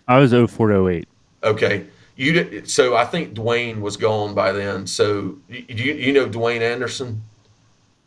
I 0.09 0.19
was 0.19 0.33
04 0.33 0.91
08. 0.91 1.09
Okay. 1.43 1.87
You 2.17 2.33
did 2.33 2.71
so 2.71 2.95
I 2.95 3.05
think 3.07 3.35
Dwayne 3.35 3.81
was 3.81 3.97
gone 3.97 4.35
by 4.35 4.53
then. 4.53 4.87
So 4.87 5.39
you 5.49 5.65
you, 5.69 5.93
you 5.95 6.13
know 6.13 6.29
Dwayne 6.29 6.61
Anderson? 6.61 7.23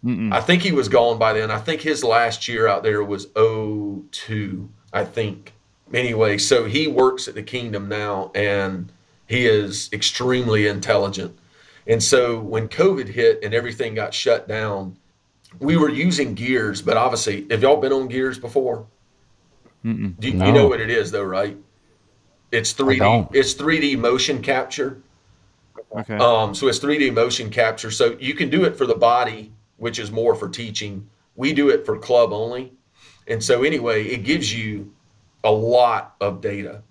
Mm-mm. 0.05 0.31
I 0.31 0.39
think 0.41 0.61
he 0.61 0.71
was 0.71 0.87
gone 0.87 1.17
by 1.17 1.33
then. 1.33 1.49
I 1.49 1.57
think 1.57 1.81
his 1.81 2.03
last 2.03 2.47
year 2.47 2.67
out 2.67 2.83
there 2.83 3.03
was 3.03 3.25
02, 3.35 4.69
I 4.93 5.03
think. 5.03 5.53
Anyway, 5.91 6.37
so 6.37 6.65
he 6.65 6.87
works 6.87 7.27
at 7.27 7.33
the 7.33 7.41
Kingdom 7.41 7.89
now 7.89 8.31
and 8.35 8.91
he 9.27 9.47
is 9.47 9.89
extremely 9.91 10.67
intelligent. 10.67 11.35
And 11.87 12.03
so 12.03 12.39
when 12.39 12.67
COVID 12.67 13.07
hit 13.07 13.43
and 13.43 13.53
everything 13.55 13.95
got 13.95 14.13
shut 14.13 14.47
down, 14.47 14.97
we 15.59 15.77
were 15.77 15.89
using 15.89 16.35
gears, 16.35 16.81
but 16.81 16.97
obviously, 16.97 17.47
have 17.49 17.61
y'all 17.63 17.77
been 17.77 17.93
on 17.93 18.07
gears 18.07 18.37
before? 18.37 18.85
Do 19.83 19.91
you, 19.91 20.33
No. 20.33 20.45
you 20.45 20.51
know 20.51 20.67
what 20.67 20.81
it 20.81 20.89
is 20.89 21.11
though, 21.11 21.23
right? 21.23 21.57
It's 22.51 22.73
3D. 22.73 23.29
It's 23.33 23.53
3D 23.53 23.97
motion 23.97 24.41
capture. 24.41 25.01
Okay. 25.95 26.17
Um, 26.17 26.53
so 26.53 26.67
it's 26.67 26.79
3D 26.79 27.13
motion 27.13 27.49
capture. 27.49 27.91
So 27.91 28.17
you 28.19 28.33
can 28.33 28.49
do 28.49 28.65
it 28.65 28.77
for 28.77 28.85
the 28.85 28.95
body, 28.95 29.53
which 29.77 29.99
is 29.99 30.11
more 30.11 30.35
for 30.35 30.49
teaching. 30.49 31.09
We 31.35 31.53
do 31.53 31.69
it 31.69 31.85
for 31.85 31.97
club 31.97 32.31
only. 32.33 32.73
And 33.27 33.43
so 33.43 33.63
anyway, 33.63 34.05
it 34.05 34.23
gives 34.23 34.53
you 34.53 34.93
a 35.43 35.51
lot 35.51 36.15
of 36.21 36.41
data. 36.41 36.83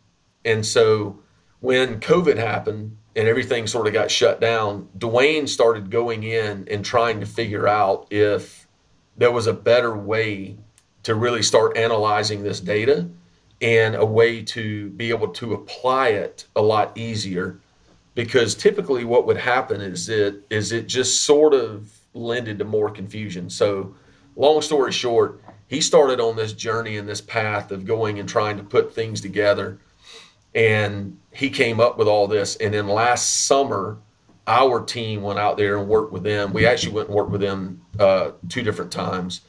And 0.44 0.64
so 0.64 1.18
when 1.60 2.00
COVID 2.00 2.36
happened 2.36 2.96
and 3.16 3.28
everything 3.28 3.66
sort 3.66 3.86
of 3.86 3.92
got 3.92 4.10
shut 4.10 4.40
down, 4.40 4.88
Dwayne 4.98 5.48
started 5.48 5.90
going 5.90 6.24
in 6.24 6.66
and 6.70 6.84
trying 6.84 7.20
to 7.20 7.26
figure 7.26 7.68
out 7.68 8.06
if 8.10 8.66
there 9.16 9.30
was 9.30 9.46
a 9.46 9.52
better 9.52 9.96
way 9.96 10.56
to 11.04 11.14
really 11.14 11.42
start 11.42 11.76
analyzing 11.76 12.42
this 12.42 12.60
data 12.60 13.08
and 13.60 13.94
a 13.94 14.04
way 14.04 14.42
to 14.42 14.90
be 14.90 15.10
able 15.10 15.28
to 15.28 15.54
apply 15.54 16.08
it 16.08 16.46
a 16.56 16.62
lot 16.62 16.96
easier 16.96 17.58
because 18.14 18.54
typically 18.54 19.04
what 19.04 19.26
would 19.26 19.36
happen 19.36 19.80
is 19.80 20.08
it 20.08 20.44
is 20.50 20.72
it 20.72 20.86
just 20.86 21.22
sort 21.22 21.54
of 21.54 21.92
lended 22.12 22.58
to 22.58 22.64
more 22.64 22.90
confusion. 22.90 23.50
So 23.50 23.94
long 24.36 24.60
story 24.62 24.92
short 24.92 25.40
he 25.66 25.80
started 25.80 26.20
on 26.20 26.36
this 26.36 26.52
journey 26.52 26.96
and 26.96 27.08
this 27.08 27.20
path 27.20 27.70
of 27.70 27.86
going 27.86 28.18
and 28.18 28.28
trying 28.28 28.56
to 28.56 28.62
put 28.62 28.94
things 28.94 29.20
together 29.20 29.78
and 30.54 31.18
he 31.32 31.50
came 31.50 31.80
up 31.80 31.98
with 31.98 32.06
all 32.06 32.28
this. 32.28 32.56
And 32.56 32.74
then 32.74 32.86
last 32.86 33.46
summer 33.46 33.98
our 34.46 34.84
team 34.84 35.22
went 35.22 35.38
out 35.38 35.56
there 35.56 35.78
and 35.78 35.88
worked 35.88 36.12
with 36.12 36.22
them. 36.22 36.52
We 36.52 36.66
actually 36.66 36.92
went 36.92 37.08
and 37.08 37.16
worked 37.16 37.30
with 37.30 37.40
them 37.40 37.80
uh, 37.98 38.32
two 38.48 38.62
different 38.62 38.92
times 38.92 39.40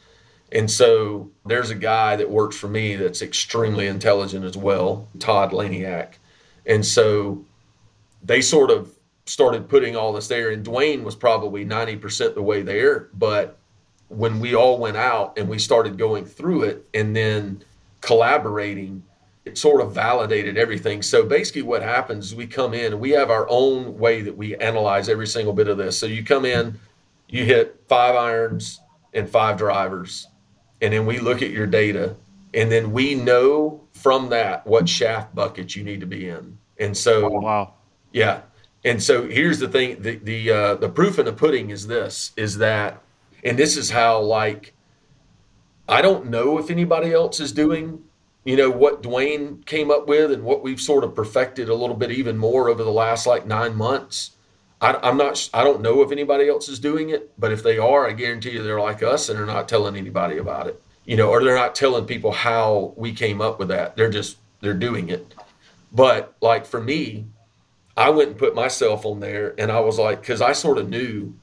and 0.52 0.70
so 0.70 1.30
there's 1.46 1.70
a 1.70 1.76
guy 1.76 2.16
that 2.16 2.30
works 2.30 2.56
for 2.56 2.68
me 2.68 2.96
that's 2.96 3.22
extremely 3.22 3.88
intelligent 3.88 4.46
as 4.46 4.56
well 4.56 5.08
todd 5.20 5.52
laniak. 5.52 6.14
And 6.66 6.86
so 6.86 7.43
they 8.24 8.41
sort 8.41 8.72
of 8.72 8.96
started 9.26 9.68
putting 9.68 9.96
all 9.96 10.14
this 10.14 10.28
there 10.28 10.52
and 10.52 10.66
dwayne 10.66 11.04
was 11.04 11.16
probably 11.16 11.66
90% 11.66 12.36
the 12.36 12.41
way 12.41 12.62
there. 12.62 13.10
But 13.14 13.58
when 14.10 14.39
we 14.39 14.56
all 14.56 14.78
went 14.78 14.98
out 14.98 15.38
and 15.38 15.50
we 15.50 15.58
started 15.58 15.98
going 15.98 16.26
through 16.26 16.64
it 16.64 16.88
and 16.93 17.16
then 17.16 17.64
collaborating 18.02 19.04
it 19.46 19.58
sort 19.60 19.80
of 19.82 19.93
validated 19.93 20.58
everything. 20.58 21.04
So 21.04 21.24
basically 21.24 21.62
what 21.62 21.84
happens 21.84 22.28
is 22.28 22.36
we 22.36 22.48
come 22.48 22.74
in 22.74 22.93
and 22.93 23.00
we 23.00 23.12
have 23.12 23.30
our 23.30 23.48
own 23.50 23.98
way 24.00 24.22
that 24.22 24.36
we 24.36 24.56
analyze 24.56 25.08
every 25.08 25.28
single 25.28 25.54
bit 25.54 25.68
of 25.68 25.78
this. 25.78 25.98
So 25.98 26.08
you 26.08 26.24
come 26.24 26.46
in 26.46 26.80
you 27.28 27.43
hit 27.43 27.84
five 27.88 28.16
irons 28.16 28.80
and 29.14 29.30
five 29.30 29.58
drivers 29.58 30.28
and 30.82 30.93
then 30.93 31.05
we 31.05 31.19
look 31.19 31.41
at 31.41 31.51
your 31.51 31.67
data 31.67 32.15
And 32.53 32.71
then 32.71 32.91
we 32.93 33.15
know 33.15 33.82
from 33.93 34.30
that 34.30 34.65
what 34.65 34.88
shaft 34.89 35.36
bucket 35.36 35.76
you 35.76 35.84
need 35.84 35.99
to 36.01 36.05
be 36.07 36.30
in. 36.30 36.57
And 36.80 36.95
so, 36.97 37.32
Oh, 37.32 37.39
wow. 37.39 37.73
yeah. 38.13 38.41
And 38.84 39.01
so 39.03 39.28
here's 39.28 39.59
the 39.59 39.67
thing: 39.67 40.01
the 40.01 40.17
the 40.17 40.51
uh, 40.51 40.76
the 40.76 40.89
proof 40.89 41.19
in 41.19 41.26
the 41.26 41.34
pudding 41.34 41.69
is 41.71 41.88
this: 41.88 42.32
is 42.38 42.57
that, 42.59 43.01
and 43.43 43.57
this 43.59 43.78
is 43.78 43.89
how 43.91 44.21
like, 44.21 44.73
I 45.88 46.01
don't 46.01 46.28
know 46.28 46.57
if 46.57 46.69
anybody 46.69 47.11
else 47.13 47.39
is 47.39 47.51
doing, 47.51 48.03
you 48.43 48.55
know, 48.55 48.69
what 48.69 49.03
Dwayne 49.03 49.65
came 49.65 49.91
up 49.91 50.07
with 50.07 50.32
and 50.32 50.43
what 50.43 50.63
we've 50.63 50.82
sort 50.82 51.03
of 51.03 51.15
perfected 51.15 51.69
a 51.69 51.76
little 51.76 51.95
bit 51.95 52.11
even 52.11 52.38
more 52.38 52.69
over 52.69 52.84
the 52.84 52.91
last 52.91 53.28
like 53.28 53.45
nine 53.45 53.76
months. 53.76 54.32
I, 54.82 54.93
I'm 55.01 55.17
not. 55.17 55.49
I 55.53 55.63
don't 55.63 55.82
know 55.82 56.01
if 56.01 56.11
anybody 56.11 56.47
else 56.49 56.69
is 56.69 56.80
doing 56.80 57.09
it, 57.09 57.32
but 57.39 57.51
if 57.51 57.63
they 57.63 57.78
are, 57.78 58.07
I 58.07 58.13
guarantee 58.13 58.51
you 58.51 58.63
they're 58.63 58.80
like 58.80 59.01
us 59.01 59.30
and 59.30 59.38
they're 59.39 59.45
not 59.45 59.69
telling 59.69 59.95
anybody 59.95 60.38
about 60.38 60.67
it. 60.67 60.82
You 61.05 61.15
know, 61.17 61.30
or 61.30 61.43
they're 61.43 61.55
not 61.55 61.76
telling 61.76 62.05
people 62.05 62.32
how 62.32 62.93
we 62.97 63.13
came 63.13 63.41
up 63.41 63.59
with 63.59 63.67
that. 63.69 63.95
They're 63.95 64.09
just 64.09 64.38
they're 64.61 64.73
doing 64.73 65.09
it. 65.09 65.34
But 65.91 66.36
like 66.41 66.65
for 66.65 66.82
me, 66.82 67.28
I 67.97 68.09
went 68.09 68.32
and 68.32 68.38
put 68.38 68.55
myself 68.55 69.05
on 69.05 69.21
there 69.21 69.55
and 69.57 69.71
I 69.71 69.80
was 69.80 69.97
like, 69.97 70.19
because 70.19 70.41
I 70.41 70.51
sort 70.51 70.78
of 70.78 70.89
knew, 70.89 71.36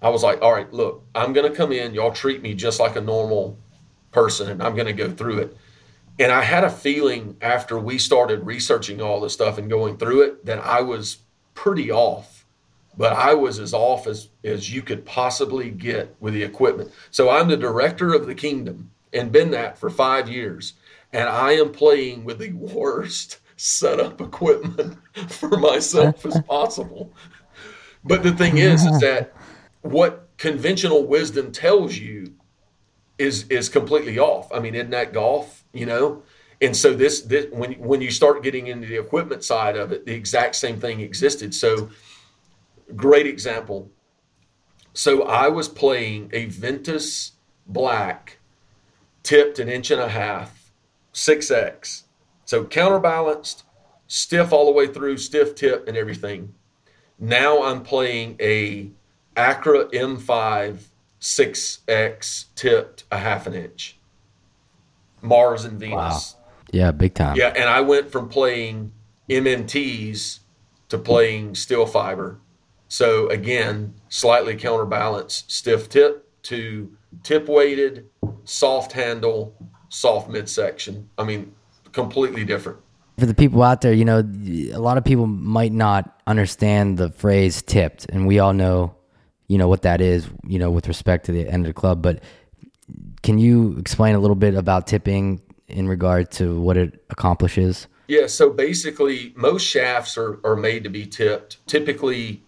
I 0.00 0.10
was 0.10 0.22
like, 0.22 0.40
all 0.40 0.52
right, 0.52 0.72
look, 0.72 1.04
I'm 1.14 1.34
to 1.34 1.50
come 1.50 1.72
in. 1.72 1.94
Y'all 1.94 2.12
treat 2.12 2.40
me 2.40 2.54
just 2.54 2.78
like 2.78 2.94
a 2.94 3.00
normal 3.00 3.58
person 4.12 4.48
and 4.48 4.62
I'm 4.62 4.76
to 4.76 4.92
go 4.92 5.10
through 5.10 5.38
it. 5.38 5.56
And 6.20 6.30
I 6.30 6.42
had 6.42 6.64
a 6.64 6.70
feeling 6.70 7.36
after 7.40 7.78
we 7.78 7.98
started 7.98 8.46
researching 8.46 9.00
all 9.00 9.20
this 9.20 9.32
stuff 9.32 9.58
and 9.58 9.68
going 9.68 9.96
through 9.96 10.22
it 10.22 10.46
that 10.46 10.58
I 10.58 10.80
was 10.82 11.18
pretty 11.54 11.90
off, 11.90 12.37
but 12.98 13.12
I 13.12 13.32
was 13.32 13.60
as 13.60 13.72
off 13.72 14.08
as, 14.08 14.28
as 14.42 14.74
you 14.74 14.82
could 14.82 15.06
possibly 15.06 15.70
get 15.70 16.16
with 16.18 16.34
the 16.34 16.42
equipment. 16.42 16.90
So 17.12 17.30
I'm 17.30 17.46
the 17.46 17.56
director 17.56 18.12
of 18.12 18.26
the 18.26 18.34
kingdom 18.34 18.90
and 19.12 19.30
been 19.30 19.52
that 19.52 19.78
for 19.78 19.88
five 19.88 20.28
years. 20.28 20.74
And 21.12 21.28
I 21.28 21.52
am 21.52 21.70
playing 21.70 22.24
with 22.24 22.38
the 22.40 22.52
worst 22.52 23.38
setup 23.56 24.20
equipment 24.20 24.98
for 25.28 25.56
myself 25.56 26.26
as 26.26 26.42
possible. 26.48 27.12
But 28.04 28.24
the 28.24 28.32
thing 28.32 28.58
is, 28.58 28.84
is 28.84 29.00
that 29.00 29.32
what 29.82 30.28
conventional 30.36 31.06
wisdom 31.06 31.52
tells 31.52 31.96
you 31.96 32.34
is 33.18 33.46
is 33.48 33.68
completely 33.68 34.18
off. 34.18 34.50
I 34.52 34.60
mean, 34.60 34.74
isn't 34.74 34.90
that 34.90 35.12
golf? 35.12 35.64
You 35.72 35.86
know, 35.86 36.22
and 36.60 36.76
so 36.76 36.94
this 36.94 37.22
this 37.22 37.46
when 37.50 37.72
when 37.74 38.00
you 38.00 38.10
start 38.10 38.42
getting 38.42 38.68
into 38.68 38.86
the 38.86 38.98
equipment 38.98 39.42
side 39.44 39.76
of 39.76 39.92
it, 39.92 40.06
the 40.06 40.14
exact 40.14 40.54
same 40.54 40.80
thing 40.80 41.00
existed. 41.00 41.54
So, 41.54 41.90
great 42.96 43.26
example. 43.26 43.90
So 44.92 45.22
I 45.22 45.48
was 45.48 45.68
playing 45.68 46.30
a 46.32 46.46
Ventus 46.46 47.32
Black, 47.66 48.38
tipped 49.22 49.58
an 49.58 49.68
inch 49.68 49.90
and 49.90 50.00
a 50.00 50.08
half, 50.08 50.72
six 51.12 51.50
X. 51.50 52.04
So 52.44 52.64
counterbalanced, 52.64 53.64
stiff 54.06 54.52
all 54.52 54.66
the 54.66 54.72
way 54.72 54.86
through, 54.86 55.18
stiff 55.18 55.54
tip 55.54 55.86
and 55.86 55.96
everything. 55.96 56.54
Now 57.18 57.62
I'm 57.62 57.82
playing 57.82 58.36
a 58.40 58.90
Accra 59.36 59.86
M5 59.86 60.88
6X 61.20 62.44
tipped 62.54 63.04
a 63.10 63.18
half 63.18 63.46
an 63.46 63.54
inch. 63.54 63.98
Mars 65.20 65.64
and 65.64 65.80
Venus. 65.80 66.36
Yeah, 66.70 66.92
big 66.92 67.14
time. 67.14 67.36
Yeah, 67.36 67.48
and 67.48 67.68
I 67.68 67.80
went 67.80 68.10
from 68.10 68.28
playing 68.28 68.92
MMTs 69.28 70.40
to 70.90 70.98
playing 70.98 71.54
steel 71.54 71.86
fiber. 71.86 72.38
So 72.88 73.28
again, 73.28 73.94
slightly 74.08 74.56
counterbalanced, 74.56 75.50
stiff 75.52 75.88
tip 75.88 76.24
to 76.44 76.90
tip 77.22 77.48
weighted, 77.48 78.08
soft 78.44 78.92
handle, 78.92 79.54
soft 79.88 80.28
midsection. 80.30 81.08
I 81.18 81.24
mean, 81.24 81.54
completely 81.92 82.44
different. 82.44 82.78
For 83.18 83.26
the 83.26 83.34
people 83.34 83.62
out 83.62 83.80
there, 83.80 83.92
you 83.92 84.04
know, 84.04 84.18
a 84.72 84.78
lot 84.78 84.96
of 84.96 85.04
people 85.04 85.26
might 85.26 85.72
not 85.72 86.20
understand 86.26 86.98
the 86.98 87.10
phrase 87.10 87.62
tipped, 87.62 88.06
and 88.10 88.26
we 88.26 88.38
all 88.38 88.52
know, 88.52 88.94
you 89.48 89.58
know, 89.58 89.66
what 89.66 89.82
that 89.82 90.00
is, 90.00 90.28
you 90.46 90.58
know, 90.58 90.70
with 90.70 90.86
respect 90.86 91.26
to 91.26 91.32
the 91.32 91.48
end 91.48 91.66
of 91.66 91.70
the 91.70 91.74
club. 91.74 92.00
But 92.00 92.22
can 93.22 93.38
you 93.38 93.76
explain 93.78 94.14
a 94.14 94.20
little 94.20 94.36
bit 94.36 94.54
about 94.54 94.86
tipping 94.86 95.40
in 95.66 95.88
regard 95.88 96.30
to 96.32 96.60
what 96.60 96.76
it 96.76 97.04
accomplishes? 97.10 97.88
Yeah, 98.06 98.26
so 98.28 98.50
basically, 98.50 99.32
most 99.36 99.64
shafts 99.64 100.16
are, 100.16 100.40
are 100.44 100.56
made 100.56 100.84
to 100.84 100.90
be 100.90 101.04
tipped. 101.04 101.66
Typically, 101.66 102.42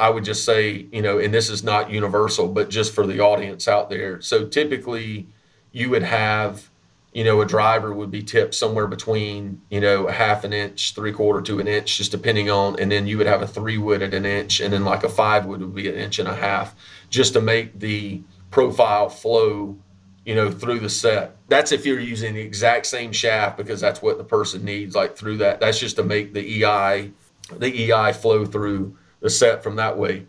I 0.00 0.08
would 0.08 0.24
just 0.24 0.44
say, 0.46 0.86
you 0.90 1.02
know, 1.02 1.18
and 1.18 1.32
this 1.32 1.50
is 1.50 1.62
not 1.62 1.90
universal, 1.90 2.48
but 2.48 2.70
just 2.70 2.94
for 2.94 3.06
the 3.06 3.20
audience 3.20 3.68
out 3.68 3.90
there. 3.90 4.22
So 4.22 4.46
typically, 4.46 5.28
you 5.72 5.90
would 5.90 6.02
have, 6.02 6.70
you 7.12 7.22
know, 7.22 7.42
a 7.42 7.46
driver 7.46 7.92
would 7.92 8.10
be 8.10 8.22
tipped 8.22 8.54
somewhere 8.54 8.86
between, 8.86 9.60
you 9.68 9.78
know, 9.78 10.08
a 10.08 10.12
half 10.12 10.42
an 10.42 10.54
inch, 10.54 10.94
three 10.94 11.12
quarter 11.12 11.42
to 11.42 11.60
an 11.60 11.68
inch, 11.68 11.98
just 11.98 12.12
depending 12.12 12.50
on, 12.50 12.80
and 12.80 12.90
then 12.90 13.06
you 13.06 13.18
would 13.18 13.26
have 13.26 13.42
a 13.42 13.46
three 13.46 13.76
wood 13.76 14.00
at 14.00 14.14
an 14.14 14.24
inch, 14.24 14.60
and 14.60 14.72
then 14.72 14.86
like 14.86 15.04
a 15.04 15.08
five 15.08 15.44
wood 15.44 15.60
would 15.60 15.74
be 15.74 15.86
an 15.86 15.96
inch 15.96 16.18
and 16.18 16.28
a 16.28 16.34
half, 16.34 16.74
just 17.10 17.34
to 17.34 17.42
make 17.42 17.78
the 17.78 18.22
profile 18.50 19.10
flow 19.10 19.76
you 20.24 20.34
know, 20.34 20.50
through 20.50 20.80
the 20.80 20.88
set. 20.88 21.36
That's 21.48 21.72
if 21.72 21.84
you're 21.84 21.98
using 21.98 22.34
the 22.34 22.40
exact 22.40 22.86
same 22.86 23.12
shaft 23.12 23.56
because 23.56 23.80
that's 23.80 24.00
what 24.00 24.18
the 24.18 24.24
person 24.24 24.64
needs, 24.64 24.94
like 24.94 25.16
through 25.16 25.38
that. 25.38 25.60
That's 25.60 25.78
just 25.78 25.96
to 25.96 26.04
make 26.04 26.34
the 26.34 26.64
EI, 26.64 27.10
the 27.56 27.92
EI 27.92 28.12
flow 28.12 28.44
through 28.44 28.96
the 29.20 29.30
set 29.30 29.62
from 29.62 29.76
that 29.76 29.98
way. 29.98 30.26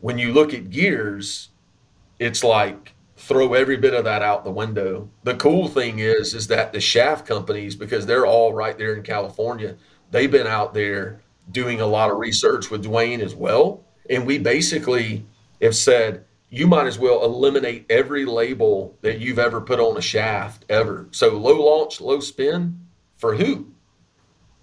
When 0.00 0.18
you 0.18 0.32
look 0.32 0.52
at 0.52 0.70
gears, 0.70 1.50
it's 2.18 2.42
like 2.42 2.94
throw 3.16 3.54
every 3.54 3.76
bit 3.76 3.94
of 3.94 4.04
that 4.04 4.22
out 4.22 4.44
the 4.44 4.50
window. 4.50 5.08
The 5.22 5.36
cool 5.36 5.68
thing 5.68 6.00
is, 6.00 6.34
is 6.34 6.48
that 6.48 6.72
the 6.72 6.80
shaft 6.80 7.26
companies, 7.26 7.76
because 7.76 8.04
they're 8.04 8.26
all 8.26 8.52
right 8.52 8.76
there 8.76 8.94
in 8.96 9.02
California, 9.04 9.76
they've 10.10 10.30
been 10.30 10.46
out 10.46 10.74
there 10.74 11.20
doing 11.50 11.80
a 11.80 11.86
lot 11.86 12.10
of 12.10 12.18
research 12.18 12.70
with 12.70 12.84
Dwayne 12.84 13.20
as 13.20 13.34
well. 13.34 13.84
And 14.10 14.26
we 14.26 14.38
basically 14.38 15.24
have 15.60 15.76
said, 15.76 16.24
you 16.50 16.66
might 16.66 16.86
as 16.86 16.98
well 16.98 17.24
eliminate 17.24 17.86
every 17.88 18.24
label 18.24 18.98
that 19.00 19.20
you've 19.20 19.38
ever 19.38 19.60
put 19.60 19.80
on 19.80 19.96
a 19.96 20.02
shaft 20.02 20.64
ever. 20.68 21.08
So 21.12 21.36
low 21.36 21.64
launch, 21.64 22.00
low 22.00 22.20
spin 22.20 22.86
for 23.16 23.36
who? 23.36 23.68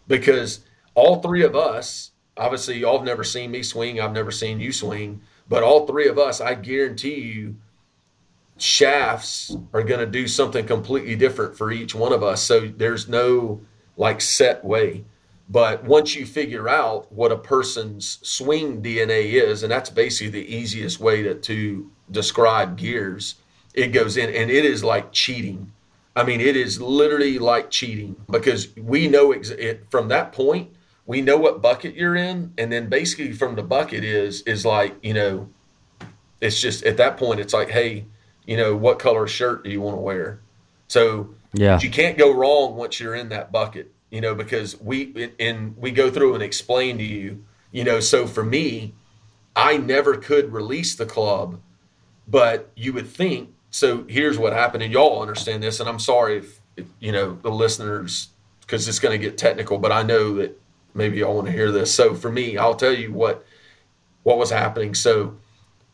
Because 0.08 0.66
all 0.94 1.22
three 1.22 1.44
of 1.44 1.56
us, 1.56 2.12
obviously, 2.40 2.80
y'all 2.80 2.98
have 2.98 3.06
never 3.06 3.24
seen 3.24 3.52
me 3.52 3.62
swing. 3.62 4.00
I've 4.00 4.14
never 4.14 4.32
seen 4.32 4.60
you 4.60 4.72
swing. 4.72 5.22
But 5.48 5.64
all 5.64 5.86
three 5.86 6.08
of 6.08 6.18
us, 6.18 6.42
I 6.42 6.56
guarantee 6.56 7.22
you, 7.22 7.56
shafts 8.58 9.56
are 9.74 9.84
going 9.84 10.00
to 10.00 10.06
do 10.06 10.28
something 10.28 10.66
completely 10.66 11.16
different 11.16 11.58
for 11.58 11.72
each 11.72 11.96
one 11.96 12.14
of 12.14 12.24
us. 12.24 12.42
So 12.42 12.62
there's 12.62 13.08
no 13.08 13.62
like 13.98 14.22
set 14.22 14.64
way. 14.64 15.06
But 15.50 15.84
once 15.84 16.16
you 16.16 16.26
figure 16.26 16.70
out 16.70 17.12
what 17.12 17.32
a 17.32 17.38
person's 17.38 18.20
swing 18.22 18.84
DNA 18.84 19.34
is, 19.34 19.64
and 19.64 19.72
that's 19.72 19.90
basically 19.90 20.30
the 20.30 20.56
easiest 20.56 21.00
way 21.00 21.24
to, 21.24 21.36
to 21.36 21.90
describe 22.12 22.78
gears, 22.78 23.36
it 23.74 23.88
goes 23.88 24.18
in 24.18 24.30
and 24.30 24.52
it 24.52 24.66
is 24.66 24.84
like 24.84 25.12
cheating. 25.12 25.72
I 26.16 26.24
mean, 26.24 26.42
it 26.42 26.56
is 26.56 26.82
literally 26.82 27.40
like 27.40 27.72
cheating 27.72 28.16
because 28.30 28.76
we 28.76 29.08
know 29.08 29.32
ex- 29.32 29.50
it, 29.50 29.86
from 29.90 30.10
that 30.10 30.34
point, 30.34 30.70
we 31.10 31.22
know 31.22 31.38
what 31.38 31.60
bucket 31.60 31.96
you're 31.96 32.16
in. 32.16 32.54
And 32.60 32.72
then 32.72 32.88
basically 32.88 33.34
from 33.34 33.56
the 33.56 33.64
bucket 33.64 34.04
is, 34.04 34.44
is 34.44 34.64
like, 34.64 34.96
you 35.02 35.16
know, 35.16 35.50
it's 36.40 36.62
just 36.62 36.84
at 36.84 36.98
that 36.98 37.18
point, 37.18 37.40
it's 37.40 37.54
like, 37.54 37.70
hey, 37.70 38.06
you 38.46 38.56
know, 38.56 38.76
what 38.76 39.00
color 39.00 39.26
shirt 39.28 39.64
do 39.64 39.72
you 39.72 39.82
want 39.82 39.98
to 39.98 40.02
wear? 40.02 40.40
So 40.88 41.34
Yeah. 41.54 41.80
you 41.82 41.90
can't 41.90 42.16
go 42.16 42.32
wrong 42.32 42.76
once 42.76 43.00
you're 43.00 43.16
in 43.16 43.30
that 43.30 43.52
bucket 43.52 43.92
you 44.12 44.22
know, 44.22 44.34
because 44.34 44.80
we 44.82 45.32
and 45.40 45.78
we 45.78 45.92
go 45.92 46.10
through 46.10 46.34
and 46.34 46.44
explain 46.44 46.98
to 46.98 47.04
you, 47.04 47.44
you 47.72 47.84
know. 47.84 48.00
So 48.00 48.26
for 48.26 48.44
me, 48.44 48.94
I 49.56 49.78
never 49.78 50.18
could 50.18 50.52
release 50.52 50.96
the 50.96 51.06
club, 51.06 51.60
but 52.28 52.72
you 52.76 52.94
would 52.94 53.08
think. 53.08 53.54
So 53.72 54.06
here's 54.08 54.38
what 54.38 54.54
happened, 54.54 54.82
and 54.84 54.92
y'all 54.92 55.22
understand 55.22 55.62
this. 55.62 55.80
And 55.80 55.88
I'm 55.88 56.00
sorry 56.00 56.40
if, 56.40 56.60
if 56.76 56.88
you 57.00 57.12
know 57.12 57.38
the 57.42 57.52
listeners, 57.52 58.30
because 58.62 58.88
it's 58.88 59.00
going 59.00 59.20
to 59.20 59.24
get 59.24 59.38
technical, 59.38 59.78
but 59.78 59.92
I 59.92 60.02
know 60.02 60.36
that 60.36 60.60
maybe 60.94 61.18
y'all 61.18 61.36
want 61.36 61.48
to 61.48 61.54
hear 61.54 61.72
this. 61.72 61.94
So 61.94 62.14
for 62.14 62.32
me, 62.32 62.58
I'll 62.58 62.76
tell 62.76 62.94
you 62.94 63.12
what 63.12 63.46
what 64.24 64.38
was 64.38 64.50
happening. 64.50 64.94
So 64.94 65.38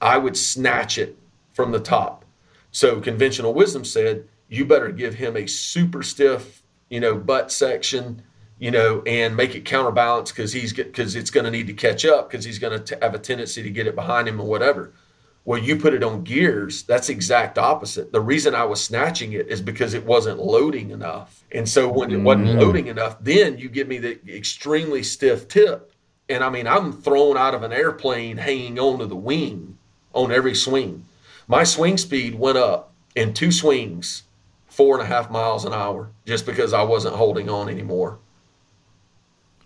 I 0.01 0.17
would 0.17 0.35
snatch 0.35 0.97
it 0.97 1.17
from 1.53 1.71
the 1.71 1.79
top. 1.79 2.25
So 2.71 2.99
conventional 2.99 3.53
wisdom 3.53 3.85
said 3.85 4.27
you 4.49 4.65
better 4.65 4.91
give 4.91 5.15
him 5.15 5.37
a 5.37 5.47
super 5.47 6.03
stiff 6.03 6.63
you 6.89 6.99
know, 6.99 7.15
butt 7.15 7.51
section, 7.51 8.21
you 8.59 8.71
know, 8.71 9.01
and 9.05 9.35
make 9.35 9.55
it 9.55 9.65
counterbalance 9.65 10.31
because 10.31 10.53
he's 10.53 10.73
because 10.73 11.15
it's 11.15 11.29
going 11.29 11.45
to 11.45 11.51
need 11.51 11.67
to 11.67 11.73
catch 11.73 12.05
up 12.05 12.29
because 12.29 12.45
he's 12.45 12.59
going 12.59 12.83
to 12.83 12.97
have 13.01 13.13
a 13.13 13.19
tendency 13.19 13.63
to 13.63 13.69
get 13.69 13.87
it 13.87 13.95
behind 13.95 14.27
him 14.27 14.39
or 14.39 14.47
whatever. 14.47 14.93
Well, 15.45 15.59
you 15.59 15.75
put 15.75 15.93
it 15.93 16.03
on 16.03 16.23
gears, 16.23 16.81
that's 16.83 17.07
exact 17.07 17.59
opposite. 17.59 18.11
The 18.11 18.19
reason 18.19 18.55
I 18.55 18.63
was 18.65 18.83
snatching 18.83 19.33
it 19.33 19.47
is 19.47 19.61
because 19.61 19.93
it 19.93 20.03
wasn't 20.03 20.39
loading 20.39 20.89
enough. 20.89 21.43
And 21.51 21.69
so 21.69 21.87
when 21.87 22.11
it 22.11 22.17
wasn't 22.17 22.47
Mm. 22.47 22.59
loading 22.61 22.87
enough, 22.87 23.17
then 23.21 23.59
you 23.59 23.69
give 23.69 23.87
me 23.87 23.99
the 23.99 24.19
extremely 24.27 25.03
stiff 25.03 25.47
tip. 25.47 25.91
And 26.27 26.43
I 26.43 26.49
mean, 26.49 26.65
I'm 26.65 26.91
thrown 26.91 27.37
out 27.37 27.53
of 27.53 27.61
an 27.61 27.71
airplane 27.71 28.37
hanging 28.37 28.79
onto 28.79 29.05
the 29.05 29.15
wing 29.15 29.77
on 30.13 30.31
every 30.31 30.55
swing. 30.55 31.05
My 31.47 31.63
swing 31.63 31.97
speed 31.97 32.39
went 32.39 32.57
up 32.57 32.91
in 33.15 33.33
two 33.33 33.51
swings 33.51 34.23
four 34.67 34.95
and 34.95 35.03
a 35.03 35.05
half 35.05 35.29
miles 35.29 35.63
an 35.63 35.73
hour 35.73 36.09
just 36.25 36.45
because 36.47 36.73
I 36.73 36.81
wasn't 36.81 37.15
holding 37.15 37.49
on 37.49 37.69
anymore. 37.69 38.17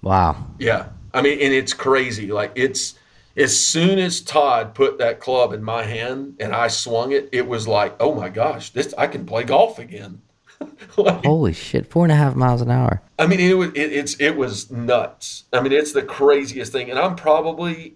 Wow. 0.01 0.45
Yeah. 0.59 0.88
I 1.13 1.21
mean, 1.21 1.39
and 1.39 1.53
it's 1.53 1.73
crazy. 1.73 2.32
Like 2.32 2.51
it's 2.55 2.95
as 3.36 3.59
soon 3.59 3.99
as 3.99 4.21
Todd 4.21 4.73
put 4.73 4.97
that 4.97 5.19
club 5.19 5.53
in 5.53 5.63
my 5.63 5.84
hand 5.84 6.38
and 6.39 6.53
I 6.53 6.67
swung 6.67 7.11
it, 7.11 7.30
it 7.32 7.47
was 7.47 7.67
like, 7.67 7.95
oh 7.99 8.13
my 8.13 8.30
gosh, 8.30 8.71
this 8.71 8.93
I 8.97 9.07
can 9.07 9.25
play 9.25 9.43
golf 9.43 9.80
again. 9.80 10.21
like, 10.97 11.25
Holy 11.25 11.53
shit! 11.53 11.88
Four 11.88 12.05
and 12.05 12.11
a 12.11 12.15
half 12.15 12.36
miles 12.36 12.61
an 12.61 12.69
hour. 12.69 13.01
I 13.17 13.27
mean, 13.27 13.39
it 13.39 13.53
was 13.53 13.69
it, 13.69 13.93
it's 13.93 14.19
it 14.19 14.36
was 14.36 14.69
nuts. 14.69 15.45
I 15.53 15.61
mean, 15.61 15.71
it's 15.71 15.93
the 15.93 16.03
craziest 16.03 16.71
thing, 16.71 16.89
and 16.89 16.99
I'm 16.99 17.15
probably 17.15 17.95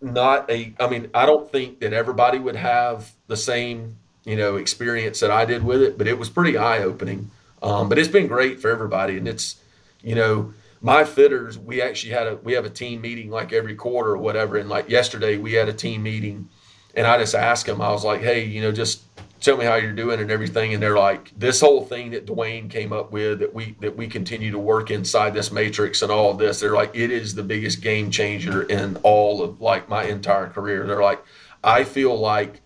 not 0.00 0.50
a. 0.50 0.72
I 0.80 0.88
mean, 0.88 1.10
I 1.12 1.26
don't 1.26 1.50
think 1.50 1.80
that 1.80 1.92
everybody 1.92 2.38
would 2.38 2.56
have 2.56 3.12
the 3.26 3.36
same 3.36 3.96
you 4.24 4.36
know 4.36 4.56
experience 4.56 5.20
that 5.20 5.30
I 5.30 5.44
did 5.44 5.64
with 5.64 5.82
it, 5.82 5.98
but 5.98 6.06
it 6.06 6.18
was 6.18 6.30
pretty 6.30 6.56
eye 6.56 6.78
opening. 6.78 7.30
Um, 7.62 7.88
but 7.88 7.98
it's 7.98 8.08
been 8.08 8.26
great 8.26 8.60
for 8.60 8.70
everybody, 8.70 9.18
and 9.18 9.28
it's 9.28 9.56
you 10.02 10.14
know 10.14 10.54
my 10.80 11.04
fitters, 11.04 11.58
we 11.58 11.82
actually 11.82 12.12
had 12.12 12.26
a 12.26 12.36
we 12.36 12.52
have 12.52 12.64
a 12.64 12.70
team 12.70 13.00
meeting 13.00 13.30
like 13.30 13.52
every 13.52 13.74
quarter 13.74 14.10
or 14.10 14.18
whatever. 14.18 14.56
And 14.56 14.68
like 14.68 14.88
yesterday, 14.88 15.36
we 15.36 15.52
had 15.54 15.68
a 15.68 15.72
team 15.72 16.02
meeting, 16.02 16.48
and 16.94 17.06
I 17.06 17.18
just 17.18 17.34
asked 17.34 17.66
them. 17.66 17.80
I 17.80 17.90
was 17.90 18.04
like, 18.04 18.20
"Hey, 18.20 18.44
you 18.44 18.60
know, 18.60 18.72
just 18.72 19.02
tell 19.40 19.56
me 19.56 19.64
how 19.64 19.74
you're 19.76 19.92
doing 19.92 20.20
and 20.20 20.30
everything." 20.30 20.74
And 20.74 20.82
they're 20.82 20.98
like, 20.98 21.32
"This 21.36 21.60
whole 21.60 21.84
thing 21.84 22.10
that 22.12 22.26
Dwayne 22.26 22.70
came 22.70 22.92
up 22.92 23.10
with 23.12 23.40
that 23.40 23.52
we 23.54 23.76
that 23.80 23.96
we 23.96 24.06
continue 24.06 24.50
to 24.52 24.58
work 24.58 24.90
inside 24.90 25.34
this 25.34 25.50
matrix 25.50 26.02
and 26.02 26.12
all 26.12 26.34
this. 26.34 26.60
They're 26.60 26.74
like, 26.74 26.94
it 26.94 27.10
is 27.10 27.34
the 27.34 27.42
biggest 27.42 27.82
game 27.82 28.10
changer 28.10 28.62
in 28.62 28.96
all 29.02 29.42
of 29.42 29.60
like 29.60 29.88
my 29.88 30.04
entire 30.04 30.48
career. 30.48 30.86
They're 30.86 31.02
like, 31.02 31.22
I 31.62 31.84
feel 31.84 32.16
like." 32.16 32.62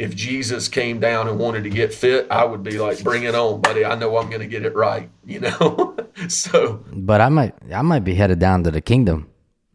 If 0.00 0.16
Jesus 0.16 0.66
came 0.66 0.98
down 0.98 1.28
and 1.28 1.38
wanted 1.38 1.62
to 1.64 1.70
get 1.70 1.92
fit, 1.92 2.26
I 2.30 2.42
would 2.42 2.62
be 2.62 2.78
like, 2.78 3.04
"Bring 3.04 3.24
it 3.24 3.34
on, 3.34 3.60
buddy! 3.60 3.84
I 3.84 3.94
know 3.96 4.16
I'm 4.16 4.30
going 4.30 4.40
to 4.40 4.46
get 4.46 4.64
it 4.64 4.74
right." 4.74 5.10
You 5.30 5.38
know, 5.38 5.96
so. 6.26 6.84
But 6.92 7.20
I 7.20 7.28
might, 7.28 7.54
I 7.72 7.82
might 7.82 8.00
be 8.00 8.14
headed 8.14 8.40
down 8.40 8.64
to 8.64 8.72
the 8.72 8.80
kingdom. 8.80 9.30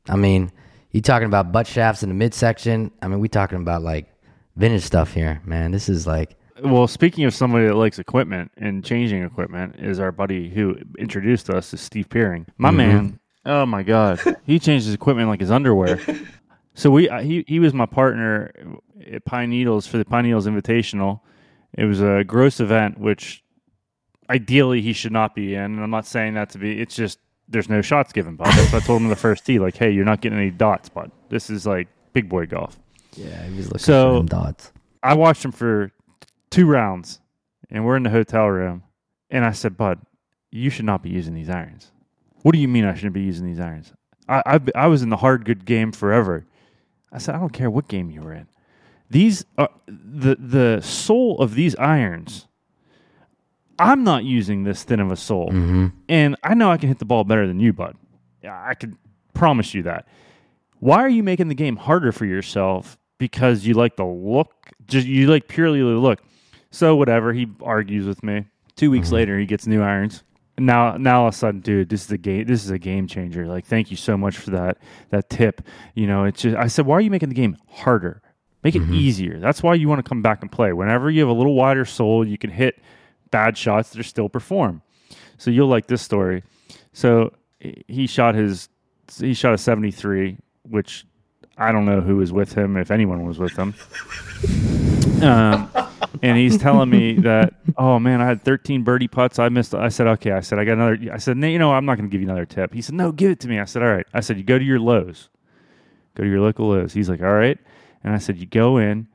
I 0.09 0.17
mean, 0.17 0.51
you 0.91 0.99
talking 0.99 1.27
about 1.27 1.53
butt 1.53 1.65
shafts 1.65 2.03
in 2.03 2.09
the 2.09 2.15
midsection? 2.15 2.91
I 3.01 3.07
mean, 3.07 3.19
we 3.19 3.29
talking 3.29 3.59
about 3.59 3.81
like 3.81 4.13
vintage 4.57 4.83
stuff 4.83 5.13
here, 5.13 5.41
man. 5.45 5.71
This 5.71 5.87
is 5.87 6.05
like. 6.05 6.35
Well, 6.61 6.87
speaking 6.87 7.23
of 7.23 7.33
somebody 7.33 7.67
that 7.67 7.75
likes 7.75 7.99
equipment 7.99 8.51
and 8.57 8.83
changing 8.83 9.23
equipment, 9.23 9.77
is 9.77 9.97
our 9.99 10.11
buddy 10.11 10.49
who 10.49 10.75
introduced 10.97 11.49
us 11.49 11.73
is 11.73 11.79
Steve 11.79 12.09
Peering. 12.09 12.45
My 12.57 12.69
mm-hmm. 12.69 12.77
man, 12.77 13.19
oh 13.45 13.65
my 13.65 13.83
god, 13.83 14.19
he 14.43 14.59
changed 14.59 14.87
his 14.87 14.95
equipment 14.95 15.29
like 15.29 15.39
his 15.39 15.51
underwear. 15.51 16.01
So 16.75 16.89
we 16.89 17.09
uh, 17.09 17.21
he 17.21 17.45
he 17.47 17.59
was 17.59 17.73
my 17.73 17.85
partner 17.85 18.51
at 19.11 19.25
Pine 19.25 19.49
Needles 19.49 19.87
for 19.87 19.97
the 19.97 20.05
Pine 20.05 20.25
Needles 20.25 20.47
Invitational. 20.47 21.21
It 21.73 21.85
was 21.85 22.01
a 22.01 22.23
gross 22.23 22.59
event, 22.59 22.99
which 22.99 23.43
ideally 24.29 24.81
he 24.81 24.93
should 24.93 25.11
not 25.11 25.35
be 25.35 25.55
in. 25.55 25.61
And 25.61 25.81
I'm 25.81 25.89
not 25.89 26.05
saying 26.05 26.35
that 26.35 26.49
to 26.51 26.57
be. 26.57 26.79
It's 26.79 26.95
just 26.95 27.19
there's 27.47 27.69
no 27.69 27.81
shots 27.81 28.13
given, 28.13 28.35
bud. 28.35 28.51
So 28.69 28.77
I 28.77 28.79
told 28.79 29.01
him 29.01 29.09
the 29.09 29.15
first 29.15 29.45
tee, 29.45 29.59
like, 29.59 29.75
hey, 29.75 29.91
you're 29.91 30.05
not 30.05 30.21
getting 30.21 30.39
any 30.39 30.51
dots, 30.51 30.89
bud. 30.89 31.11
This 31.29 31.49
is 31.49 31.65
like 31.67 31.87
big 32.13 32.29
boy 32.29 32.45
golf. 32.45 32.79
Yeah, 33.15 33.45
he 33.45 33.55
was 33.55 33.67
looking 33.67 33.79
so, 33.79 34.21
for 34.21 34.27
dots. 34.27 34.71
I 35.03 35.13
watched 35.13 35.45
him 35.45 35.51
for 35.51 35.91
two 36.49 36.65
rounds, 36.65 37.19
and 37.69 37.85
we're 37.85 37.95
in 37.95 38.03
the 38.03 38.09
hotel 38.09 38.47
room, 38.47 38.83
and 39.29 39.45
I 39.45 39.51
said, 39.51 39.77
bud, 39.77 39.99
you 40.51 40.69
should 40.69 40.85
not 40.85 41.03
be 41.03 41.09
using 41.09 41.33
these 41.33 41.49
irons. 41.49 41.91
What 42.41 42.53
do 42.53 42.59
you 42.59 42.67
mean 42.67 42.85
I 42.85 42.93
shouldn't 42.93 43.13
be 43.13 43.21
using 43.21 43.45
these 43.45 43.59
irons? 43.59 43.93
I 44.27 44.41
I, 44.45 44.59
I 44.75 44.87
was 44.87 45.01
in 45.01 45.09
the 45.09 45.17
hard 45.17 45.45
good 45.45 45.65
game 45.65 45.91
forever. 45.91 46.45
I 47.11 47.19
said, 47.19 47.35
I 47.35 47.39
don't 47.39 47.53
care 47.53 47.69
what 47.69 47.87
game 47.87 48.09
you 48.09 48.21
were 48.21 48.33
in. 48.33 48.47
These 49.09 49.45
are 49.57 49.69
the 49.87 50.35
the 50.35 50.81
sole 50.81 51.37
of 51.39 51.55
these 51.55 51.75
irons. 51.75 52.47
I'm 53.77 54.03
not 54.03 54.23
using 54.23 54.63
this 54.63 54.83
thin 54.83 54.99
of 54.99 55.11
a 55.11 55.17
sole, 55.17 55.49
mm-hmm. 55.49 55.87
and 56.07 56.35
I 56.43 56.53
know 56.53 56.71
I 56.71 56.77
can 56.77 56.87
hit 56.87 56.99
the 56.99 57.05
ball 57.05 57.23
better 57.23 57.45
than 57.45 57.59
you, 57.59 57.73
bud. 57.73 57.95
I 58.47 58.73
can 58.73 58.97
promise 59.33 59.73
you 59.73 59.83
that. 59.83 60.07
Why 60.79 60.97
are 60.97 61.09
you 61.09 61.23
making 61.23 61.49
the 61.49 61.55
game 61.55 61.75
harder 61.75 62.11
for 62.11 62.25
yourself 62.25 62.97
because 63.17 63.65
you 63.65 63.73
like 63.73 63.95
the 63.95 64.05
look? 64.05 64.53
Just 64.87 65.07
you 65.07 65.27
like 65.27 65.47
purely 65.47 65.79
the 65.79 65.85
look. 65.85 66.21
So 66.71 66.95
whatever. 66.95 67.33
He 67.33 67.47
argues 67.61 68.05
with 68.05 68.23
me. 68.23 68.45
Two 68.75 68.91
weeks 68.91 69.07
mm-hmm. 69.07 69.15
later, 69.15 69.39
he 69.39 69.45
gets 69.45 69.67
new 69.67 69.81
irons 69.81 70.23
now 70.57 70.95
now 70.97 71.21
all 71.21 71.27
of 71.27 71.33
a 71.33 71.37
sudden 71.37 71.59
dude 71.59 71.89
this 71.89 72.05
is 72.05 72.11
a 72.11 72.17
game 72.17 72.45
this 72.45 72.63
is 72.63 72.71
a 72.71 72.79
game 72.79 73.07
changer 73.07 73.47
like 73.47 73.65
thank 73.65 73.91
you 73.91 73.97
so 73.97 74.17
much 74.17 74.37
for 74.37 74.51
that 74.51 74.77
that 75.09 75.29
tip 75.29 75.61
you 75.95 76.07
know 76.07 76.23
it's 76.23 76.41
just 76.41 76.55
i 76.55 76.67
said 76.67 76.85
why 76.85 76.95
are 76.95 77.01
you 77.01 77.11
making 77.11 77.29
the 77.29 77.35
game 77.35 77.57
harder 77.67 78.21
make 78.65 78.73
it 78.73 78.81
mm-hmm. 78.81 78.95
easier 78.95 79.39
that's 79.39 79.61
why 79.61 79.75
you 79.75 79.87
want 79.87 80.03
to 80.03 80.09
come 80.09 80.23
back 80.23 80.41
and 80.41 80.51
play 80.51 80.73
whenever 80.73 81.11
you 81.11 81.19
have 81.19 81.29
a 81.29 81.33
little 81.33 81.53
wider 81.53 81.85
sole 81.85 82.27
you 82.27 82.35
can 82.35 82.49
hit 82.49 82.81
bad 83.29 83.55
shots 83.55 83.91
that 83.91 83.99
are 83.99 84.03
still 84.03 84.27
perform 84.27 84.81
so 85.37 85.51
you'll 85.51 85.67
like 85.67 85.85
this 85.85 86.01
story 86.01 86.41
so 86.93 87.31
he 87.59 88.07
shot 88.07 88.33
his 88.33 88.69
he 89.19 89.35
shot 89.35 89.53
a 89.53 89.57
73 89.57 90.35
which 90.63 91.05
i 91.59 91.71
don't 91.71 91.85
know 91.85 92.01
who 92.01 92.15
was 92.15 92.33
with 92.33 92.53
him 92.53 92.75
if 92.75 92.89
anyone 92.89 93.23
was 93.23 93.37
with 93.37 93.55
him 93.55 93.75
um, 95.21 95.69
and 96.21 96.37
he's 96.37 96.57
telling 96.57 96.89
me 96.89 97.13
that, 97.19 97.53
oh 97.77 97.99
man, 97.99 98.21
I 98.21 98.25
had 98.25 98.43
13 98.43 98.83
birdie 98.83 99.07
putts. 99.07 99.39
I 99.39 99.49
missed. 99.49 99.73
I 99.73 99.89
said, 99.89 100.07
okay. 100.07 100.31
I 100.31 100.41
said, 100.41 100.59
I 100.59 100.65
got 100.65 100.73
another. 100.73 100.97
I 101.11 101.17
said, 101.17 101.37
no, 101.37 101.47
you 101.47 101.59
know, 101.59 101.73
I'm 101.73 101.85
not 101.85 101.97
going 101.97 102.09
to 102.09 102.11
give 102.11 102.21
you 102.21 102.27
another 102.27 102.45
tip. 102.45 102.73
He 102.73 102.81
said, 102.81 102.95
no, 102.95 103.11
give 103.11 103.31
it 103.31 103.39
to 103.41 103.47
me. 103.47 103.59
I 103.59 103.65
said, 103.65 103.81
all 103.81 103.89
right. 103.93 104.05
I 104.13 104.19
said, 104.19 104.37
you 104.37 104.43
go 104.43 104.57
to 104.57 104.65
your 104.65 104.79
Lowe's, 104.79 105.29
go 106.15 106.23
to 106.23 106.29
your 106.29 106.41
local 106.41 106.69
Lowe's. 106.69 106.93
He's 106.93 107.09
like, 107.09 107.21
all 107.21 107.33
right. 107.33 107.57
And 108.05 108.13
I 108.13 108.19
said, 108.19 108.37
you 108.37 108.45
go 108.45 108.77
in, 108.77 109.07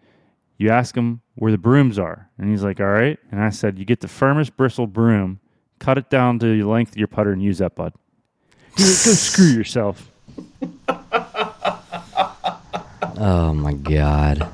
you 0.59 0.69
ask 0.71 0.97
him 0.97 1.21
where 1.37 1.53
the 1.53 1.59
brooms 1.59 1.97
are, 1.97 2.29
and 2.37 2.51
he's 2.51 2.65
like, 2.65 2.81
all 2.81 2.87
right. 2.87 3.17
And 3.31 3.41
I 3.41 3.51
said, 3.51 3.79
you 3.79 3.85
get 3.85 4.01
the 4.01 4.09
firmest 4.09 4.57
bristle 4.57 4.89
broom, 4.89 5.39
cut 5.79 5.97
it 5.97 6.11
down 6.11 6.41
to 6.41 6.47
the 6.59 6.65
length 6.69 6.91
of 6.91 6.97
your 6.97 7.07
putter, 7.07 7.33
and 7.33 7.41
use 7.41 7.59
that, 7.59 7.77
bud. 7.77 7.95
Like, 8.73 8.79
go 8.79 8.85
screw 8.85 9.47
yourself. 9.47 10.11
oh 13.17 13.55
my 13.55 13.75
god. 13.75 14.51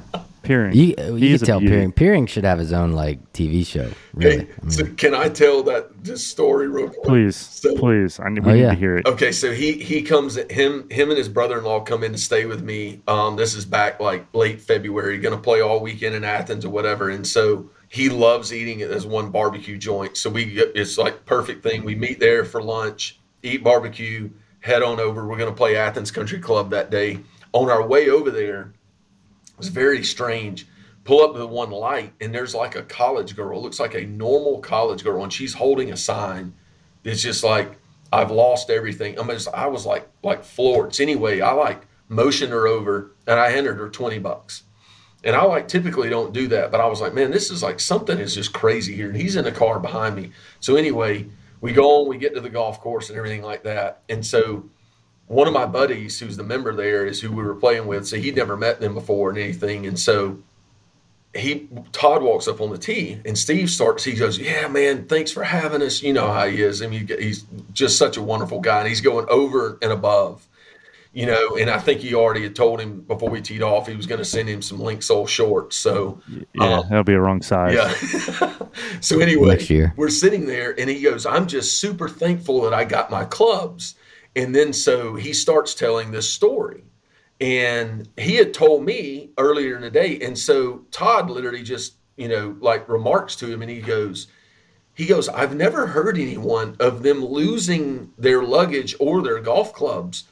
Peering. 0.47 0.75
You, 0.75 0.95
you 1.17 1.37
can 1.37 1.47
tell 1.47 1.61
Peering. 1.61 1.93
Peering 1.93 2.27
should 2.27 2.45
have 2.45 2.59
his 2.59 2.73
own 2.73 2.93
like 2.93 3.33
TV 3.33 3.67
show. 3.67 3.91
Really. 4.15 4.39
Hey, 4.39 4.43
I 4.43 4.65
mean, 4.65 4.71
so 4.71 4.87
can 4.95 5.15
I 5.15 5.29
tell 5.29 5.63
that 5.65 6.05
this 6.05 6.27
story 6.27 6.69
real 6.69 6.89
quick? 6.89 7.03
Please, 7.03 7.37
so, 7.37 7.75
please. 7.77 8.21
I 8.21 8.29
need, 8.29 8.45
we 8.45 8.53
oh, 8.53 8.55
need 8.55 8.61
yeah. 8.61 8.69
to 8.71 8.75
hear 8.75 8.97
it. 8.97 9.07
Okay, 9.07 9.33
so 9.33 9.53
he 9.53 9.73
he 9.73 10.03
comes 10.03 10.37
him 10.37 10.89
him 10.89 11.11
and 11.11 11.19
his 11.19 11.29
brother 11.29 11.59
in 11.59 11.65
law 11.65 11.81
come 11.81 12.05
in 12.05 12.13
to 12.13 12.19
stay 12.19 12.47
with 12.47 12.63
me. 12.63 13.03
Um, 13.09 13.35
this 13.35 13.55
is 13.55 13.65
back 13.65 13.99
like 13.99 14.27
late 14.35 14.61
February. 14.61 15.19
Going 15.19 15.35
to 15.35 15.43
play 15.43 15.61
all 15.61 15.81
weekend 15.81 16.15
in 16.15 16.23
Athens 16.23 16.65
or 16.65 16.71
whatever, 16.71 17.11
and 17.11 17.27
so 17.27 17.69
he 17.89 18.09
loves 18.09 18.53
eating 18.53 18.81
it 18.81 18.91
as 18.91 19.05
one 19.05 19.31
barbecue 19.31 19.77
joint. 19.77 20.17
So 20.17 20.31
we 20.31 20.45
it's 20.45 20.97
like 20.97 21.27
perfect 21.27 21.65
thing. 21.65 21.85
We 21.85 21.97
meet 21.97 22.21
there 22.21 22.45
for 22.45 22.63
lunch, 22.63 23.19
eat 23.43 23.65
barbecue, 23.65 24.31
head 24.61 24.83
on 24.83 25.01
over. 25.01 25.27
We're 25.27 25.39
going 25.39 25.51
to 25.51 25.57
play 25.57 25.77
Athens 25.77 26.13
Country 26.13 26.39
Club 26.39 26.71
that 26.71 26.91
day. 26.91 27.21
On 27.53 27.71
our 27.71 27.87
way 27.87 28.11
over 28.11 28.31
there 28.31 28.75
it 29.57 29.59
was 29.59 29.69
very 29.69 30.05
strange. 30.05 30.67
Pull 31.05 31.23
up 31.23 31.35
the 31.35 31.47
one 31.47 31.71
light, 31.71 32.13
and 32.21 32.35
there's 32.35 32.55
like 32.55 32.77
a 32.77 32.83
college 32.83 33.35
girl. 33.35 33.59
It 33.59 33.63
looks 33.63 33.81
like 33.81 33.95
a 33.95 34.05
normal 34.05 34.59
college 34.61 35.03
girl, 35.03 35.23
and 35.23 35.33
she's 35.33 35.55
holding 35.55 35.93
a 35.93 35.97
sign. 35.97 36.53
It's 37.05 37.23
just 37.23 37.43
like 37.43 37.79
I've 38.13 38.31
lost 38.31 38.69
everything. 38.69 39.19
I 39.19 39.23
mean, 39.23 39.39
I 39.55 39.69
was 39.69 39.87
like 39.87 40.09
like 40.23 40.45
floored. 40.45 40.95
So 40.95 41.03
anyway, 41.03 41.41
I 41.41 41.53
like 41.53 41.87
motioned 42.09 42.53
her 42.53 42.67
over, 42.67 43.13
and 43.27 43.41
I 43.41 43.51
handed 43.51 43.79
her 43.79 43.89
twenty 43.89 44.19
bucks. 44.19 44.65
And 45.25 45.35
I 45.35 45.43
like 45.45 45.69
typically 45.69 46.11
don't 46.11 46.33
do 46.35 46.49
that, 46.49 46.71
but 46.71 46.81
I 46.81 46.87
was 46.87 47.01
like, 47.01 47.15
man, 47.15 47.31
this 47.31 47.51
is 47.51 47.63
like 47.63 47.81
something 47.81 48.19
is 48.19 48.35
just 48.35 48.53
crazy 48.53 48.95
here. 48.95 49.09
And 49.09 49.17
he's 49.17 49.37
in 49.37 49.45
the 49.45 49.53
car 49.53 49.81
behind 49.81 50.15
me. 50.15 50.31
So 50.61 50.77
anyway, 50.77 51.27
we 51.61 51.73
go 51.73 52.03
on, 52.03 52.09
we 52.09 52.19
get 52.19 52.35
to 52.35 52.41
the 52.41 52.51
golf 52.51 52.81
course 52.81 53.09
and 53.09 53.17
everything 53.17 53.43
like 53.43 53.65
that. 53.65 54.03
And 54.09 54.25
so 54.25 54.69
one 55.29 55.49
of 55.49 55.55
my 55.55 55.67
buddies 55.67 56.21
who's 56.21 56.37
the 56.37 56.45
member 56.45 56.75
there 56.75 57.07
is 57.07 57.21
who 57.21 57.33
we 57.33 57.43
were 57.43 57.55
playing 57.55 57.87
with. 57.87 58.07
So 58.07 58.17
he'd 58.17 58.37
never 58.37 58.57
met 58.57 58.81
them 58.81 58.95
before 58.95 59.31
and 59.31 59.39
anything. 59.39 59.87
And 59.87 59.99
so 59.99 60.39
he 61.35 61.69
Todd 61.93 62.23
walks 62.23 62.49
up 62.49 62.61
on 62.61 62.71
the 62.71 62.79
tee 62.79 63.21
and 63.25 63.37
Steve 63.37 63.71
starts. 63.71 64.05
He 64.05 64.13
goes, 64.13 64.39
"Yeah, 64.39 64.69
man, 64.69 65.07
thanks 65.07 65.31
for 65.31 65.43
having 65.43 65.83
us. 65.83 66.03
You 66.03 66.13
know 66.13 66.31
how 66.31 66.47
he 66.47 66.63
is. 66.63 66.83
I 66.83 66.87
mean, 66.87 67.09
he's 67.09 67.45
just 67.73 67.99
such 67.99 68.17
a 68.17 68.23
wonderful 68.23 68.61
guy, 68.61 68.81
and 68.81 68.89
he's 68.89 69.01
going 69.01 69.27
over 69.29 69.79
and 69.83 69.93
above." 69.93 70.47
You 71.13 71.25
know, 71.25 71.57
and 71.57 71.71
I 71.71 71.79
think 71.79 72.01
he 72.01 72.15
already 72.15 72.43
had 72.43 72.55
told 72.55 72.79
him 72.79 73.01
before 73.01 73.31
we 73.31 73.41
teed 73.41 73.63
off 73.63 73.87
he 73.87 73.97
was 73.97 74.05
going 74.07 74.19
to 74.19 74.25
send 74.25 74.51
him 74.51 74.61
some 74.61 74.79
Linksoul 74.79 75.27
shorts. 75.27 75.75
So 75.77 76.21
yeah, 76.29 76.79
um, 76.79 76.85
that'll 76.91 77.05
be 77.05 77.15
a 77.15 77.21
wrong 77.21 77.41
size. 77.41 77.75
Yeah. 77.75 78.53
so 79.01 79.21
anyway, 79.21 79.49
Next 79.49 79.71
year. 79.71 79.95
we're 79.97 80.11
sitting 80.11 80.47
there, 80.47 80.79
and 80.79 80.91
he 80.91 81.01
goes, 81.01 81.25
"I'm 81.25 81.47
just 81.47 81.81
super 81.81 82.09
thankful 82.09 82.61
that 82.63 82.75
I 82.75 82.85
got 82.85 83.11
my 83.11 83.25
clubs." 83.25 83.95
And 84.37 84.55
then 84.55 84.73
so 84.73 85.15
he 85.17 85.33
starts 85.33 85.75
telling 85.75 86.11
this 86.11 86.31
story. 86.31 86.85
And 87.41 88.09
he 88.17 88.37
had 88.37 88.55
told 88.55 88.85
me 88.85 89.31
earlier 89.39 89.77
in 89.77 89.83
the 89.83 89.91
day. 89.91 90.21
And 90.21 90.39
so 90.39 90.85
Todd 90.91 91.29
literally 91.29 91.63
just, 91.63 91.95
you 92.17 92.29
know, 92.29 92.57
like 92.61 92.89
remarks 92.89 93.35
to 93.37 93.53
him 93.53 93.63
and 93.63 93.71
he 93.71 93.81
goes, 93.81 94.29
he 94.95 95.07
goes, 95.07 95.29
I've 95.29 95.55
never 95.55 95.89
heard 95.89 96.17
anyone 96.17 96.77
of 96.79 97.03
them 97.03 97.25
losing 97.25 98.13
their 98.17 98.43
luggage 98.43 98.95
or 99.01 99.23
their 99.23 99.41
golf 99.41 99.73
clubs 99.73 100.25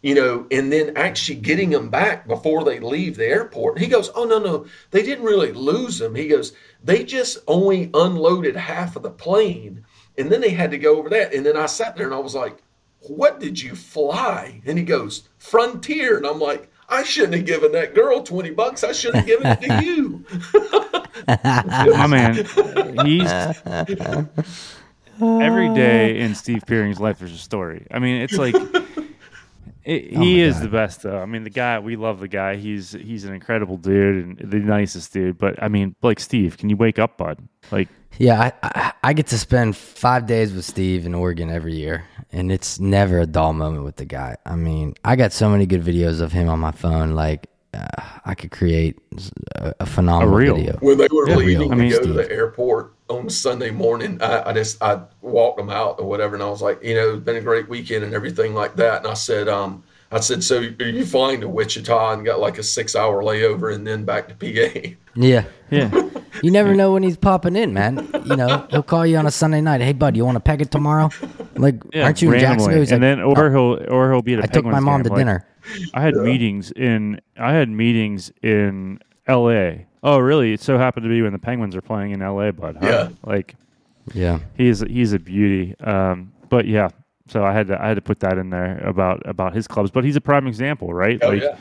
you 0.00 0.14
know, 0.14 0.46
and 0.50 0.72
then 0.72 0.96
actually 0.96 1.40
getting 1.40 1.70
them 1.70 1.88
back 1.88 2.28
before 2.28 2.62
they 2.62 2.78
leave 2.78 3.16
the 3.16 3.26
airport. 3.26 3.78
He 3.78 3.88
goes, 3.88 4.10
Oh, 4.14 4.24
no, 4.24 4.38
no, 4.38 4.66
they 4.90 5.02
didn't 5.02 5.24
really 5.24 5.52
lose 5.52 5.98
them. 5.98 6.14
He 6.14 6.28
goes, 6.28 6.52
They 6.84 7.02
just 7.04 7.38
only 7.48 7.90
unloaded 7.92 8.54
half 8.54 8.94
of 8.94 9.02
the 9.02 9.10
plane. 9.10 9.84
And 10.16 10.30
then 10.30 10.40
they 10.40 10.50
had 10.50 10.70
to 10.70 10.78
go 10.78 10.98
over 10.98 11.08
that. 11.10 11.34
And 11.34 11.44
then 11.44 11.56
I 11.56 11.66
sat 11.66 11.96
there 11.96 12.06
and 12.06 12.14
I 12.14 12.18
was 12.18 12.34
like, 12.34 12.62
What 13.00 13.40
did 13.40 13.60
you 13.60 13.74
fly? 13.74 14.60
And 14.66 14.76
he 14.78 14.84
goes, 14.84 15.28
Frontier. 15.38 16.16
And 16.16 16.26
I'm 16.26 16.40
like, 16.40 16.70
I 16.88 17.02
shouldn't 17.04 17.34
have 17.34 17.46
given 17.46 17.72
that 17.72 17.94
girl 17.94 18.22
20 18.22 18.50
bucks. 18.50 18.82
I 18.82 18.92
should 18.92 19.14
have 19.14 19.26
given 19.26 19.46
it 19.46 19.60
to 19.62 19.84
you. 19.84 20.24
My 21.96 22.06
man, 22.06 22.34
he's 23.06 23.30
every 25.20 25.74
day 25.74 26.18
in 26.20 26.34
Steve 26.34 26.62
Pearing's 26.66 27.00
life 27.00 27.22
is 27.22 27.32
a 27.32 27.38
story. 27.38 27.86
I 27.90 27.98
mean, 27.98 28.22
it's 28.22 28.38
like 28.38 28.54
it, 29.84 30.12
Oh 30.16 30.20
he 30.20 30.40
is 30.40 30.54
God. 30.54 30.62
the 30.62 30.68
best 30.68 31.02
though. 31.02 31.18
I 31.18 31.26
mean, 31.26 31.44
the 31.44 31.50
guy 31.50 31.78
we 31.78 31.96
love 31.96 32.20
the 32.20 32.28
guy. 32.28 32.56
He's 32.56 32.92
he's 32.92 33.24
an 33.24 33.34
incredible 33.34 33.76
dude 33.76 34.24
and 34.40 34.50
the 34.50 34.58
nicest 34.58 35.12
dude. 35.12 35.38
But 35.38 35.62
I 35.62 35.68
mean, 35.68 35.94
like 36.02 36.20
Steve, 36.20 36.56
can 36.56 36.68
you 36.70 36.76
wake 36.76 36.98
up, 36.98 37.18
bud? 37.18 37.38
Like 37.70 37.88
Yeah, 38.16 38.40
I, 38.40 38.52
I, 38.62 38.92
I 39.04 39.12
get 39.12 39.28
to 39.28 39.38
spend 39.38 39.76
five 39.76 40.26
days 40.26 40.52
with 40.52 40.64
Steve 40.64 41.06
in 41.06 41.14
Oregon 41.14 41.50
every 41.50 41.74
year, 41.74 42.04
and 42.32 42.50
it's 42.50 42.80
never 42.80 43.20
a 43.20 43.26
dull 43.26 43.52
moment 43.52 43.84
with 43.84 43.96
the 43.96 44.04
guy. 44.04 44.36
I 44.44 44.56
mean, 44.56 44.94
I 45.04 45.14
got 45.14 45.32
so 45.32 45.48
many 45.48 45.66
good 45.66 45.82
videos 45.82 46.20
of 46.20 46.32
him 46.32 46.48
on 46.48 46.58
my 46.58 46.72
phone. 46.72 47.14
Like, 47.14 47.48
uh, 47.74 47.86
I 48.24 48.34
could 48.34 48.50
create 48.50 48.98
a, 49.54 49.72
a 49.80 49.86
phenomenal 49.86 50.34
A 50.34 50.36
reel. 50.36 50.56
video. 50.56 50.80
when 50.80 50.98
they 50.98 51.06
were 51.12 51.28
Yeah, 51.28 51.36
leaving 51.36 51.70
I 51.70 51.76
to 51.76 51.76
mean, 51.76 51.92
go 51.94 52.04
to 52.04 52.12
the 52.12 52.30
airport 52.30 52.94
on 53.08 53.30
Sunday 53.30 53.70
morning, 53.70 54.20
I, 54.20 54.50
I 54.50 54.52
just 54.52 54.82
I 54.82 55.02
walked 55.20 55.58
them 55.58 55.70
out 55.70 56.00
or 56.00 56.06
whatever, 56.06 56.34
and 56.34 56.42
I 56.42 56.48
was 56.48 56.60
like, 56.60 56.82
you 56.82 56.94
know, 56.94 57.14
it's 57.14 57.24
been 57.24 57.36
a 57.36 57.40
great 57.40 57.68
weekend 57.68 58.04
and 58.04 58.14
everything 58.14 58.52
like 58.54 58.74
that. 58.76 58.98
And 58.98 59.06
I 59.06 59.14
said, 59.14 59.48
um, 59.48 59.84
I 60.10 60.20
said, 60.20 60.42
so 60.42 60.58
are 60.58 60.62
you 60.88 61.04
flying 61.04 61.40
to 61.42 61.48
Wichita 61.48 62.12
and 62.14 62.24
got 62.24 62.40
like 62.40 62.56
a 62.58 62.62
six 62.62 62.96
hour 62.96 63.22
layover 63.22 63.74
and 63.74 63.86
then 63.86 64.04
back 64.04 64.28
to 64.28 64.34
PA? 64.34 64.88
Yeah. 65.14 65.44
yeah, 65.70 65.90
You 66.42 66.50
never 66.50 66.74
know 66.74 66.92
when 66.92 67.02
he's 67.02 67.16
popping 67.16 67.56
in, 67.56 67.74
man. 67.74 68.08
You 68.24 68.36
know, 68.36 68.66
he'll 68.70 68.82
call 68.82 69.04
you 69.04 69.16
on 69.18 69.26
a 69.26 69.30
Sunday 69.30 69.60
night. 69.60 69.80
Hey, 69.82 69.92
bud, 69.92 70.16
you 70.16 70.24
want 70.24 70.36
to 70.36 70.40
peg 70.40 70.62
it 70.62 70.70
tomorrow? 70.70 71.10
Like, 71.56 71.82
yeah 71.92 72.04
aren't 72.04 72.22
you 72.22 72.28
in 72.28 72.32
randomly. 72.34 72.54
Jacksonville? 72.56 72.80
He's 72.80 72.92
and 72.92 73.02
like, 73.02 73.16
then 73.16 73.20
or 73.20 73.50
he'll 73.50 73.92
or 73.92 74.12
he'll 74.12 74.22
be 74.22 74.34
at 74.34 74.40
a 74.40 74.42
I 74.44 74.46
took 74.46 74.64
my 74.64 74.78
mom 74.80 75.02
game. 75.02 75.04
to 75.04 75.10
Like, 75.10 75.18
dinner. 75.18 75.46
I 75.92 76.00
had 76.00 76.14
meetings 76.14 76.70
in 76.70 77.20
I 77.36 77.52
had 77.52 77.68
meetings 77.68 78.30
in 78.42 79.00
L.A. 79.26 79.86
Oh, 80.02 80.18
really? 80.18 80.52
It 80.54 80.60
so 80.60 80.78
happened 80.78 81.02
to 81.04 81.10
be 81.10 81.20
when 81.20 81.32
the 81.32 81.38
Penguins 81.40 81.74
are 81.76 81.82
playing 81.82 82.12
in 82.12 82.22
L.A. 82.22 82.52
Bud. 82.52 82.78
Huh? 82.80 82.86
Yeah. 82.86 83.08
Like 83.26 83.56
Yeah. 84.14 84.38
he's 84.56 84.80
he's 84.80 85.12
a 85.12 85.18
beauty. 85.18 85.74
Um, 85.80 86.32
but 86.48 86.66
yeah, 86.66 86.88
so 87.28 87.44
I 87.44 87.52
had 87.52 87.66
to 87.68 87.82
I 87.82 87.88
had 87.88 87.94
to 87.94 88.00
put 88.00 88.20
that 88.20 88.38
in 88.38 88.50
there 88.50 88.78
about 88.86 89.22
about 89.26 89.54
his 89.54 89.66
clubs. 89.68 89.90
But 89.90 90.04
he's 90.04 90.16
a 90.16 90.20
prime 90.20 90.46
example, 90.46 90.92
right? 90.92 91.18
Oh 91.22 91.28
like, 91.30 91.42
yeah. 91.42 91.56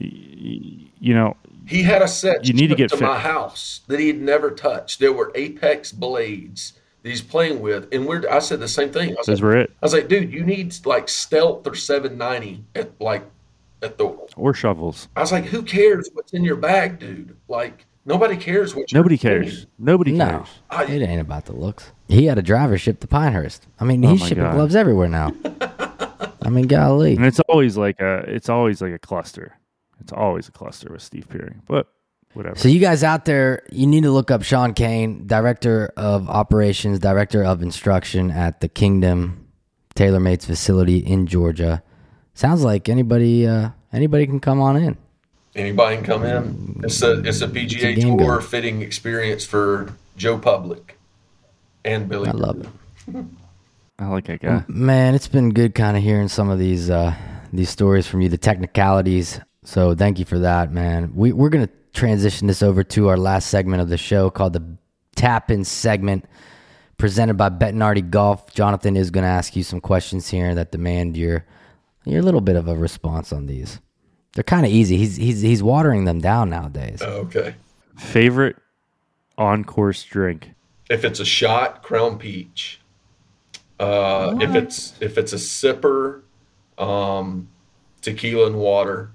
y- 0.00 0.86
you 1.02 1.14
know, 1.14 1.36
He 1.66 1.82
had 1.82 2.02
a 2.02 2.08
set 2.08 2.46
You 2.46 2.52
need 2.52 2.68
to 2.68 2.74
get 2.74 2.90
to 2.90 3.00
my 3.00 3.18
house 3.18 3.80
that 3.88 3.98
he 4.00 4.08
had 4.08 4.20
never 4.20 4.50
touched. 4.50 5.00
There 5.00 5.12
were 5.12 5.32
Apex 5.34 5.92
blades 5.92 6.74
that 7.02 7.08
he's 7.08 7.22
playing 7.22 7.60
with, 7.60 7.88
and 7.92 8.06
we're. 8.06 8.28
I 8.30 8.40
said 8.40 8.60
the 8.60 8.68
same 8.68 8.90
thing. 8.92 9.10
I 9.12 9.14
was, 9.16 9.26
those 9.26 9.40
like, 9.40 9.44
were 9.44 9.56
it. 9.56 9.70
I 9.82 9.86
was 9.86 9.92
like, 9.94 10.08
dude, 10.08 10.32
you 10.32 10.44
need 10.44 10.74
like 10.84 11.08
Stealth 11.08 11.66
or 11.66 11.74
790 11.74 12.64
at 12.74 13.00
like 13.00 13.24
at 13.82 13.96
the. 13.96 14.04
Or 14.36 14.52
shovels. 14.52 15.08
I 15.16 15.20
was 15.20 15.32
like, 15.32 15.44
who 15.46 15.62
cares 15.62 16.10
what's 16.12 16.32
in 16.34 16.44
your 16.44 16.56
bag, 16.56 16.98
dude? 16.98 17.34
Like 17.48 17.86
nobody 18.04 18.36
cares 18.36 18.74
what. 18.74 18.92
you're 18.92 18.98
Nobody 18.98 19.16
doing. 19.16 19.42
cares. 19.44 19.66
Nobody 19.78 20.12
No, 20.12 20.26
cares. 20.28 20.48
I- 20.68 20.84
it 20.84 21.00
ain't 21.02 21.20
about 21.22 21.46
the 21.46 21.54
looks. 21.54 21.92
He 22.10 22.26
had 22.26 22.38
a 22.38 22.42
driver 22.42 22.76
ship 22.76 23.00
to 23.00 23.06
Pinehurst. 23.06 23.66
I 23.78 23.84
mean, 23.84 24.04
Oh 24.04 24.10
he's 24.10 24.20
my 24.20 24.28
shipping 24.28 24.44
God. 24.44 24.54
gloves 24.54 24.74
everywhere 24.76 25.08
now. 25.08 25.32
I 26.42 26.48
mean, 26.50 26.66
golly. 26.66 27.16
And 27.16 27.24
it's 27.24 27.40
always 27.48 27.76
like 27.76 28.00
a 28.00 28.24
it's 28.26 28.48
always 28.48 28.82
like 28.82 28.92
a 28.92 28.98
cluster. 28.98 29.56
It's 30.00 30.12
always 30.12 30.48
a 30.48 30.52
cluster 30.52 30.88
with 30.90 31.02
Steve 31.02 31.28
Pearing. 31.28 31.62
But 31.68 31.86
whatever. 32.32 32.56
So 32.56 32.68
you 32.68 32.80
guys 32.80 33.04
out 33.04 33.26
there, 33.26 33.62
you 33.70 33.86
need 33.86 34.02
to 34.04 34.10
look 34.10 34.30
up 34.30 34.42
Sean 34.42 34.72
Cain, 34.74 35.26
director 35.26 35.92
of 35.96 36.28
operations, 36.28 36.98
director 36.98 37.44
of 37.44 37.62
instruction 37.62 38.30
at 38.30 38.60
the 38.60 38.68
Kingdom 38.68 39.46
TaylorMade's 39.94 40.46
facility 40.46 40.98
in 40.98 41.26
Georgia. 41.26 41.82
Sounds 42.34 42.64
like 42.64 42.88
anybody 42.88 43.46
uh, 43.46 43.70
anybody 43.92 44.26
can 44.26 44.40
come 44.40 44.60
on 44.60 44.76
in. 44.76 44.96
Anybody 45.54 45.96
can 45.96 46.04
come 46.06 46.24
in. 46.24 46.80
It's 46.84 47.02
a 47.02 47.20
it's 47.20 47.42
a 47.42 47.48
PGA 47.48 47.94
game 47.96 48.16
Tour 48.18 48.38
gun. 48.38 48.42
fitting 48.48 48.82
experience 48.82 49.44
for 49.44 49.92
Joe 50.16 50.38
Public 50.38 50.96
and 51.84 52.08
Billy. 52.08 52.28
I 52.28 52.32
love 52.32 52.60
it. 52.60 53.24
I 53.98 54.06
like 54.06 54.26
that 54.26 54.40
guy. 54.40 54.64
Man, 54.68 55.14
it's 55.14 55.28
been 55.28 55.50
good 55.50 55.74
kind 55.74 55.96
of 55.96 56.02
hearing 56.02 56.28
some 56.28 56.48
of 56.48 56.58
these 56.58 56.88
uh, 56.90 57.14
these 57.52 57.68
stories 57.68 58.06
from 58.06 58.20
you, 58.22 58.28
the 58.28 58.38
technicalities. 58.38 59.40
So 59.64 59.94
thank 59.94 60.18
you 60.18 60.24
for 60.24 60.38
that, 60.38 60.72
man. 60.72 61.12
We 61.14 61.32
we're 61.32 61.50
gonna 61.50 61.68
transition 61.92 62.46
this 62.46 62.62
over 62.62 62.82
to 62.84 63.08
our 63.08 63.16
last 63.16 63.48
segment 63.48 63.82
of 63.82 63.88
the 63.88 63.98
show 63.98 64.30
called 64.30 64.54
the 64.54 64.64
Tap 65.16 65.50
In 65.50 65.64
segment, 65.64 66.24
presented 66.96 67.34
by 67.34 67.50
Bettinardi 67.50 68.08
Golf. 68.08 68.54
Jonathan 68.54 68.96
is 68.96 69.10
gonna 69.10 69.26
ask 69.26 69.54
you 69.54 69.62
some 69.62 69.80
questions 69.80 70.28
here 70.28 70.54
that 70.54 70.72
demand 70.72 71.16
your 71.16 71.44
your 72.06 72.22
little 72.22 72.40
bit 72.40 72.56
of 72.56 72.68
a 72.68 72.76
response 72.76 73.32
on 73.32 73.46
these. 73.46 73.80
They're 74.32 74.44
kind 74.44 74.64
of 74.64 74.72
easy. 74.72 74.96
He's 74.96 75.16
he's 75.16 75.40
he's 75.42 75.62
watering 75.62 76.04
them 76.04 76.20
down 76.20 76.48
nowadays. 76.48 77.02
Okay. 77.02 77.54
Favorite 77.96 78.56
on 79.36 79.64
course 79.64 80.02
drink. 80.04 80.52
If 80.90 81.04
it's 81.04 81.20
a 81.20 81.24
shot, 81.24 81.82
Crown 81.82 82.18
Peach. 82.18 82.80
Uh, 83.78 84.36
if 84.40 84.54
it's 84.54 84.94
if 85.00 85.16
it's 85.16 85.32
a 85.32 85.36
sipper, 85.36 86.20
um, 86.76 87.48
tequila 88.02 88.48
and 88.48 88.56
water, 88.56 89.12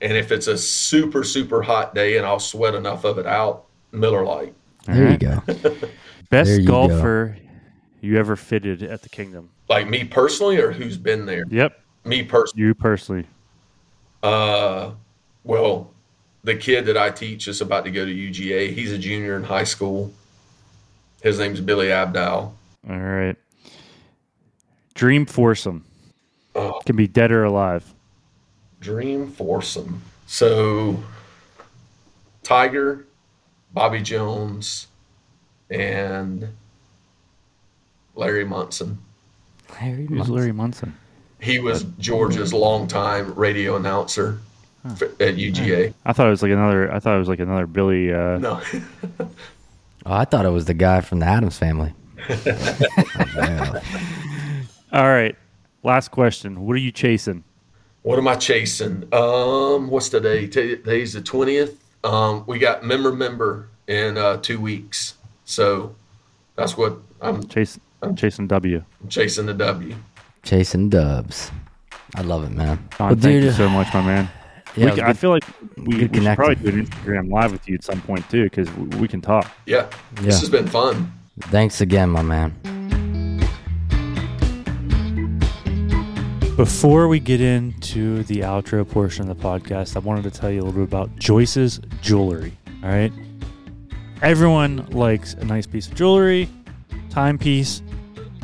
and 0.00 0.16
if 0.16 0.32
it's 0.32 0.48
a 0.48 0.58
super 0.58 1.22
super 1.22 1.62
hot 1.62 1.94
day 1.94 2.16
and 2.16 2.26
I'll 2.26 2.40
sweat 2.40 2.74
enough 2.74 3.04
of 3.04 3.18
it 3.18 3.26
out, 3.26 3.66
Miller 3.92 4.24
Lite. 4.24 4.54
There 4.86 5.10
you 5.10 5.18
go. 5.18 5.40
Best 6.30 6.48
There 6.48 6.60
you 6.60 6.66
go. 6.66 6.88
golfer 6.88 7.36
you 8.00 8.18
ever 8.18 8.34
fitted 8.34 8.82
at 8.82 9.02
the 9.02 9.08
Kingdom. 9.08 9.50
Like 9.68 9.88
me 9.88 10.04
personally, 10.04 10.58
or 10.58 10.72
who's 10.72 10.98
been 10.98 11.24
there? 11.24 11.44
Yep. 11.48 11.80
Me 12.04 12.24
personally. 12.24 12.66
You 12.66 12.74
personally. 12.74 13.26
Uh, 14.22 14.92
well, 15.44 15.92
the 16.42 16.56
kid 16.56 16.86
that 16.86 16.96
I 16.96 17.10
teach 17.10 17.46
is 17.46 17.60
about 17.60 17.84
to 17.84 17.90
go 17.90 18.04
to 18.04 18.12
UGA. 18.12 18.72
He's 18.72 18.92
a 18.92 18.98
junior 18.98 19.36
in 19.36 19.44
high 19.44 19.64
school. 19.64 20.12
His 21.22 21.38
name's 21.38 21.60
Billy 21.60 21.86
Abdal. 21.88 22.52
All 22.90 22.98
right. 22.98 23.36
Dream 24.94 25.24
foursome. 25.26 25.84
Oh. 26.54 26.80
Can 26.84 26.96
be 26.96 27.06
dead 27.06 27.32
or 27.32 27.44
alive. 27.44 27.94
Dream 28.80 29.30
foursome. 29.30 30.02
So, 30.26 31.02
Tiger, 32.42 33.06
Bobby 33.72 34.00
Jones, 34.02 34.88
and 35.70 36.48
Larry 38.14 38.44
Munson. 38.44 38.98
Larry 39.80 40.06
Who's 40.06 40.10
Munson. 40.18 40.34
Larry 40.34 40.52
Munson? 40.52 40.94
He 41.40 41.58
was 41.58 41.84
Georgia's 41.98 42.52
longtime 42.52 43.34
radio 43.34 43.76
announcer 43.76 44.38
f- 44.84 45.02
at 45.02 45.36
UGA. 45.36 45.94
I 46.04 46.12
thought 46.12 46.26
it 46.26 46.30
was 46.30 46.42
like 46.42 46.52
another. 46.52 46.92
I 46.92 46.98
thought 46.98 47.16
it 47.16 47.18
was 47.20 47.28
like 47.28 47.40
another 47.40 47.66
Billy. 47.66 48.12
Uh, 48.12 48.38
No, 48.38 48.60
Oh, 50.04 50.12
I 50.14 50.24
thought 50.24 50.44
it 50.44 50.50
was 50.50 50.64
the 50.64 50.74
guy 50.74 51.00
from 51.00 51.20
the 51.20 51.26
Addams 51.26 51.58
family. 51.58 51.94
Oh. 52.28 53.80
All 54.92 55.08
right. 55.08 55.36
Last 55.82 56.10
question. 56.10 56.64
What 56.66 56.74
are 56.74 56.80
you 56.80 56.92
chasing? 56.92 57.44
What 58.02 58.18
am 58.18 58.26
I 58.28 58.34
chasing? 58.34 59.08
Um, 59.12 59.88
what's 59.88 60.08
today? 60.08 60.46
Today's 60.46 61.12
the 61.12 61.20
twentieth. 61.20 61.78
Um, 62.04 62.44
we 62.46 62.58
got 62.58 62.84
member 62.84 63.12
member 63.12 63.68
in 63.86 64.18
uh, 64.18 64.38
two 64.38 64.60
weeks, 64.60 65.14
so 65.44 65.94
that's 66.56 66.76
what 66.76 66.98
I'm, 67.20 67.46
Chase, 67.46 67.78
chasing 68.16 68.48
W. 68.48 68.82
I'm 69.00 69.08
chasing 69.08 69.46
the 69.46 69.54
W. 69.54 69.94
Chasing 70.42 70.88
dubs. 70.88 71.52
I 72.16 72.22
love 72.22 72.42
it, 72.44 72.50
man. 72.50 72.76
Don, 72.98 73.08
Well, 73.08 73.08
thank 73.10 73.20
dude, 73.22 73.44
you 73.44 73.52
so 73.52 73.68
much, 73.68 73.92
my 73.94 74.02
man. 74.02 74.28
Yeah, 74.76 74.84
we, 74.86 74.90
it 74.90 74.90
was 74.92 75.00
I 75.00 75.12
feel 75.12 75.30
like 75.30 75.44
we, 75.76 75.84
we 75.84 75.98
should 76.00 76.12
probably 76.36 76.54
do 76.56 76.68
an 76.68 76.86
Instagram 76.86 77.30
live 77.30 77.52
with 77.52 77.68
you 77.68 77.74
at 77.74 77.84
some 77.84 78.00
point 78.02 78.28
too, 78.30 78.44
because 78.44 78.70
we, 78.74 78.98
we 78.98 79.08
can 79.08 79.20
talk. 79.20 79.50
Yeah, 79.66 79.88
Yeah. 80.16 80.22
this 80.22 80.40
has 80.40 80.48
been 80.50 80.66
fun. 80.66 81.12
Thanks 81.40 81.80
again, 81.80 82.08
my 82.10 82.22
man. 82.22 82.54
Before 86.56 87.08
we 87.08 87.18
get 87.18 87.40
into 87.40 88.22
the 88.24 88.40
outro 88.40 88.88
portion 88.88 89.28
of 89.28 89.36
the 89.38 89.42
podcast, 89.42 89.96
I 89.96 90.00
wanted 90.00 90.22
to 90.24 90.30
tell 90.30 90.50
you 90.50 90.60
a 90.60 90.64
little 90.64 90.72
bit 90.80 90.82
about 90.84 91.14
Joyce's 91.16 91.80
jewelry. 92.02 92.56
All 92.82 92.90
right. 92.90 93.12
Everyone 94.20 94.86
likes 94.90 95.32
a 95.34 95.44
nice 95.44 95.66
piece 95.66 95.88
of 95.88 95.94
jewelry, 95.94 96.48
timepiece, 97.10 97.82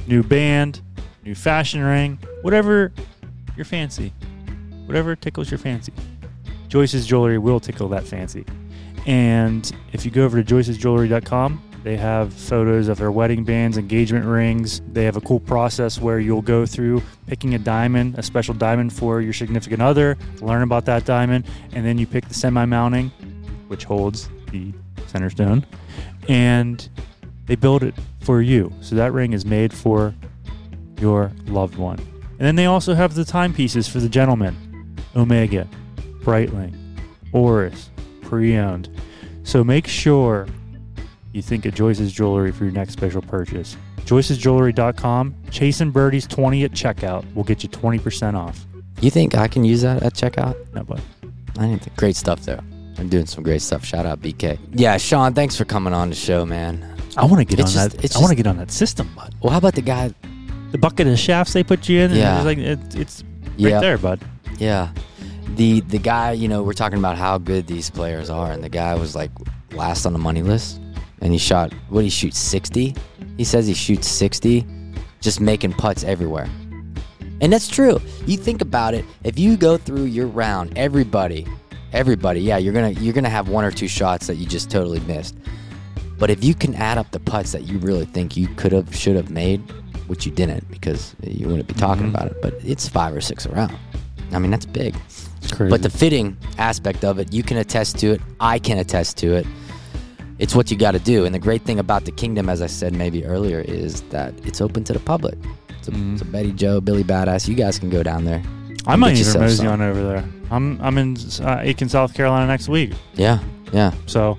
new 0.07 0.23
band, 0.23 0.81
new 1.25 1.35
fashion 1.35 1.81
ring, 1.83 2.19
whatever 2.43 2.93
your 3.57 3.67
fancy, 3.67 4.13
whatever 4.87 5.15
tickles 5.15 5.51
your 5.51 5.59
fancy. 5.59 5.93
Joyce's 6.69 7.07
jewelry 7.07 7.39
will 7.39 7.61
tickle 7.61 7.89
that 7.89 8.05
fancy. 8.05 8.45
And 9.07 9.71
if 9.93 10.05
you 10.05 10.11
go 10.11 10.25
over 10.25 10.43
to 10.43 10.55
joycesjewelry.com, 10.55 11.63
they 11.85 11.97
have 11.97 12.35
photos 12.35 12.89
of 12.89 12.99
their 12.99 13.11
wedding 13.11 13.45
bands, 13.45 13.79
engagement 13.79 14.27
rings. 14.27 14.83
They 14.93 15.05
have 15.05 15.17
a 15.17 15.21
cool 15.21 15.41
process 15.41 16.01
where 16.01 16.19
you'll 16.19 16.43
go 16.43 16.67
through 16.67 17.03
picking 17.27 17.55
a 17.55 17.59
diamond, 17.59 18.19
a 18.19 18.23
special 18.23 18.53
diamond 18.53 18.93
for 18.93 19.21
your 19.21 19.33
significant 19.33 19.81
other, 19.81 20.19
learn 20.41 20.63
about 20.63 20.85
that 20.87 21.05
diamond, 21.05 21.47
and 21.73 21.87
then 21.87 21.97
you 21.97 22.07
pick 22.07 22.29
the 22.29 22.35
semi 22.35 22.65
mounting, 22.65 23.11
which 23.69 23.85
holds 23.85 24.29
the 24.51 24.73
center 25.07 25.31
stone, 25.31 25.65
and 26.29 26.89
they 27.47 27.57
build 27.57 27.83
it 27.83 27.95
for 28.21 28.43
you. 28.43 28.73
So 28.81 28.95
that 28.97 29.13
ring 29.13 29.33
is 29.33 29.47
made 29.47 29.73
for 29.73 30.15
your 31.01 31.33
loved 31.47 31.77
one. 31.77 31.99
And 31.99 32.41
then 32.41 32.57
they 32.57 32.67
also 32.67 32.95
have 32.95 33.15
the 33.15 33.25
timepieces 33.25 33.89
for 33.89 34.01
the 34.01 34.09
gentleman 34.09 34.57
Omega, 35.17 35.67
Breitling, 36.33 36.75
Oris, 37.33 37.89
pre 38.21 38.57
owned. 38.59 38.89
So 39.45 39.65
make 39.65 39.87
sure 39.87 40.47
you 41.33 41.41
think 41.41 41.65
of 41.65 41.75
Joyce's 41.75 42.13
Jewelry 42.13 42.53
for 42.53 42.65
your 42.65 42.73
next 42.75 42.93
special 42.93 43.23
purchase. 43.23 43.77
Joyce'sJewelry.com, 44.05 45.35
chasing 45.51 45.91
birdies 45.91 46.27
20 46.27 46.65
at 46.65 46.73
checkout 46.73 47.25
will 47.35 47.45
get 47.45 47.63
you 47.63 47.69
20% 47.71 48.35
off. 48.35 48.67
You 49.01 49.11
think 49.11 49.37
I 49.37 49.49
can 49.49 49.65
use 49.65 49.83
that 49.83 50.03
at 50.03 50.13
checkout? 50.15 50.55
No, 50.75 50.83
but 50.85 51.01
I 51.59 51.67
didn't 51.67 51.83
think. 51.83 51.97
Great 51.97 52.17
stuff 52.17 52.41
there. 52.41 52.61
I'm 52.99 53.09
doing 53.09 53.27
some 53.27 53.43
great 53.45 53.63
stuff. 53.63 53.85
Shout 53.85 54.05
out 54.07 54.21
BK. 54.21 54.59
Yeah, 54.73 54.97
Sean, 54.99 55.33
thanks 55.35 55.57
for 55.57 55.65
coming 55.65 55.93
on 55.95 56.09
the 56.11 56.15
show, 56.17 56.45
man. 56.45 56.85
I 57.17 57.25
want 57.25 57.39
to 57.39 57.45
get 57.45 57.61
It's 57.61 57.77
on 57.77 57.89
just- 57.91 58.03
that. 58.03 58.17
I 58.17 58.21
want 58.21 58.31
to 58.31 58.37
get 58.37 58.47
on 58.47 58.57
that 58.59 58.71
system, 58.71 59.09
bud. 59.17 59.35
Well, 59.43 59.51
how 59.53 59.59
about 59.59 59.75
the 59.77 59.83
guy? 59.83 60.13
The 60.73 60.79
bucket 60.79 61.07
of 61.07 61.19
shafts 61.19 61.53
they 61.55 61.63
put 61.65 61.89
you 61.89 62.01
in, 62.01 62.13
Yeah. 62.13 62.37
it's 62.37 62.45
like 62.45 62.59
it, 62.59 62.95
it's 62.95 63.23
right 63.43 63.55
Yeah, 63.71 63.81
there, 63.81 63.97
bud. 63.97 64.21
yeah. 64.59 64.89
The 65.57 65.81
the 65.81 65.99
guy, 65.99 66.33
you 66.33 66.47
know, 66.49 66.63
we're 66.63 66.73
talking 66.73 66.99
about 66.99 67.17
how 67.17 67.39
good 67.39 67.67
these 67.67 67.91
players 67.91 68.31
are, 68.31 68.53
and 68.53 68.63
the 68.63 68.69
guy 68.69 68.95
was 68.95 69.15
like 69.17 69.31
last 69.73 70.07
on 70.07 70.13
the 70.13 70.19
money 70.19 70.43
list, 70.43 70.81
and 71.21 71.33
he 71.33 71.39
shot 71.39 71.73
what 71.89 72.05
he 72.05 72.11
shoots 72.11 72.39
sixty. 72.39 72.95
He 73.37 73.45
says 73.45 73.67
he 73.67 73.75
shoots 73.75 74.07
sixty, 74.09 74.65
just 75.21 75.41
making 75.41 75.73
putts 75.73 76.05
everywhere. 76.05 76.49
And 77.41 77.53
that's 77.53 77.69
true. 77.69 78.01
You 78.27 78.37
think 78.37 78.61
about 78.63 78.95
it. 78.95 79.05
If 79.25 79.39
you 79.39 79.57
go 79.57 79.77
through 79.77 80.05
your 80.05 80.27
round, 80.27 80.77
everybody, 80.77 81.47
everybody, 81.93 82.41
yeah, 82.41 82.59
you're 82.59 82.73
gonna 82.75 82.91
you're 82.91 83.15
gonna 83.15 83.29
have 83.29 83.49
one 83.49 83.65
or 83.65 83.71
two 83.71 83.89
shots 83.89 84.27
that 84.29 84.37
you 84.37 84.47
just 84.47 84.71
totally 84.71 85.01
missed. 85.01 85.37
But 86.19 86.31
if 86.31 86.43
you 86.45 86.55
can 86.55 86.75
add 86.75 86.99
up 86.99 87.11
the 87.13 87.21
putts 87.21 87.53
that 87.53 87.63
you 87.63 87.79
really 87.79 88.05
think 88.05 88.37
you 88.37 88.49
could 88.57 88.73
have, 88.73 88.95
should 88.95 89.15
have 89.17 89.31
made, 89.31 89.61
which 90.09 90.27
you 90.27 90.33
didn't 90.33 90.69
because 90.69 91.15
you 91.23 91.47
wouldn't 91.47 91.69
be 91.69 91.75
talking 91.75 92.07
Mhm. 92.07 92.11
about 92.11 92.27
it, 92.27 92.37
but 92.43 92.55
it's 92.65 92.89
five 92.89 93.15
or 93.15 93.21
six 93.21 93.47
around. 93.47 93.77
I 94.33 94.41
mean, 94.41 94.51
that's 94.51 94.67
big. 94.67 94.97
Crazy. 95.53 95.71
But 95.71 95.83
the 95.83 95.91
fitting 95.91 96.37
aspect 96.59 97.05
of 97.05 97.19
it, 97.19 97.33
you 97.33 97.43
can 97.43 97.57
attest 97.57 97.99
to 98.01 98.09
it. 98.13 98.21
I 98.41 98.59
can 98.59 98.79
attest 98.79 99.17
to 99.19 99.35
it. 99.35 99.47
It's 100.39 100.55
what 100.55 100.71
you 100.71 100.77
got 100.77 100.93
to 100.93 100.99
do. 100.99 101.25
And 101.25 101.35
the 101.35 101.39
great 101.39 101.63
thing 101.63 101.79
about 101.79 102.05
the 102.05 102.13
kingdom, 102.13 102.49
as 102.49 102.63
I 102.63 102.67
said 102.67 102.93
maybe 102.95 103.25
earlier, 103.25 103.61
is 103.61 104.03
that 104.11 104.35
it's 104.47 104.61
open 104.61 104.85
to 104.85 104.93
the 104.93 105.01
public. 105.01 105.37
It's 105.79 105.89
a, 105.89 105.93
it's 106.13 106.23
a 106.23 106.25
Betty 106.25 106.53
Joe, 106.53 106.81
Billy 106.81 107.03
Badass. 107.05 107.49
You 107.49 107.55
guys 107.55 107.79
can 107.79 107.91
go 107.91 108.03
down 108.03 108.25
there. 108.25 108.43
I 108.87 108.97
might 108.97 109.17
even 109.19 109.41
mosey 109.41 109.67
on 109.67 109.81
over 109.83 110.03
there. 110.03 110.25
I'm 110.51 110.81
I'm 110.81 110.97
in 110.97 111.17
uh, 111.43 111.59
Aiken, 111.63 111.89
South 111.89 112.15
Carolina 112.15 112.47
next 112.47 112.69
week, 112.69 112.93
Yeah, 113.15 113.39
yeah. 113.73 113.93
so 114.07 114.39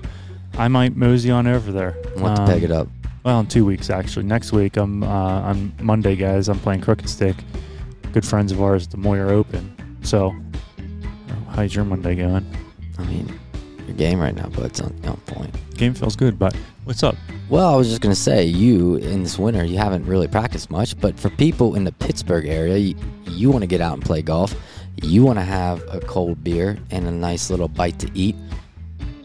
I 0.58 0.66
might 0.66 0.96
mosey 0.96 1.30
on 1.30 1.46
over 1.46 1.70
there. 1.70 1.94
Want 2.16 2.34
to 2.36 2.42
Um, 2.42 2.48
peg 2.48 2.64
it 2.64 2.72
up. 2.72 2.88
Well, 3.22 3.38
in 3.40 3.46
two 3.46 3.64
weeks 3.64 3.90
actually. 3.90 4.24
Next 4.24 4.50
week, 4.52 4.76
I'm 4.76 5.02
uh, 5.04 5.06
on 5.06 5.72
Monday, 5.80 6.16
guys. 6.16 6.48
I'm 6.48 6.58
playing 6.58 6.80
Crooked 6.80 7.08
Stick. 7.08 7.36
Good 8.12 8.26
friends 8.26 8.50
of 8.50 8.60
ours, 8.60 8.88
the 8.88 8.96
Moyer 8.96 9.28
Open. 9.30 9.76
So, 10.02 10.34
how's 11.50 11.74
your 11.74 11.84
Monday 11.84 12.14
going? 12.14 12.46
I 12.98 13.04
mean, 13.04 13.38
your 13.86 13.96
game 13.96 14.20
right 14.20 14.34
now, 14.34 14.48
but 14.48 14.66
it's 14.66 14.80
on, 14.80 14.98
on 15.04 15.16
point. 15.26 15.54
Game 15.76 15.94
feels 15.94 16.16
good, 16.16 16.38
but 16.38 16.54
what's 16.84 17.02
up? 17.02 17.16
Well, 17.48 17.72
I 17.72 17.76
was 17.76 17.88
just 17.88 18.00
going 18.00 18.14
to 18.14 18.20
say, 18.20 18.44
you 18.44 18.96
in 18.96 19.22
this 19.22 19.38
winter, 19.38 19.64
you 19.64 19.78
haven't 19.78 20.06
really 20.06 20.28
practiced 20.28 20.70
much, 20.70 20.98
but 21.00 21.18
for 21.18 21.30
people 21.30 21.74
in 21.74 21.84
the 21.84 21.92
Pittsburgh 21.92 22.46
area, 22.46 22.76
you, 22.76 22.94
you 23.26 23.50
want 23.50 23.62
to 23.62 23.66
get 23.66 23.80
out 23.80 23.94
and 23.94 24.02
play 24.04 24.22
golf. 24.22 24.54
You 25.02 25.24
want 25.24 25.38
to 25.38 25.44
have 25.44 25.82
a 25.92 26.00
cold 26.00 26.44
beer 26.44 26.78
and 26.90 27.06
a 27.06 27.10
nice 27.10 27.50
little 27.50 27.68
bite 27.68 27.98
to 28.00 28.10
eat. 28.14 28.36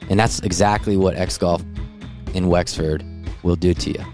And 0.09 0.19
that's 0.19 0.39
exactly 0.39 0.97
what 0.97 1.15
X 1.15 1.37
Golf 1.37 1.63
in 2.33 2.47
Wexford 2.47 3.03
will 3.43 3.55
do 3.55 3.73
to 3.73 3.91
you. 3.91 4.05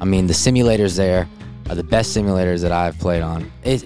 I 0.00 0.04
mean, 0.04 0.26
the 0.26 0.34
simulators 0.34 0.96
there 0.96 1.28
are 1.68 1.74
the 1.74 1.84
best 1.84 2.16
simulators 2.16 2.62
that 2.62 2.72
I've 2.72 2.98
played 2.98 3.22
on. 3.22 3.50
It, 3.62 3.84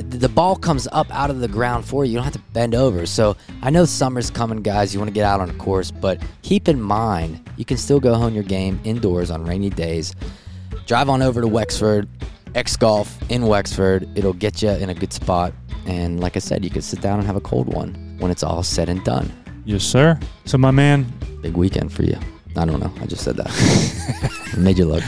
the, 0.00 0.18
the 0.18 0.28
ball 0.28 0.56
comes 0.56 0.88
up 0.92 1.12
out 1.14 1.30
of 1.30 1.40
the 1.40 1.48
ground 1.48 1.84
for 1.84 2.04
you. 2.04 2.12
You 2.12 2.16
don't 2.16 2.24
have 2.24 2.32
to 2.32 2.42
bend 2.52 2.74
over. 2.74 3.06
So 3.06 3.36
I 3.62 3.70
know 3.70 3.84
summer's 3.84 4.30
coming, 4.30 4.62
guys. 4.62 4.92
You 4.94 5.00
want 5.00 5.08
to 5.08 5.14
get 5.14 5.24
out 5.24 5.40
on 5.40 5.50
a 5.50 5.54
course, 5.54 5.90
but 5.90 6.22
keep 6.42 6.68
in 6.68 6.80
mind 6.80 7.48
you 7.56 7.64
can 7.64 7.76
still 7.76 8.00
go 8.00 8.14
hone 8.14 8.34
your 8.34 8.44
game 8.44 8.80
indoors 8.84 9.30
on 9.30 9.44
rainy 9.44 9.70
days. 9.70 10.14
Drive 10.86 11.08
on 11.08 11.22
over 11.22 11.40
to 11.40 11.46
Wexford, 11.46 12.08
X 12.54 12.76
Golf 12.76 13.18
in 13.30 13.46
Wexford. 13.46 14.08
It'll 14.16 14.32
get 14.32 14.62
you 14.62 14.70
in 14.70 14.90
a 14.90 14.94
good 14.94 15.12
spot. 15.12 15.52
And 15.86 16.20
like 16.20 16.36
I 16.36 16.40
said, 16.40 16.64
you 16.64 16.70
can 16.70 16.82
sit 16.82 17.00
down 17.00 17.18
and 17.18 17.26
have 17.26 17.36
a 17.36 17.40
cold 17.40 17.72
one 17.72 18.16
when 18.18 18.30
it's 18.30 18.42
all 18.42 18.62
said 18.62 18.88
and 18.88 19.02
done. 19.04 19.32
Yes, 19.64 19.84
sir. 19.84 20.18
So, 20.44 20.58
my 20.58 20.72
man 20.72 21.06
Big 21.42 21.56
weekend 21.56 21.92
for 21.92 22.04
you. 22.04 22.16
I 22.56 22.64
don't 22.64 22.80
know. 22.80 22.92
I 23.00 23.06
just 23.06 23.24
said 23.24 23.36
that. 23.36 23.50
Made 24.58 24.76
you 24.78 24.84
look. 24.84 25.02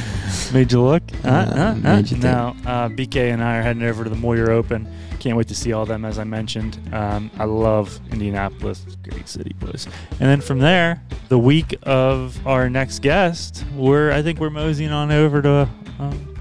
made 0.54 0.72
you 0.72 0.80
look. 0.80 1.02
Uh, 1.22 1.28
uh, 1.28 1.54
uh. 1.60 1.74
made 1.74 2.10
you. 2.10 2.16
Now, 2.16 2.56
uh, 2.64 2.88
BK 2.88 3.30
and 3.30 3.44
I 3.44 3.58
are 3.58 3.62
heading 3.62 3.82
over 3.82 4.02
to 4.02 4.08
the 4.08 4.16
Moyer 4.16 4.50
Open. 4.50 4.88
Can't 5.20 5.36
wait 5.36 5.48
to 5.48 5.54
see 5.54 5.74
all 5.74 5.84
them, 5.84 6.06
as 6.06 6.18
I 6.18 6.24
mentioned. 6.24 6.78
Um, 6.94 7.30
I 7.38 7.44
love 7.44 8.00
Indianapolis. 8.10 8.82
It's 8.86 8.94
a 8.94 9.10
great 9.10 9.28
city, 9.28 9.52
boys. 9.58 9.86
And 10.12 10.20
then 10.30 10.40
from 10.40 10.60
there, 10.60 11.02
the 11.28 11.38
week 11.38 11.74
of 11.82 12.44
our 12.46 12.70
next 12.70 13.00
guest, 13.00 13.64
we're 13.76 14.12
I 14.12 14.22
think 14.22 14.40
we're 14.40 14.48
moseying 14.48 14.92
on 14.92 15.12
over 15.12 15.42
to 15.42 15.68
um, 15.98 16.34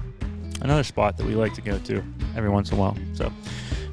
another 0.62 0.82
spot 0.82 1.18
that 1.18 1.26
we 1.26 1.34
like 1.34 1.52
to 1.54 1.60
go 1.60 1.78
to 1.80 2.02
every 2.36 2.48
once 2.48 2.70
in 2.70 2.78
a 2.78 2.80
while. 2.80 2.96
So 3.12 3.30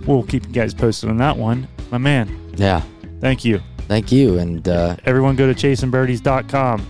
we'll 0.05 0.23
keep 0.23 0.45
you 0.47 0.53
guys 0.53 0.73
posted 0.73 1.09
on 1.09 1.17
that 1.17 1.35
one. 1.35 1.67
My 1.91 1.97
man, 1.97 2.53
Yeah. 2.55 2.81
thank 3.19 3.43
you. 3.43 3.59
Thank 3.89 4.09
you. 4.09 4.39
And 4.39 4.65
uh, 4.69 4.95
Everyone 5.05 5.35
go 5.35 5.51
to 5.51 5.67
chasingbirdies.com. 5.67 6.87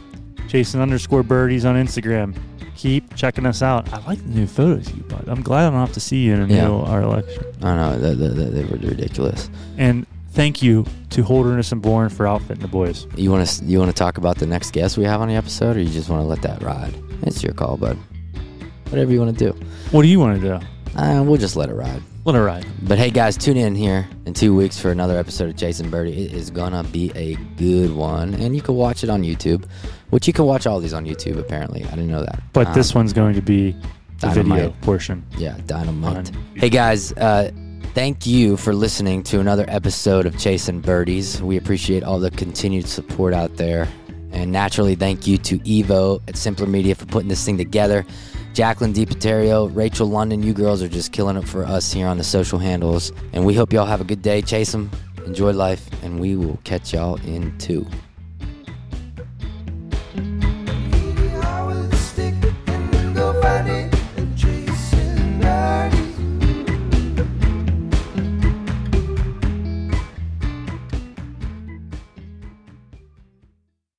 Chasing 0.51 0.81
underscore 0.81 1.23
birdies 1.23 1.63
on 1.63 1.75
Instagram. 1.75 2.37
Keep 2.75 3.15
checking 3.15 3.45
us 3.45 3.61
out. 3.61 3.87
I 3.93 4.05
like 4.05 4.17
the 4.17 4.31
new 4.31 4.45
photos 4.45 4.93
you 4.93 5.01
bud. 5.03 5.23
I'm 5.29 5.41
glad 5.41 5.67
I 5.67 5.69
don't 5.69 5.79
have 5.79 5.93
to 5.93 6.01
see 6.01 6.25
you 6.25 6.33
in 6.33 6.41
a 6.41 6.47
Yeah. 6.53 6.67
new 6.67 6.79
our 6.79 7.03
election. 7.03 7.45
I 7.61 7.75
know. 7.77 7.97
They, 7.97 8.13
they, 8.15 8.49
they, 8.49 8.63
were 8.65 8.75
ridiculous. 8.75 9.49
And 9.77 10.05
thank 10.31 10.61
you 10.61 10.85
to 11.11 11.23
Holderness 11.23 11.71
and 11.71 11.81
Bourne 11.81 12.09
for 12.09 12.27
outfitting 12.27 12.61
the 12.61 12.67
boys. 12.67 13.07
You 13.15 13.31
want 13.31 13.47
to 13.47 13.63
you 13.63 13.79
want 13.79 13.91
to 13.91 13.95
talk 13.95 14.17
about 14.17 14.39
the 14.39 14.45
next 14.45 14.71
guest 14.71 14.97
we 14.97 15.05
have 15.05 15.21
on 15.21 15.29
the 15.29 15.35
episode, 15.35 15.77
or 15.77 15.79
you 15.79 15.89
just 15.89 16.09
want 16.09 16.21
to 16.21 16.27
let 16.27 16.41
that 16.41 16.61
ride? 16.61 16.93
It's 17.21 17.41
your 17.41 17.53
call, 17.53 17.77
bud. 17.77 17.97
Whatever 18.89 19.13
you 19.13 19.21
want 19.21 19.37
to 19.37 19.51
do. 19.53 19.57
What 19.91 20.01
do 20.01 20.09
you 20.09 20.19
want 20.19 20.41
to 20.41 20.59
do? 20.59 20.99
Uh, 20.99 21.23
we'll 21.23 21.37
just 21.37 21.55
let 21.55 21.69
it 21.69 21.75
ride. 21.75 22.03
Let 22.25 22.35
it 22.35 22.41
ride. 22.41 22.65
But 22.83 22.97
hey, 22.97 23.09
guys, 23.09 23.37
tune 23.37 23.57
in 23.57 23.73
here 23.73 24.07
in 24.25 24.33
two 24.33 24.53
weeks 24.53 24.77
for 24.77 24.91
another 24.91 25.17
episode 25.17 25.49
of 25.49 25.55
Chasing 25.55 25.89
Birdie. 25.89 26.25
It 26.25 26.33
is 26.33 26.51
gonna 26.51 26.83
be 26.83 27.09
a 27.15 27.35
good 27.55 27.93
one, 27.95 28.33
and 28.33 28.53
you 28.53 28.61
can 28.61 28.75
watch 28.75 29.03
it 29.03 29.09
on 29.09 29.23
YouTube. 29.23 29.63
Which 30.11 30.27
you 30.27 30.33
can 30.33 30.45
watch 30.45 30.67
all 30.67 30.79
these 30.79 30.93
on 30.93 31.05
YouTube. 31.05 31.37
Apparently, 31.37 31.83
I 31.85 31.89
didn't 31.91 32.09
know 32.11 32.21
that. 32.21 32.41
But 32.53 32.67
Um, 32.67 32.73
this 32.73 32.93
one's 32.93 33.13
going 33.13 33.33
to 33.35 33.41
be 33.41 33.75
the 34.19 34.29
video 34.29 34.69
portion. 34.81 35.23
yeah, 35.37 35.57
dynamite. 35.65 36.29
on 36.29 36.37
Hey 36.55 36.69
guys, 36.69 37.11
uh, 37.13 37.49
thank 37.95 38.27
you 38.27 38.55
for 38.57 38.73
listening 38.73 39.23
to 39.23 39.39
another 39.39 39.65
episode 39.67 40.25
of 40.25 40.37
Chasing 40.37 40.79
Birdies. 40.81 41.41
We 41.41 41.57
appreciate 41.57 42.03
all 42.03 42.19
the 42.19 42.29
continued 42.31 42.87
support 42.87 43.33
out 43.33 43.57
there. 43.57 43.87
And 44.33 44.51
naturally, 44.51 44.95
thank 44.95 45.27
you 45.27 45.37
to 45.39 45.59
Evo 45.59 46.21
at 46.27 46.37
Simpler 46.37 46.67
Media 46.67 46.95
for 46.95 47.05
putting 47.05 47.27
this 47.27 47.43
thing 47.43 47.57
together. 47.57 48.05
Jacqueline 48.53 48.93
DiPaterio, 48.93 49.73
Rachel 49.75 50.07
London, 50.07 50.43
you 50.43 50.53
girls 50.53 50.81
are 50.83 50.87
just 50.87 51.11
killing 51.13 51.35
it 51.37 51.47
for 51.47 51.63
us 51.65 51.91
here 51.91 52.07
on 52.07 52.17
the 52.17 52.23
social 52.23 52.59
handles. 52.59 53.11
And 53.33 53.45
we 53.45 53.53
hope 53.53 53.73
y'all 53.73 53.85
have 53.85 54.01
a 54.01 54.05
good 54.05 54.21
day. 54.21 54.41
Chase 54.41 54.71
them, 54.73 54.91
enjoy 55.25 55.51
life, 55.51 55.89
and 56.03 56.19
we 56.19 56.35
will 56.35 56.59
catch 56.63 56.93
y'all 56.93 57.15
in 57.25 57.57
two. 57.57 57.85